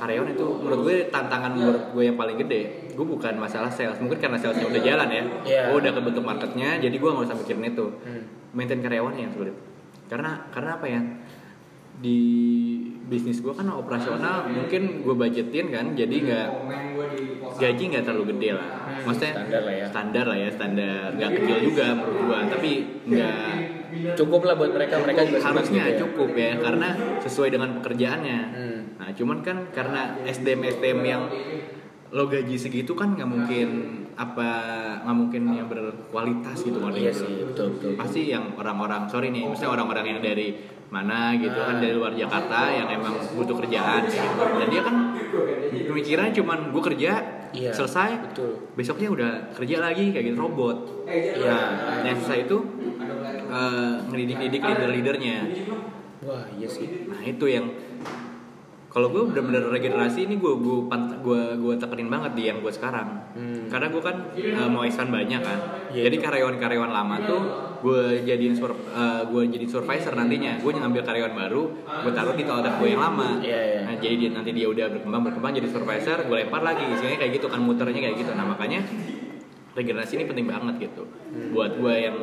[0.00, 4.18] karyawan itu menurut gue tantangan menurut gue yang paling gede gue bukan masalah sales mungkin
[4.18, 5.22] karena salesnya udah jalan ya.
[5.46, 5.62] Iya.
[5.70, 7.86] gue udah kebentuk marketnya jadi gue nggak usah mikirin itu.
[8.02, 8.22] Hmm.
[8.56, 9.54] maintain karyawannya yang sulit.
[10.08, 11.00] Karena karena apa ya
[11.98, 12.20] di
[13.08, 16.48] bisnis gue kan operasional mungkin gue budgetin kan jadi nggak
[17.56, 18.70] gaji nggak terlalu gede lah.
[19.02, 19.86] Maksudnya Standar lah ya.
[19.88, 21.06] standar lah ya standar.
[21.16, 22.70] Nggak kecil juga menurut gue tapi
[23.08, 23.50] nggak
[23.88, 25.98] Cukup lah buat mereka, mereka juga senang harusnya gitu ya.
[26.04, 26.88] cukup ya karena
[27.24, 28.40] sesuai dengan pekerjaannya.
[28.52, 28.80] Hmm.
[28.98, 31.22] nah cuman kan karena SDM SDM yang
[32.12, 33.68] lo gaji segitu kan nggak mungkin
[34.18, 34.50] apa
[35.06, 36.92] nggak mungkin yang berkualitas gitu kan.
[36.92, 37.96] Iya sih, betul betul.
[37.96, 40.52] pasti yang orang-orang sorry nih maksudnya orang-orang yang dari
[40.88, 41.80] mana gitu kan Ah.
[41.80, 44.24] dari luar Jakarta yang emang butuh kerjaan gitu.
[44.54, 44.96] dan dia kan
[45.84, 47.12] pemikirannya cuman gue kerja
[47.48, 48.60] Iya, selesai betul.
[48.74, 51.56] besoknya udah kerja lagi kayak gitu robot Iya.
[52.02, 52.56] yang susah itu
[53.48, 55.38] eh, ngedidik-didik leader-leadernya
[56.20, 57.04] Wah iya sih.
[57.04, 57.68] nah itu yang
[58.88, 60.78] kalau gue bener-bener regenerasi ini gue gue
[61.18, 63.68] gue gue tekenin banget di yang gue sekarang Hmm.
[63.68, 65.58] karena gue kan eh, mau expand banyak kan
[65.88, 67.42] Iya, jadi karyawan-karyawan lama tuh
[67.78, 72.42] gue jadiin sur eh, gue jadi supervisor nantinya gue ngambil karyawan baru gue taruh di
[72.42, 73.80] toilet gue yang lama Iya, iya.
[73.82, 77.32] nah, jadi dia, nanti dia udah berkembang berkembang jadi supervisor gue lempar lagi isinya kayak
[77.34, 78.82] gitu kan muternya kayak gitu nah makanya
[79.72, 81.52] regenerasi ini penting banget gitu Hmm.
[81.52, 82.16] buat gue yang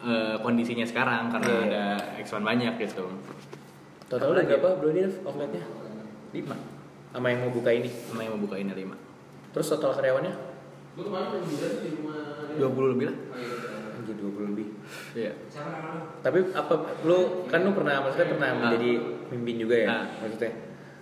[0.00, 1.62] eh, kondisinya sekarang karena Iya.
[1.64, 1.82] ada
[2.16, 3.04] expand banyak gitu
[4.06, 5.60] Total udah berapa bro dia offline-nya?
[6.30, 6.56] lima
[7.08, 7.88] Sama yang mau buka ini.
[7.88, 8.96] sama yang mau buka ini lima
[9.50, 10.32] Terus total karyawannya?
[12.58, 13.16] dua puluh lebih lah
[14.08, 14.66] Anjir 20 lebih.
[15.12, 15.32] iya
[16.24, 18.56] Tapi apa lu kan lu pernah maksudnya pernah Ah.
[18.58, 18.90] menjadi
[19.28, 20.04] pemimpin juga ya Ah.
[20.18, 20.52] maksudnya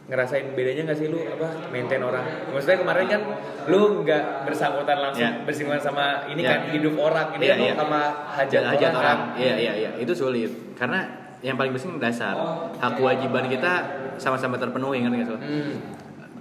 [0.07, 3.23] ngerasain bedanya nggak sih lu apa maintain orang maksudnya kemarin kan
[3.67, 5.43] lu nggak bersangkutan langsung Ya.
[5.43, 6.51] bersinggungan sama ini Ya.
[6.51, 7.75] kan hidup orang ini Iya, kan lu iya.
[7.77, 11.07] sama hajat, hajat orang, kan iya iya iya itu sulit karena
[11.43, 12.35] yang paling penting dasar
[12.75, 13.73] hak kewajiban kita
[14.17, 15.75] sama-sama terpenuhi ngerti nggak hmm.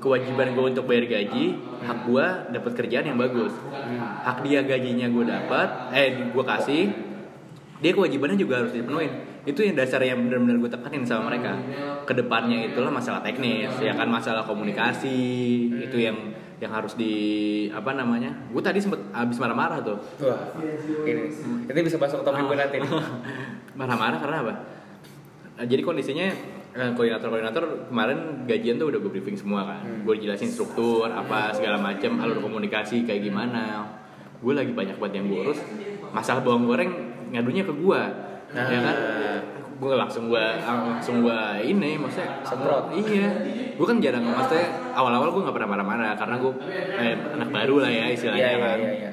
[0.05, 3.57] Kewajiban gue untuk bayar gaji hak gue dapat kerjaan yang bagus.
[4.21, 6.93] Hak dia gajinya gue dapat eh gue kasih
[7.81, 9.09] dia kewajibannya juga harus dipenuhin.
[9.49, 11.57] Itu yang dasar yang benar-benar gue tekanin sama mereka.
[12.05, 15.17] Ke depannya itulah masalah teknis ya kan masalah komunikasi
[15.73, 17.13] itu yang yang harus di
[17.67, 19.97] apa namanya gue tadi sempet habis marah-marah tuh.
[20.21, 20.53] Wah
[21.01, 21.33] ini
[21.65, 22.91] ini bisa masuk topik gue nanti nih.
[23.81, 24.53] Marah-marah karena apa?
[25.65, 26.31] Jadi kondisinya
[26.75, 29.81] eh, koordinator-koordinator kemarin gajian tuh udah gue briefing semua kan.
[29.81, 30.03] Hmm.
[30.03, 33.87] gue jelasin struktur apa segala macam alur komunikasi kayak gimana.
[34.43, 35.59] Gue lagi banyak banget yang gue urus.
[36.11, 36.91] Masalah bawang goreng
[37.31, 38.01] ngadunya ke gue
[38.45, 38.69] Nah.
[38.69, 38.95] ya kan?
[39.75, 42.93] Gue langsung gue langsung gue ini maksudnya Semprot.
[42.95, 43.27] iya.
[43.75, 46.51] Gue kan jarang maksudnya awal-awal gue nggak pernah marah-marah karena gue
[46.95, 48.79] eh, anak baru lah ya istilahnya iya iya kan.
[48.79, 49.11] iya iya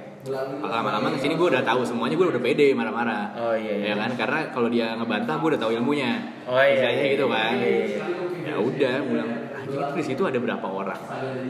[0.62, 3.34] lama-lama ke sini gue udah tahu semuanya gue udah pede marah-marah.
[3.34, 3.86] Oh, iya, iya.
[3.90, 4.10] ya kan?
[4.14, 6.12] Karena kalau dia ngebantah gue udah tahu ilmunya.
[6.46, 7.52] Oh, iya, iya, gitu iya, kan.
[7.58, 7.98] iya, iya.
[8.42, 9.30] ya udah bilang
[9.62, 11.00] anjing itu di situ ada berapa orang?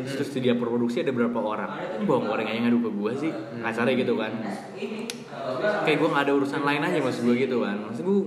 [0.06, 1.70] Terus di dia produksi ada berapa orang?
[2.06, 3.30] Bawang goreng aja ngadu ke gue sih.
[3.60, 4.32] Kasarnya gitu kan.
[5.82, 7.76] Kayak gue nggak ada urusan lain aja maksud gue gitu kan.
[7.90, 8.18] Maksud gue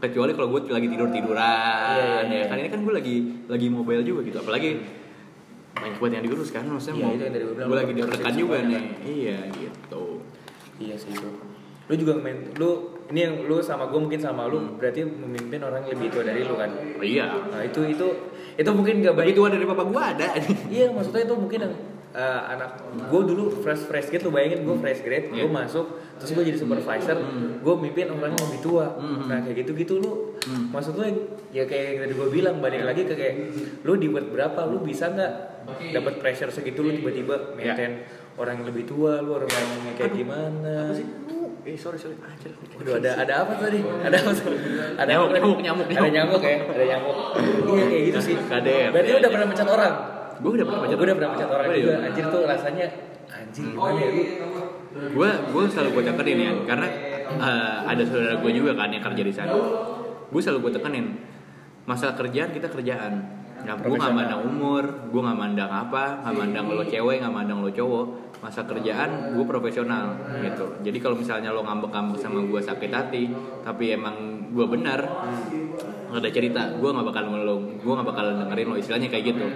[0.00, 2.38] kecuali kalau gue lagi tidur tiduran Iya, iya, iya.
[2.42, 2.56] ya kan?
[2.58, 4.38] Ini kan gue lagi lagi mobile juga gitu.
[4.40, 4.70] Apalagi
[5.74, 7.92] banyak banget yang diurus kan maksudnya Iya, mau- itu yang tadi gue bilang, gue lagi
[8.14, 8.82] siap juga nih.
[9.02, 10.04] iya gitu.
[10.78, 11.30] Iya sih bro.
[11.82, 12.70] Lu juga main lu
[13.08, 14.52] ini yang lu sama gue mungkin sama Hmm.
[14.52, 16.70] lu berarti memimpin orang lebih tua dari lu kan?
[16.70, 17.26] Oh, iya.
[17.46, 18.06] Nah itu itu
[18.52, 19.34] itu mungkin gak lebih baik.
[19.34, 20.28] tua dari bapak gue ada.
[20.68, 21.74] Iya maksudnya itu mungkin yang
[22.12, 22.70] eh, anak
[23.02, 25.48] gue dulu fresh fresh gitu bayangin gue fresh grade gue Iya.
[25.48, 27.16] masuk terus gue jadi supervisor
[27.58, 29.26] gue mimpin orang yang lebih tua Hmm.
[29.26, 30.68] nah kayak gitu gitu lu Hmm.
[30.70, 31.04] maksud lu
[31.48, 33.34] ya kayak yang tadi gue bilang balik lagi ke kayak
[33.80, 35.32] lu di berapa lu bisa nggak
[35.92, 37.72] dapat pressure segitu lu tiba-tiba Iya.
[37.72, 37.92] maintain
[38.34, 41.06] orang yang lebih tua lu orang yang kayak gimana apa sih
[41.62, 42.18] eh sorry sorry
[42.74, 43.78] Aduh, ada ada apa tadi?
[43.78, 44.50] Ada apa tuh?
[44.98, 45.38] Ada Nyamuk, tadi?
[45.38, 46.10] nyamuk, nyamuk, Ada nyamuk.
[46.10, 46.56] nyamuk ya?
[46.66, 47.16] Ada nyamuk.
[47.70, 48.34] iya kayak gitu sih.
[48.90, 49.94] Berarti lu udah pernah mencat orang?
[50.42, 52.86] Gue udah pernah baca gue udah pernah baca orang Gue juga anjir tuh rasanya
[53.32, 54.22] anjing gimana ya lu
[54.92, 56.86] gue gue selalu gue tekenin ya karena
[57.32, 59.54] eh, ada saudara gue juga kan yang kerja di sana
[60.28, 61.06] gue selalu gue tekenin
[61.86, 64.18] masalah kerjaan kita kerjaan Nah, gue nggak Profesional.
[64.18, 64.84] mandang umur,
[65.14, 68.06] gue nggak mandang apa, nggak mandang lo cewek, nggak mandang lo cowok.
[68.42, 70.82] Masa kerjaan gue profesional gitu.
[70.82, 73.30] Jadi kalau misalnya lo ngambek-ngambek sama gue sakit hati,
[73.62, 74.98] tapi emang gue benar,
[76.10, 79.46] ada cerita, gue nggak bakal melong, gue nggak bakal dengerin lo istilahnya kayak gitu.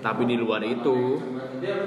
[0.00, 1.20] Tapi di luar itu,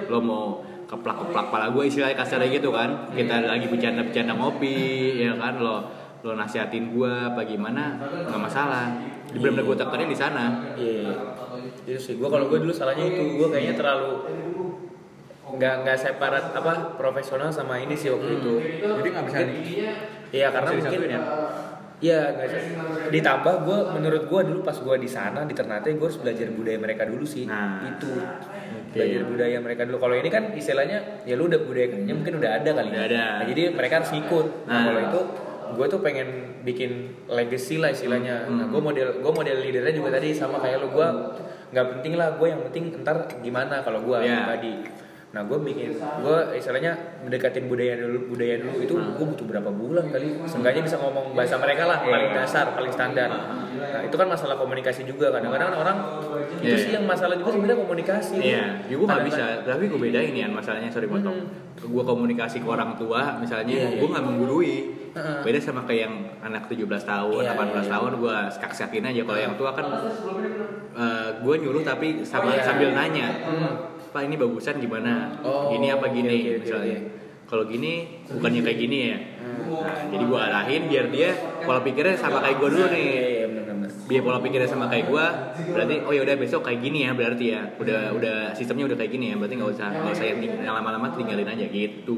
[0.10, 0.46] lo mau
[0.86, 3.10] keplak-keplak pala gue istilahnya kasarnya gitu kan.
[3.14, 4.78] Kita lagi bercanda-bercanda ngopi
[5.18, 5.58] ya kan.
[5.60, 5.90] Lo
[6.24, 8.94] lo nasihatin gue apa gimana nggak masalah.
[9.34, 10.46] Benar-benar gue tekenin di sana.
[10.78, 11.12] Iya.
[11.84, 12.14] Itu sih.
[12.16, 14.12] Gue kalau gue dulu salahnya itu gue kayaknya terlalu
[15.54, 18.54] nggak nggak separat apa profesional sama ini sih waktu itu.
[18.82, 19.40] jadi nggak bisa
[20.34, 21.22] Iya karena mungkin disatuin ya?
[22.04, 22.22] Iya.
[23.08, 26.78] Ditambah gue menurut gue dulu pas gue di sana di Ternate gue harus belajar budaya
[26.78, 27.48] mereka dulu sih.
[27.48, 27.80] Nah.
[27.88, 28.92] Itu Oke.
[28.92, 29.98] belajar budaya mereka dulu.
[29.98, 32.90] Kalau ini kan istilahnya ya lu udah budaya kerjanya mungkin udah ada kali.
[32.92, 33.24] Udah ada.
[33.40, 34.46] Nah, jadi mereka harus ngikut.
[34.66, 34.84] Nah, Nah.
[34.84, 35.20] kalau itu
[35.74, 36.28] gue tuh pengen
[36.62, 36.92] bikin
[37.26, 38.46] legacy lah istilahnya.
[38.46, 41.08] Nah, gue model gue model leadernya juga tadi sama kayak lu gue
[41.74, 44.46] nggak penting lah gue yang penting ntar gimana kalau gue Iya.
[44.52, 44.74] tadi.
[45.34, 46.94] Nah gue bikin gue istilahnya
[47.26, 50.46] mendekatin budaya dulu budaya dulu itu gue butuh berapa bulan kali.
[50.46, 52.38] Seenggaknya bisa ngomong bahasa mereka lah paling Iya.
[52.38, 53.30] dasar paling standar.
[53.74, 55.98] Nah itu kan masalah komunikasi juga kadang-kadang kan orang
[56.62, 56.78] itu Iya.
[56.78, 58.36] sih yang masalah juga sebenarnya komunikasi.
[58.38, 59.44] Iya, ya gue nggak bisa.
[59.66, 61.50] Tapi gue bedain ya masalahnya sorry potong.
[61.74, 64.14] Gue komunikasi ke orang tua, misalnya Iya, gue iya.
[64.14, 64.76] nggak menggurui.
[65.14, 65.38] Heeh.
[65.42, 67.92] Beda sama kayak yang anak 17 tahun, Iya, 18 iya.
[67.92, 69.22] tahun gue skak-skakin aja.
[69.26, 69.86] Kalau yang tua kan
[71.42, 72.62] gue nyuruh tapi sama Iya.
[72.64, 73.74] sambil nanya, Hmm.
[74.14, 75.42] Pak ini bagusan gimana?
[75.42, 76.98] Oh, gini apa gini oke, oke, misalnya.
[77.02, 77.10] oke.
[77.44, 77.94] Kalau gini
[78.30, 79.18] bukannya kayak gini ya.
[79.18, 79.84] Hmm.
[79.84, 81.30] Nah, jadi gue arahin biar dia
[81.66, 83.44] pola pikirnya sama kayak gue dulu nih Iya iya
[84.04, 87.46] biar pola pikirnya sama kayak gua berarti oh ya udah besok kayak gini ya berarti
[87.56, 91.08] ya udah udah sistemnya udah kayak gini ya berarti nggak usah nggak usah yang, lama-lama
[91.16, 92.18] tinggalin aja gitu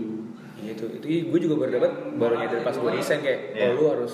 [0.65, 3.69] Iya, itu itu gue juga baru dapat baru nyadar pas gue desain kayak Iya.
[3.69, 4.13] oh lu harus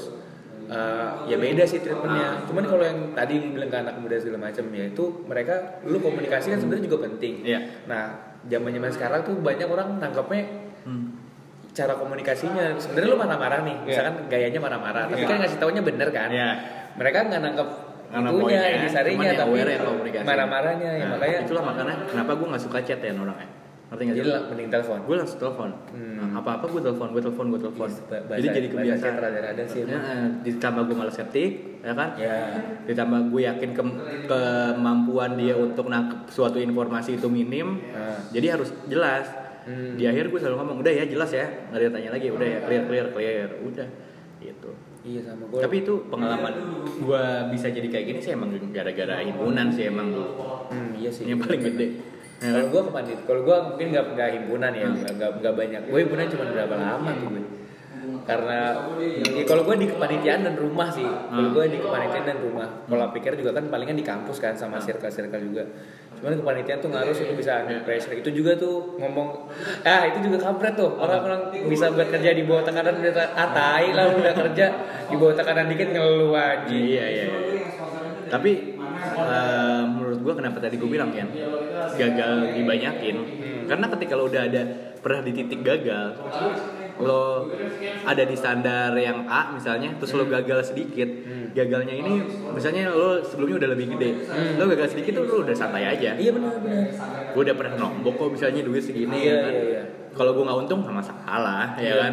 [0.72, 4.64] uh, ya beda sih treatmentnya cuman kalau yang tadi bilang ke anak muda segala macam
[4.72, 7.60] ya itu mereka lu komunikasi kan sebenarnya juga penting Iya.
[7.86, 8.04] nah
[8.48, 10.44] zaman zaman sekarang tuh banyak orang nangkapnya
[10.88, 11.06] hmm.
[11.76, 13.88] cara komunikasinya sebenarnya lu marah-marah nih Iya.
[13.92, 15.30] misalkan gayanya marah-marah tapi Iya.
[15.30, 16.50] kan ngasih taunya bener kan Iya.
[16.96, 17.70] mereka nggak nangkap
[18.12, 19.56] Nggak itunya ini sarinya tapi
[20.28, 23.61] marah-marahnya ya Nah, makanya itulah makanya kenapa gua nggak suka chat ya orangnya
[23.92, 24.98] ngerti nggak jadi mending telepon.
[25.04, 25.70] Gue langsung telepon.
[25.92, 26.16] Hmm.
[26.16, 27.90] Nah, apa-apa gue telepon gue telepon gue telepon.
[27.92, 29.14] Ba- bahasa- jadi jadi kebiasaan.
[29.20, 32.10] Rada-rada sih ya, eh, ditambah gue malas ketik ya kan?
[32.16, 32.36] Ya
[32.88, 37.84] ditambah gue yakin ke- kemampuan dia untuk nangkep suatu informasi itu minim.
[37.86, 38.16] Nah.
[38.32, 39.28] jadi harus jelas.
[39.62, 39.94] Hmm.
[39.94, 41.46] di akhir gue selalu ngomong udah ya jelas ya.
[41.70, 43.50] Nggak ada tanya lagi udah ya clear clear clear.
[43.62, 43.86] Udah
[44.42, 44.72] gitu.
[45.02, 45.62] Iya sama gue.
[45.62, 46.54] Tapi itu pengalaman
[46.98, 47.24] gue
[47.54, 50.10] bisa jadi kayak gini sih emang gara-gara himpunan sih emang.
[50.66, 51.26] Hmm, iya sih.
[51.26, 51.88] ini yang paling gede
[52.42, 55.82] Ya Kalau gue kepanit, kalau gue mungkin nggak nggak himpunan ya, nggak nggak nggak banyak.
[55.86, 57.44] Gue himpunan cuma berapa lama tuh gue.
[58.26, 58.58] Karena
[58.98, 61.06] ya kalau gue di kepanitiaan dan rumah sih.
[61.06, 61.54] Kalau Hmm.
[61.54, 62.66] gue di kepanitiaan dan rumah.
[62.90, 65.70] Pola pikir juga kan palingan di kampus kan sama circle-circle juga.
[66.18, 68.18] Cuman kepanitiaan tuh ngaruh sih lu bisa under pressure.
[68.18, 69.46] Itu juga tuh ngomong,
[69.86, 70.98] ah itu juga kampret tuh.
[70.98, 74.66] Orang-orang bisa bekerja di bawah tekanan udah ah tai lah udah kerja
[75.06, 76.66] di bawah tekanan dikit ngeluh aja.
[76.66, 77.26] Iya iya.
[77.30, 77.62] iya.
[78.34, 78.52] Tapi
[79.14, 79.84] eh,
[80.22, 81.26] menurut gua kenapa tadi gue bilang kan
[81.98, 83.16] gagal dibanyakin.
[83.66, 84.62] Karena ketika lo udah ada
[85.02, 86.14] pernah di titik gagal
[87.02, 87.50] lo
[88.06, 91.10] ada di standar yang A misalnya terus lo gagal sedikit
[91.52, 92.22] gagalnya ini
[92.54, 94.10] misalnya lo sebelumnya udah lebih gede.
[94.56, 96.14] Lo gagal sedikit tuh lo udah santai aja.
[96.14, 96.86] Iya benar benar.
[97.32, 99.52] gue udah pernah nombok kok misalnya duit segini Iya, ya kan?
[99.52, 99.84] iya, iya.
[100.12, 102.12] kalau gue nggak untung nggak masalah ya Iya, kan.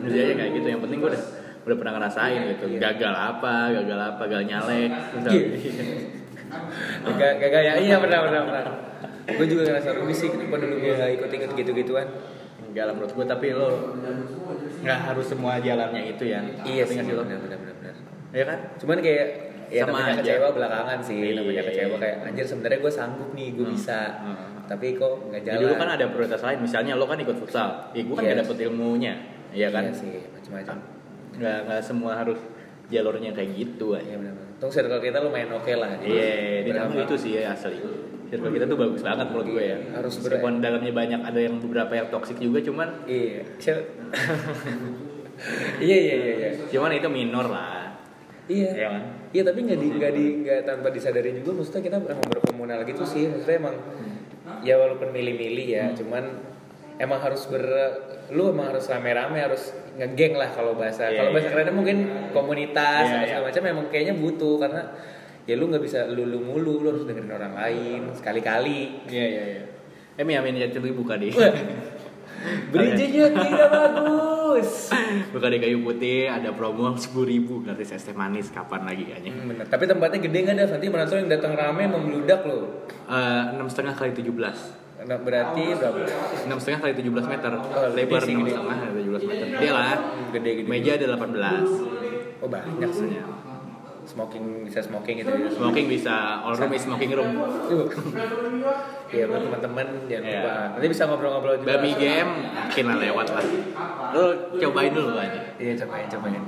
[0.00, 1.22] Jadi aja kayak gitu yang penting gue udah
[1.60, 2.64] udah pernah ngerasain gitu.
[2.70, 2.78] Iya.
[2.80, 4.90] gagal apa gagal apa gagal nyalek
[5.20, 5.42] Iya.
[7.12, 8.64] Gak gak gak ya iya benar benar benar.
[9.26, 12.08] Gue juga ngerasa rugi sih kenapa dulu gue gak ikut ikut gitu gituan.
[12.62, 13.98] enggak lah menurut gue tapi lo
[14.80, 17.94] nggak harus semua jalannya itu ya Iya sih benar benar benar benar.
[18.30, 19.26] ya kan Cuman kayak
[19.68, 20.22] ya Sama namanya aja.
[20.24, 21.62] kecewa belakangan sih, namanya Iya.
[21.64, 23.70] kecewa kayak anjir sebenarnya gue sanggup nih, gue Hmm.
[23.70, 24.00] bisa.
[24.18, 24.36] Hmm.
[24.64, 25.62] Tapi kok nggak Jadi jalan.
[25.64, 28.28] dulu kan ada prioritas lain misalnya lo kan ikut futsal ya gue kan Iya.
[28.28, 29.14] nggak dapet ilmunya
[29.50, 30.76] ya kan Iya sih macam-macam.
[31.36, 32.38] nggak nggak semua harus
[32.88, 34.30] jalurnya kayak gitu Iya aja
[34.60, 35.96] Tunggu circle kita lumayan oke lah.
[35.96, 36.30] Jadi Iya,
[36.68, 37.80] ditambah berapa- itu sih ya asli.
[38.28, 39.78] Circle kita tuh bagus banget menurut gue ya.
[39.90, 43.40] Harus Meskipun dalamnya banyak ada yang beberapa yang toksik juga, cuman Iya.
[45.80, 46.50] Iya iya iya iya.
[46.68, 47.96] cuman itu minor lah.
[48.44, 48.70] Iya.
[48.70, 49.02] Iya kan?
[49.30, 53.02] Iya tapi nggak di nggak di nggak tanpa disadari juga maksudnya kita emang berkomunal gitu
[53.02, 53.76] sih maksudnya emang
[54.60, 56.24] ya walaupun milih-milih ya cuman
[57.00, 57.64] emang harus ber
[58.28, 61.08] lu emang harus rame-rame harus ngegeng lah kalau bahasa.
[61.08, 61.52] Iya, kalau bahasa iya.
[61.56, 61.98] kerennya mungkin
[62.36, 63.28] komunitas atau iya.
[63.32, 64.82] segala macam emang kayaknya butuh karena
[65.48, 69.08] ya lu nggak bisa lu lu mulu lu harus dengerin orang lain sekali-kali.
[69.08, 69.64] Iya iya iya.
[70.20, 71.32] Eh Mi Amin Yatin itu buka di
[72.72, 74.88] bridgingnya tidak bagus.
[75.34, 79.32] Buka di kayu putih ada promo sepuluh ribu gratis es teh manis kapan lagi kayaknya.
[79.36, 79.64] Hmm, bener.
[79.68, 82.88] tapi tempatnya gede nggak ada nanti menonton yang datang rame membludak loh.
[82.88, 84.79] Eh, enam setengah kali tujuh belas
[85.10, 86.06] Nah, berarti berapa?
[86.46, 87.50] enam setengah kali tujuh belas meter.
[87.50, 89.46] Oh, lebar enam setengah kali tujuh belas meter.
[89.58, 89.98] Dia lah.
[90.30, 91.66] Gede gede meja ada delapan belas.
[92.38, 93.10] Oh banyak sih.
[94.06, 95.50] Smoking bisa smoking gitu ya?
[95.50, 96.46] Smoking bisa.
[96.46, 97.30] All room is smoking room.
[99.10, 100.38] Iya buat teman-teman jangan Iya.
[100.38, 100.54] lupa.
[100.78, 101.74] Nanti bisa ngobrol-ngobrol juga.
[101.74, 103.44] Babi game yakin lah lewat lah.
[104.14, 105.40] Lu cobain dulu aja.
[105.58, 106.42] Iya cobain cobain.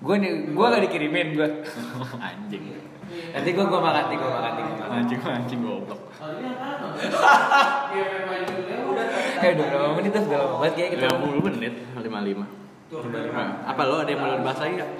[0.00, 1.48] Gue nih gue gak dikirimin gue
[2.32, 2.64] anjing.
[3.36, 4.64] Nanti gue gue makan nih gue makan nih
[4.96, 6.00] anjing anjing goblok
[9.36, 12.46] eh udah berapa menit tuh udah lama banget kayak kita lima puluh menit lima lima.
[13.66, 14.90] Apa lo ada yang mau dibahas lagi nggak?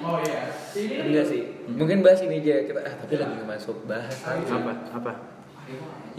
[1.07, 1.41] enggak sih.
[1.71, 2.55] Mungkin bahas ini aja.
[2.67, 4.13] Kita ah tapi lagi masuk bahas.
[4.27, 4.71] Apa?
[4.91, 5.11] Apa?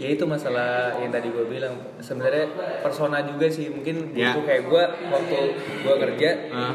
[0.01, 1.77] Ya itu masalah yang tadi gue bilang.
[2.01, 2.49] Sebenarnya
[2.81, 3.69] persona juga sih.
[3.69, 4.33] Mungkin Ya.
[4.33, 4.83] butuh kayak gue
[5.13, 5.37] waktu
[5.85, 6.73] gue kerja Ah.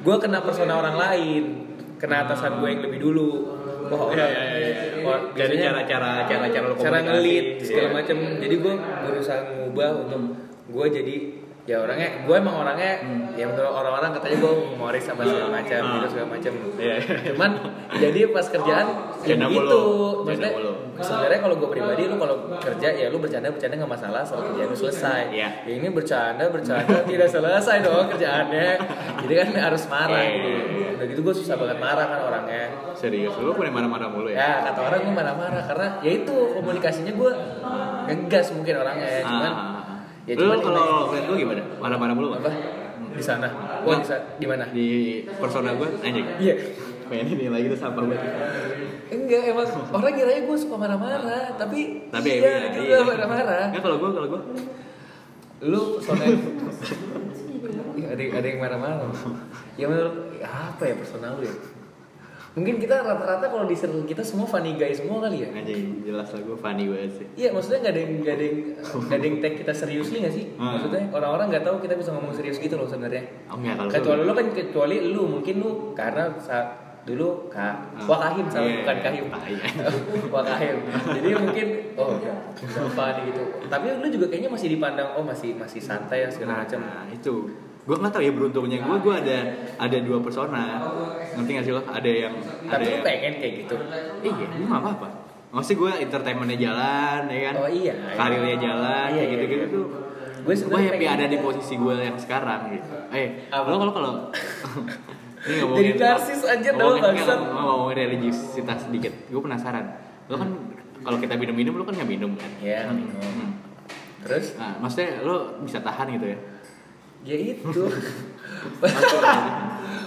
[0.00, 1.44] gue kena persona orang lain.
[2.00, 3.30] Kena atasan gue yang lebih dulu
[3.88, 5.02] wah Iya, iya, iya, iya.
[5.02, 7.94] wah, Jadi biasanya cara-cara cara-cara lo cara ngelit segala Iya.
[7.94, 8.74] macam jadi gue
[9.04, 10.20] berusaha ngubah untuk
[10.66, 11.14] gue jadi
[11.64, 12.92] ya orangnya gue emang orangnya
[13.34, 15.92] ya menurut orang-orang katanya gue humoris sama segala macam Ah.
[15.92, 16.96] gitu segala macam Iya.
[17.26, 17.50] cuman
[17.92, 18.86] jadi pas kerjaan
[19.20, 19.82] ya mulu.
[20.22, 20.52] maksudnya.
[20.98, 24.68] Sebenarnya kalau gue pribadi lu kalau kerja ya lu bercanda bercanda nggak masalah soal kerjaan
[24.68, 25.22] lu selesai.
[25.28, 25.48] Iya.
[25.62, 28.68] ya ini bercanda bercanda tidak selesai dong kerjaannya.
[29.20, 30.32] Jadi kan harus marah Iya.
[30.34, 30.50] gitu.
[30.96, 32.64] udah gitu gue susah banget marah kan orangnya.
[32.92, 33.36] Serius?
[33.36, 34.36] Lo punya marah-marah mulu ya?
[34.38, 37.30] Ya kata orang gue marah-marah karena ya itu komunikasinya gue
[38.06, 39.08] ngegas mungkin orangnya.
[39.22, 40.00] Cuman Ah.
[40.24, 41.62] ya lu cuman kalau lihat gue gimana?
[41.76, 42.50] Marah-marah mulu apa?
[43.12, 43.48] Di sana.
[43.84, 43.92] Oh
[44.36, 44.86] di mana di
[45.36, 46.26] persona gue anjing.
[46.38, 46.54] Iya
[47.06, 48.32] pengen ini lagi tuh sampah banget
[49.06, 53.70] enggak emang orang kiranya gue suka marah-marah tapi tapi iya, juga marah-marah.
[53.70, 54.40] Nggak, kalau gue kalau gue
[55.64, 56.36] lu personel
[57.96, 59.08] Iya, ada ada yang marah-marah.
[59.80, 61.54] Ya menurut apa ya personal lu ya?
[62.56, 65.48] Mungkin kita rata-rata kalau di circle kita semua funny guy semua kali ya?
[65.52, 67.26] Anjing jelas lah gue funny banget sih.
[67.36, 68.58] Iya, maksudnya nggak ada yang nggak ada yang
[69.12, 70.44] ada yang take kita seriously nggak sih?
[70.56, 70.76] Hmm.
[70.76, 73.24] Maksudnya orang-orang nggak tahu kita bisa ngomong serius gitu loh sebenarnya.
[73.52, 78.02] oh enggak kalau Kecuali lu kan kecuali lu mungkin lu karena saat dulu kak Ah.
[78.04, 79.04] wakahim sama Iya, bukan iya.
[79.06, 79.24] kahim.
[79.30, 79.66] Ah, iya.
[80.34, 80.76] wakahim.
[80.90, 82.10] Jadi mungkin oh
[82.58, 83.42] siapa nih gitu.
[83.70, 87.46] Tapi lu juga kayaknya masih dipandang oh masih masih santai ya segala macam Nah, itu.
[87.86, 88.82] Gue nggak tahu ya beruntungnya.
[88.82, 89.38] Gue gue ada
[89.78, 90.82] ada dua persona.
[91.38, 91.82] Ngerti gak sih lo?
[91.86, 93.76] Ada yang ada tapi lu yang pengen kayak gitu?
[94.26, 94.46] Iya.
[94.66, 95.08] Nggak apa apa
[95.46, 97.54] maksudnya gue entertainmentnya jalan ya kan?
[97.62, 97.94] Oh iya.
[98.12, 99.66] Karirnya jalan Iya, kayak iya, gitu gitu iya.
[99.70, 99.86] tuh.
[100.46, 102.92] Gue happy ada di posisi gue yang sekarang gitu.
[103.14, 103.66] Eh Apa?
[103.70, 104.12] lo kalau kalau
[104.82, 105.14] ini
[105.46, 107.38] Jadi narsis aja dong, bangsat.
[107.38, 109.86] ngomongin religiusitas sedikit gue penasaran
[110.26, 110.50] lo kan
[111.00, 113.50] kalau kita minum minum lo kan nggak minum kan ya minum Hmm.
[114.22, 116.38] terus nah maksudnya lo bisa tahan gitu ya
[117.24, 117.82] ya itu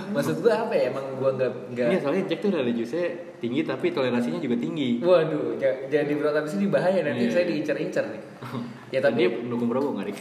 [0.10, 3.06] maksud gue apa ya emang gue nggak nggak Iya soalnya Jack tuh religiusnya
[3.38, 5.00] tinggi tapi toleransinya juga tinggi.
[5.00, 7.32] Waduh, ja- jangan diberat habis ini bahaya nanti Iya.
[7.32, 8.22] saya diincar-incar nih.
[8.90, 10.10] Ya Dan dia tapi pendukung Prabowo nggak?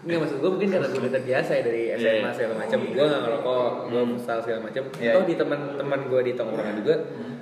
[0.00, 0.06] Iya.
[0.06, 2.30] Nggak maksud gue mungkin karena gue udah terbiasa ya dari SMA Iya.
[2.32, 2.78] segala macam.
[2.80, 4.82] Gue nggak ngerokok, gue futsal segala macam.
[4.96, 5.12] Iya.
[5.12, 6.94] Toh di teman-teman gue di tongkrongan juga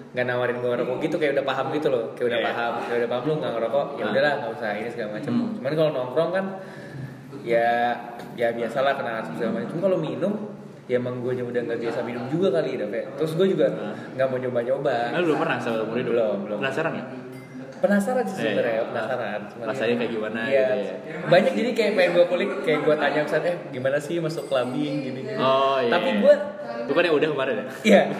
[0.08, 2.46] nggak nawarin gue ngerokok gitu kayak udah paham gitu loh, kayak udah Iya.
[2.50, 4.10] paham, kayak udah paham lu nggak ngerokok, ya Ah.
[4.10, 5.32] udahlah nggak usah ini segala macam.
[5.36, 5.48] Hmm.
[5.54, 6.44] Cuman kalau nongkrong kan
[7.44, 7.68] ya
[8.34, 9.68] ya biasalah kena asap segala macam.
[9.70, 10.32] Cuma kalau minum
[10.88, 13.68] ya emang gue udah nggak biasa minum juga kali kayak terus gue juga
[14.16, 16.16] nggak mau nyoba-nyoba Nah, lu belum pernah sama umur hidup?
[16.16, 16.58] Belum, belum.
[16.64, 17.08] Penasaran nggak?
[17.78, 18.84] Penasaran sih sebenarnya Iya.
[18.86, 20.66] penasaran Cuman Rasanya ya- kayak gimana iya.
[20.68, 20.94] gitu ya.
[21.24, 24.94] banyak jadi kayak pengen gue kulik kayak gue tanya misalnya eh gimana sih masuk clubbing
[25.00, 25.90] gini gini Oh iya.
[25.90, 26.34] tapi gue
[26.84, 27.66] Bukan yang udah kemarin ya?
[27.84, 28.02] iya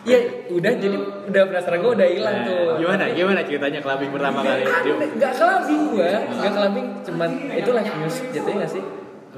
[0.00, 0.96] Iya, udah jadi
[1.26, 2.64] udah penasaran gue udah hilang tuh.
[2.66, 3.04] Nah, Gimana?
[3.12, 4.64] Gimana ceritanya clubbing pertama kali?
[4.64, 8.82] Dia, Gak kelabing gue, gak kelabing, cuman itu live music jatuhnya gak sih?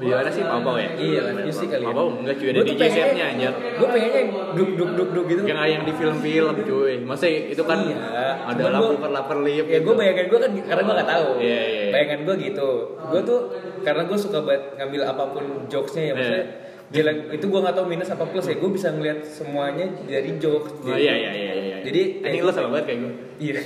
[0.01, 0.89] Gimana sih Papa ya?
[0.97, 1.85] Iya live music kali.
[1.85, 3.53] Papa enggak cuy ada DJ setnya anjir.
[3.53, 5.41] Gue pengennya yang duk duk duk duk gitu.
[5.45, 6.93] Yang yang di film-film cuy.
[7.05, 9.65] Maksudnya itu kan Iya, ada lampu per lapar lip.
[9.69, 11.29] Ya gue bayangan gue kan karena gue gak tahu.
[11.37, 11.91] Iya, iya, iya.
[11.93, 12.69] Bayangan gue gitu.
[12.97, 13.39] Gue tuh
[13.85, 16.45] karena gue suka banget ngambil apa pun jokesnya ya maksudnya.
[16.45, 16.69] Iya.
[16.91, 18.55] Jalan itu gue gak tahu minus apa plus ya.
[18.57, 20.81] Gue bisa ngeliat semuanya dari jokes.
[20.83, 21.77] Oh iya iya iya iya.
[21.85, 23.13] Jadi ini lo sama banget kayak gue.
[23.39, 23.61] Iya.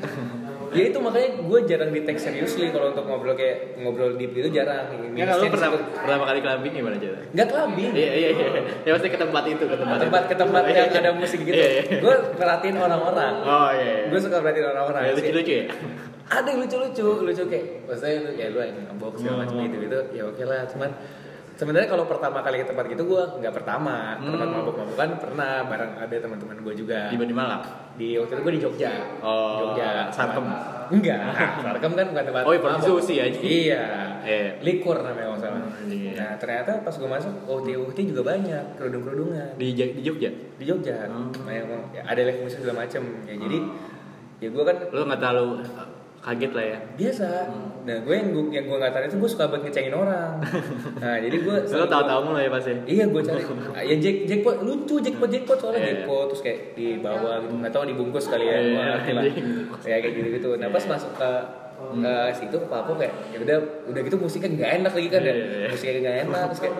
[0.70, 4.48] ya itu makanya gue jarang di take seriously kalau untuk ngobrol kayak ngobrol deep gitu
[4.48, 4.86] jarang.
[5.12, 7.20] Ya kalau pertama pertama kali clubbing gimana cerita?
[7.30, 7.90] Gak kelabing.
[7.90, 8.46] Iya iya iya.
[8.82, 9.98] Ya pasti ke tempat itu ke tempat.
[9.98, 11.00] tempat ke tempat Iya, yang iya.
[11.02, 11.54] ada musik gitu.
[11.54, 11.98] Iya.
[11.98, 13.34] Gue perhatiin orang-orang.
[13.42, 14.06] Oh iya.
[14.06, 15.02] Gue suka perhatiin orang-orang.
[15.02, 15.16] Ya, sih.
[15.26, 15.64] lucu-lucu ya.
[16.30, 19.98] ada yang lucu-lucu lucu kayak maksudnya itu ya lu yang ngebox segala macam gitu gitu
[20.14, 20.90] ya oke lah cuman
[21.58, 24.54] sebenarnya kalau pertama kali ke tempat gitu gue nggak pertama tempat Hmm.
[24.62, 27.62] mabuk-mabukan pernah bareng ada teman-teman gue juga Di di Malang.
[28.00, 30.48] Di waktu itu gue di Jogja Oh, Jogja Sarkem.
[30.90, 31.20] enggak
[31.62, 32.80] Sarkem kan bukan tempat Oh, iya.
[32.80, 33.38] Susi aja.
[33.38, 33.82] iya
[34.20, 34.48] Iya.
[34.60, 36.12] likur namanya kalau salah iya.
[36.14, 40.28] nah ternyata pas gue masuk uhti uhti juga banyak kerudung kerudungan Di di Jogja.
[40.56, 41.28] di Jogja Hmm.
[41.40, 43.58] nah, emang ya, ada live musik segala macem ya jadi
[44.38, 45.60] ya gue kan Lu nggak terlalu
[46.20, 46.78] kaget lah ya.
[46.94, 47.26] biasa.
[47.80, 50.36] Nah gue yang gue yang gue nggak tahu itu gue suka banget ngecengin orang.
[51.02, 52.72] Nah jadi gue Lu tahu-tahu mulu ya pasti.
[52.84, 53.42] Iya gue cari.
[53.82, 55.88] Ya jack jackpot lucu jackpot jackpot soalnya Iya.
[55.96, 57.52] jackpot terus kayak di bawah gitu.
[57.56, 58.52] Nggak tahu dibungkus kali ya.
[58.52, 59.22] Iya, gue ngerti lah
[59.82, 61.30] ya kayak gitu gitu nah pas masuk ke
[61.80, 63.56] ke situ apa kayak ya udah
[63.88, 65.68] udah gitu musiknya nggak enak lagi kan ya Iya, iya.
[65.72, 66.44] musiknya nggak enak.
[66.52, 66.76] Terus kayak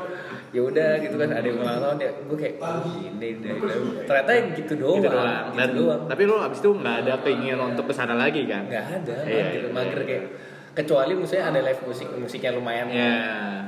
[0.51, 3.55] ya udah gitu kan ada yang ulang tahun ya gue kayak oh, ini deh
[4.03, 5.31] ternyata gitu doang Gitu doang.
[5.47, 8.67] gitu Dan, doang tapi lu abis itu nggak ada keinginan untuk ke sana lagi kan?
[8.67, 10.07] nggak ada Iya, mager, iya, mager iya.
[10.07, 10.25] kayak
[10.71, 13.15] kecuali misalnya ada live musik musiknya lumayan Iya.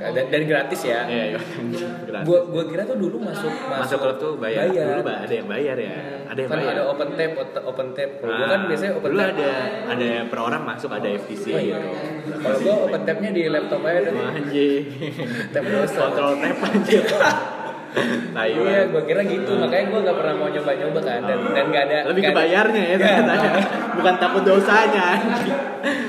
[0.09, 1.39] dan, dan gratis ya Iya, iya.
[2.07, 2.23] Gratis.
[2.23, 4.67] gua gua kira tuh dulu masuk masuk klub tuh bayar.
[4.67, 5.95] Dulu ba- ada yang bayar ya.
[6.25, 6.73] Ada yang kan bayar.
[6.73, 7.31] ada open tap
[7.61, 9.49] open tap kalau gua Nah, kan biasanya open dulu tap ada
[9.89, 11.75] ada per orang masuk ada FTC Oh, iya.
[11.75, 12.35] gitu.
[12.39, 14.83] kalau gua open tapnya di laptop aja Anjing.
[15.49, 15.99] Tab browser.
[16.01, 17.03] Kontrol tab anjing.
[18.33, 21.65] Nah, iya gua kira gitu makanya gua nggak pernah mau nyoba nyoba kan dan dan
[21.67, 23.15] nggak ada Lebih nggak ke ada- bayarnya ya Nggak.
[23.15, 23.49] ternyata.
[23.93, 25.07] Bukan takut dosanya.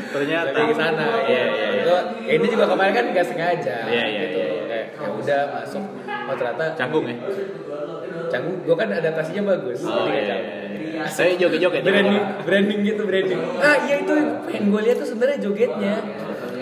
[0.06, 0.48] Ternyata.
[0.48, 1.82] lebih ke sana Iya, iya, iya.
[1.84, 4.62] Gua- ya ini juga kemarin kan nggak sengaja Iya, iya, gitu iya, iya.
[4.64, 5.82] kayak ya udah masuk
[6.24, 7.16] oh ternyata Canggung ya?
[8.26, 10.28] canggung gua kan adaptasinya bagus Oh jadi nggak iya.
[10.30, 10.58] canggung
[10.94, 11.04] iya.
[11.06, 11.82] Saya joget-joget.
[11.82, 15.94] branding branding gitu branding ah iya itu yang pengen gue lihat tuh sebenarnya jogetnya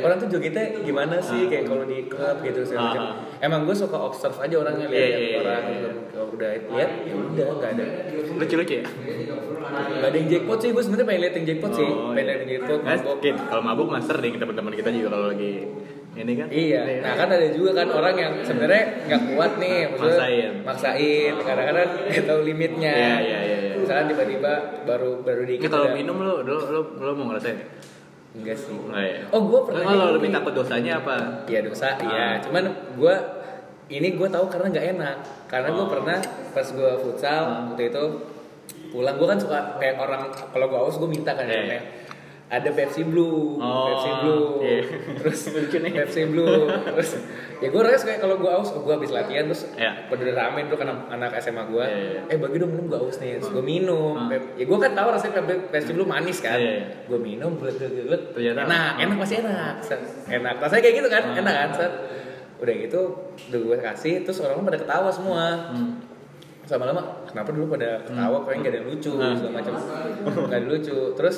[0.03, 3.15] orang tuh jogetnya gimana sih kayak kalau di klub gitu segala macam Ah.
[3.41, 5.91] emang gue suka observe aja orangnya lihat Iya, iya, iya, orang iya.
[6.07, 7.85] kalau udah lihat ya udah nggak ada
[8.35, 8.85] Lucu-lucu ya?
[9.63, 12.29] nggak ada yang jackpot sih gue sebenarnya pengen lihat yang jackpot sih Oh, pengen iya.
[12.29, 13.17] lihat yang jackpot Kan, mabok.
[13.23, 15.53] Kalau mabuk mas sering teman-teman kita juga kalau lagi
[16.13, 16.45] ini kan.
[16.47, 20.53] Iya, nah kan ada juga kan orang yang sebenarnya nggak kuat nih, maksudnya Maksain.
[20.61, 22.93] maksain, kadang-kadang nggak tahu limitnya.
[22.93, 23.73] Iya, iya, iya, iya.
[23.81, 24.53] Misalnya tiba-tiba
[24.85, 27.57] baru baru dikit kalau minum lo, lo, lo, lo mau ngerasain?
[28.33, 28.73] Enggak sih.
[28.73, 29.21] Enggak ya?
[29.29, 29.85] Oh, gue pernah.
[29.85, 30.15] Kalau ini.
[30.17, 31.15] lebih takut dosanya apa?
[31.45, 31.97] Iya dosa, Ah.
[32.03, 32.27] iya.
[32.41, 32.65] Cuman
[32.95, 33.15] gue
[33.89, 35.17] ini gue tahu karena nggak enak.
[35.47, 35.91] Karena gue Oh.
[35.91, 36.19] pernah
[36.51, 37.61] pas gue futsal Ah.
[37.69, 38.05] waktu itu
[38.89, 41.65] pulang gue kan suka kayak orang kalau gue haus gue minta kan Iya.
[41.67, 41.85] kayak
[42.53, 44.85] ada Pepsi Blue, Oh, Pepsi Blue, iya.
[45.19, 45.93] terus Lucu nih.
[45.97, 47.17] Pepsi Blue, terus
[47.59, 50.05] ya gue rasanya kayak kalau gue haus, gue habis latihan terus Iya.
[50.05, 52.21] pada udah rame tuh kan anak SMA gue, Iya, iya.
[52.29, 54.29] eh bagi dong minum gue haus nih, terus gue minum.
[54.29, 56.85] Pep- ya gue kan tahu rasanya Pep- Pepsi Blue manis kan, Iya, iya.
[57.03, 57.73] gue minum, bulat,
[58.31, 59.75] Ternyata- enak, enak masih enak,
[60.29, 61.41] enak, rasanya kayak gitu kan, Ah.
[61.41, 61.93] enak kan, Set.
[62.61, 63.01] udah gitu,
[63.49, 65.93] udah gue kasih, terus orang pada ketawa semua, Hmm.
[66.63, 69.35] sama lama kenapa dulu pada ketawa kok nggak ada yang lucu Ah.
[69.35, 69.73] segala macam
[70.23, 71.37] nggak ada lucu terus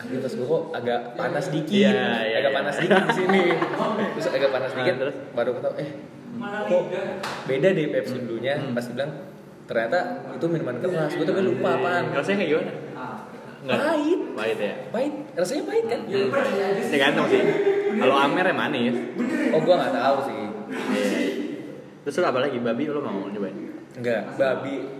[0.00, 2.56] akhirnya pas gue kok agak panas dikit Iya, iya, agak iya.
[2.56, 3.42] panas dikit di sini
[4.10, 5.16] terus agak panas Ah, dikit terus?
[5.30, 5.90] baru ketawa eh
[6.40, 6.82] kok
[7.44, 8.72] beda deh Pepsi dulunya Hmm.
[8.72, 9.10] pas bilang
[9.62, 9.98] ternyata
[10.32, 12.72] itu minuman keras gue tapi lupa apaan Rasanya kayak gimana?
[13.60, 13.76] Enggak.
[13.78, 14.74] pahit Pahit ya?
[14.88, 16.00] pahit rasanya pahit kan
[16.82, 17.42] Tergantung sih.
[17.92, 18.96] Kalau Amer ya manis.
[19.52, 20.40] oh gue nggak tahu sih
[20.88, 21.08] Iya.
[22.00, 22.56] Terus apa lagi?
[22.56, 23.52] Babi lo mau nyobain?
[23.92, 24.99] Enggak, babi.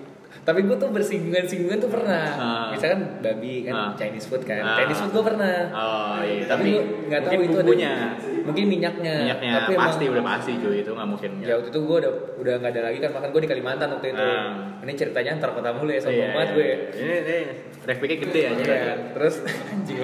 [0.51, 2.27] Tapi gue tuh bersinggungan-singgungan tuh pernah.
[2.35, 2.69] Ah.
[2.75, 3.91] Misalkan babi kan Ah.
[3.95, 4.59] Chinese food kan.
[4.59, 4.75] Ah.
[4.77, 5.55] Chinese food gue pernah.
[5.71, 7.93] Oh iya, Tapi, tapi gue nggak tahu itu ada- bumbunya.
[8.41, 9.15] Mungkin minyaknya.
[9.23, 11.31] Minyaknya Tapi pasti emang- udah pasti cuy itu nggak mungkin.
[11.39, 14.07] Ya waktu itu gue udah udah nggak ada lagi kan makan gue di Kalimantan waktu
[14.11, 14.25] itu.
[14.27, 14.51] Ah.
[14.81, 16.69] Ini ceritanya antar kota mulu ya Iya, sombong banget gue.
[16.99, 17.39] Ini ini
[17.81, 18.63] refleknya gede aja.
[18.67, 19.99] Iya, terus anjing.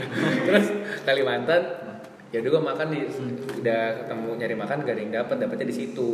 [0.46, 0.66] terus
[1.02, 1.62] Kalimantan
[2.28, 3.00] ya udah gue makan di
[3.56, 6.10] udah ketemu nyari makan gak ada yang dapat dapetnya di situ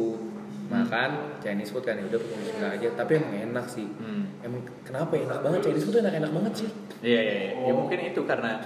[0.74, 4.24] makan Chinese food kan ya udah pokoknya bismillah aja tapi emang enak sih Hmm.
[4.40, 6.68] emang kenapa enak banget Chinese food enak enak banget sih
[7.02, 7.50] Iya iya iya.
[7.62, 8.62] Ya mungkin itu karena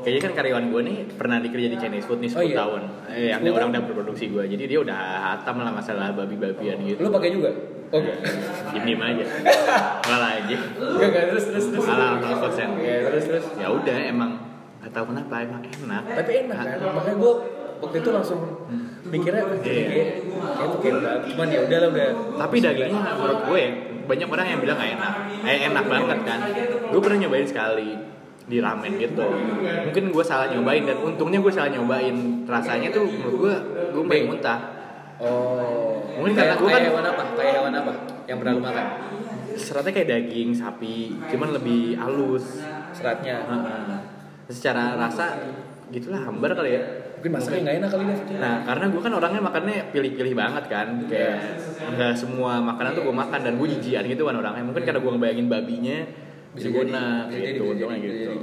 [0.00, 2.56] kayaknya kan karyawan gue nih pernah dikerja di Chinese food nih 10 Oh, iya?
[2.56, 2.82] tahun.
[3.08, 4.44] Eh, yang 10 orang udah berproduksi gue.
[4.46, 6.98] Jadi dia udah hatam lah masalah babi-babian gitu.
[6.98, 7.50] lu pakai juga
[7.88, 8.18] oh enggak
[8.68, 9.24] Diem diem aja.
[10.04, 10.56] Malah aja.
[10.76, 12.82] enggak enggak terus terus terus Malah 100%.
[12.82, 14.30] ya terus terus Ya udah emang
[14.78, 16.02] gak tahu kenapa emang enak.
[16.14, 17.32] tapi enak kan makanya gue
[17.78, 19.32] waktu itu langsung mikirnya Iya.
[19.58, 19.86] kayak
[20.54, 20.96] kayak tuh kayak
[21.26, 23.62] cuman ya udah lah udah Tapi dagingnya menurut gue
[24.04, 25.12] banyak orang yang bilang gak enak.
[25.42, 26.38] Eh enak banget kan.
[26.88, 27.90] Gue pernah nyobain sekali
[28.44, 29.26] di ramen gitu.
[29.84, 32.16] Mungkin gue salah nyobain dan untungnya gue salah nyobain.
[32.44, 33.54] Rasanya tuh menurut gue
[33.90, 34.60] gue pengen muntah.
[35.18, 37.92] oh Mungkin karena kayak kan- hewan apa kayak hewan apa
[38.24, 38.86] yang pernah lu makan
[39.50, 40.96] Seratnya kayak daging sapi,
[41.26, 42.62] cuman lebih halus.
[42.88, 43.98] seratnya Heeh.
[44.46, 45.34] Secara rasa
[45.88, 46.82] gitulah hambar kali ya.
[47.18, 50.86] Mungkin masaknya nggak enak kali deh Nah, karena gue kan orangnya makannya pilih-pilih banget kan,
[51.10, 51.36] kayak
[51.98, 54.62] nggak semua makanan tuh gue makan dan gue jijian gitu kan orangnya.
[54.62, 55.98] Mungkin karena gue ngebayangin babinya
[56.54, 58.14] bisa bisa jadi, gitu, untungnya gitu.
[58.32, 58.36] jadi.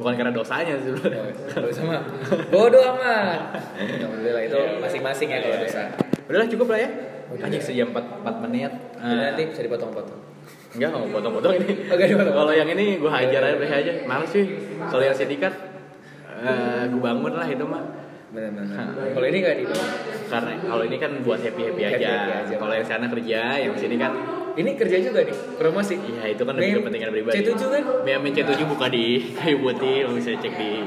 [0.00, 0.96] bukan karena dosanya sih.
[1.52, 2.00] Kalau sama
[2.48, 3.52] bodoh amat.
[3.76, 5.82] Alhamdulillah itu masing-masing ya kalau dosa.
[6.24, 6.90] Udahlah cukup lah ya.
[7.36, 8.72] Anjing sejam 4, 4 menit.
[8.96, 10.18] Eh, nanti bisa dipotong-potong.
[10.74, 11.72] Enggak, nggak mau potong-potong ini.
[11.92, 12.34] Oke, dipotong.
[12.34, 13.92] Kalau yang ini gue hajar aja, aja.
[14.08, 14.44] Males sih.
[14.80, 15.52] Kalau yang sindikat,
[16.40, 17.84] eh gue bangun lah itu mah.
[18.30, 18.94] Benar-benar.
[19.10, 19.64] Kalau ini nggak di
[20.30, 21.98] Karena kalau ini kan buat happy happy aja.
[21.98, 22.54] Happy-happy aja.
[22.56, 24.14] Kalau yang sana kerja, yang sini kan,
[24.50, 25.94] Ini kerja juga nih, promosi.
[25.94, 27.38] ya itu kan lebih kepentingan pribadi.
[27.38, 27.82] C7 kan?
[28.02, 30.82] Miamin C7 buka di kayu putih, lo bisa cek di.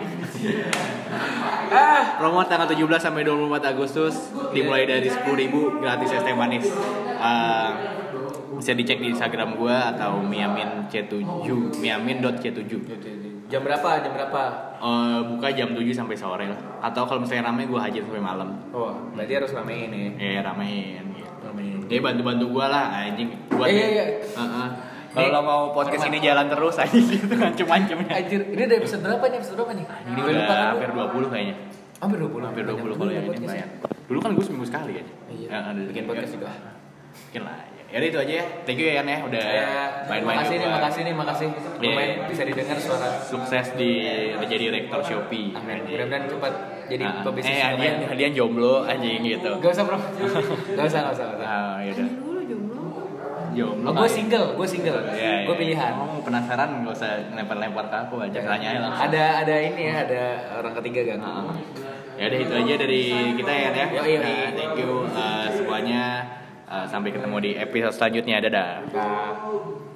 [1.72, 6.68] ah, promo tanggal 17 sampai 24 Agustus dimulai dari 10.000 gratis es teh manis.
[7.18, 7.72] Ah,
[8.60, 11.24] bisa dicek di Instagram gua atau miamin C7,
[11.80, 12.72] miamin.c7.
[13.54, 13.90] Jam berapa?
[14.02, 14.44] Jam berapa?
[14.82, 16.58] Eh, buka jam 7 sampai sore lah.
[16.82, 18.50] Atau kalau misalnya rame gua hajar sampai malam.
[18.74, 20.10] Oh, berarti harus ramein ya.
[20.18, 21.30] Eh, ramein gitu.
[21.46, 21.86] Ramein.
[21.86, 24.06] Jadi bantu-bantu gua lah anjing buat Iya, iya.
[24.26, 24.68] Heeh.
[25.14, 28.10] Kalau mau podcast ini jalan terus anjing gitu ngancem-ngancemnya.
[28.10, 29.38] Anjir, ini udah episode berapa nih?
[29.38, 29.86] Episode berapa nih?
[29.86, 30.66] Ini Udah lupa kan?
[30.74, 31.56] hampir 20 kayaknya.
[32.02, 32.42] Hampir 20.
[32.50, 33.70] Hampir 20 Banyak kalau yang ini banyak.
[34.10, 35.06] Dulu kan gue seminggu sekali kan.
[35.30, 35.48] Iya.
[35.54, 36.50] Ya, ada Bikin podcast juga.
[37.30, 37.73] Bikin lah.
[37.94, 38.46] Ya udah itu aja ya.
[38.66, 39.70] Thank you ya Yan ya udah Ya,
[40.10, 40.34] main-main.
[40.36, 40.76] makasih nih, juga.
[40.76, 41.48] makasih nih, makasih.
[41.54, 41.86] Iya.
[41.86, 43.08] Lumayan bisa didengar suara.
[43.22, 43.92] Sukses di
[44.34, 45.54] menjadi rektor Shopee.
[45.54, 45.86] Amin.
[45.86, 47.96] Mudah-mudahan cepat jadi Ah, pebisnis Eh, lumayan.
[48.04, 49.52] hadiah jomblo anjing gitu.
[49.56, 49.98] Gak usah bro.
[50.78, 51.26] Gak usah, gak usah.
[51.28, 51.46] Gak usah.
[51.48, 52.08] Ah, ya udah.
[52.10, 52.82] dulu jomblo
[53.54, 53.88] Jomblo.
[53.88, 54.98] Oh, gue single, gue single.
[55.14, 55.60] Ya, gue ya.
[55.62, 55.94] pilihan.
[55.96, 59.06] Oh, penasaran nggak usah lempar-lempar ke aku aja aja langsung.
[59.06, 60.24] Ada ada ini ya, ada
[60.58, 61.20] orang ketiga kan.
[61.22, 61.54] Ah.
[62.14, 63.02] Ya udah itu aja dari
[63.38, 63.86] kita ya ya.
[63.94, 64.26] Yoi, yoi.
[64.26, 66.06] Nah, thank you uh, semuanya.
[66.74, 68.42] Uh, sampai ketemu di episode selanjutnya.
[68.42, 68.72] Dadah.
[68.98, 69.93] Nah.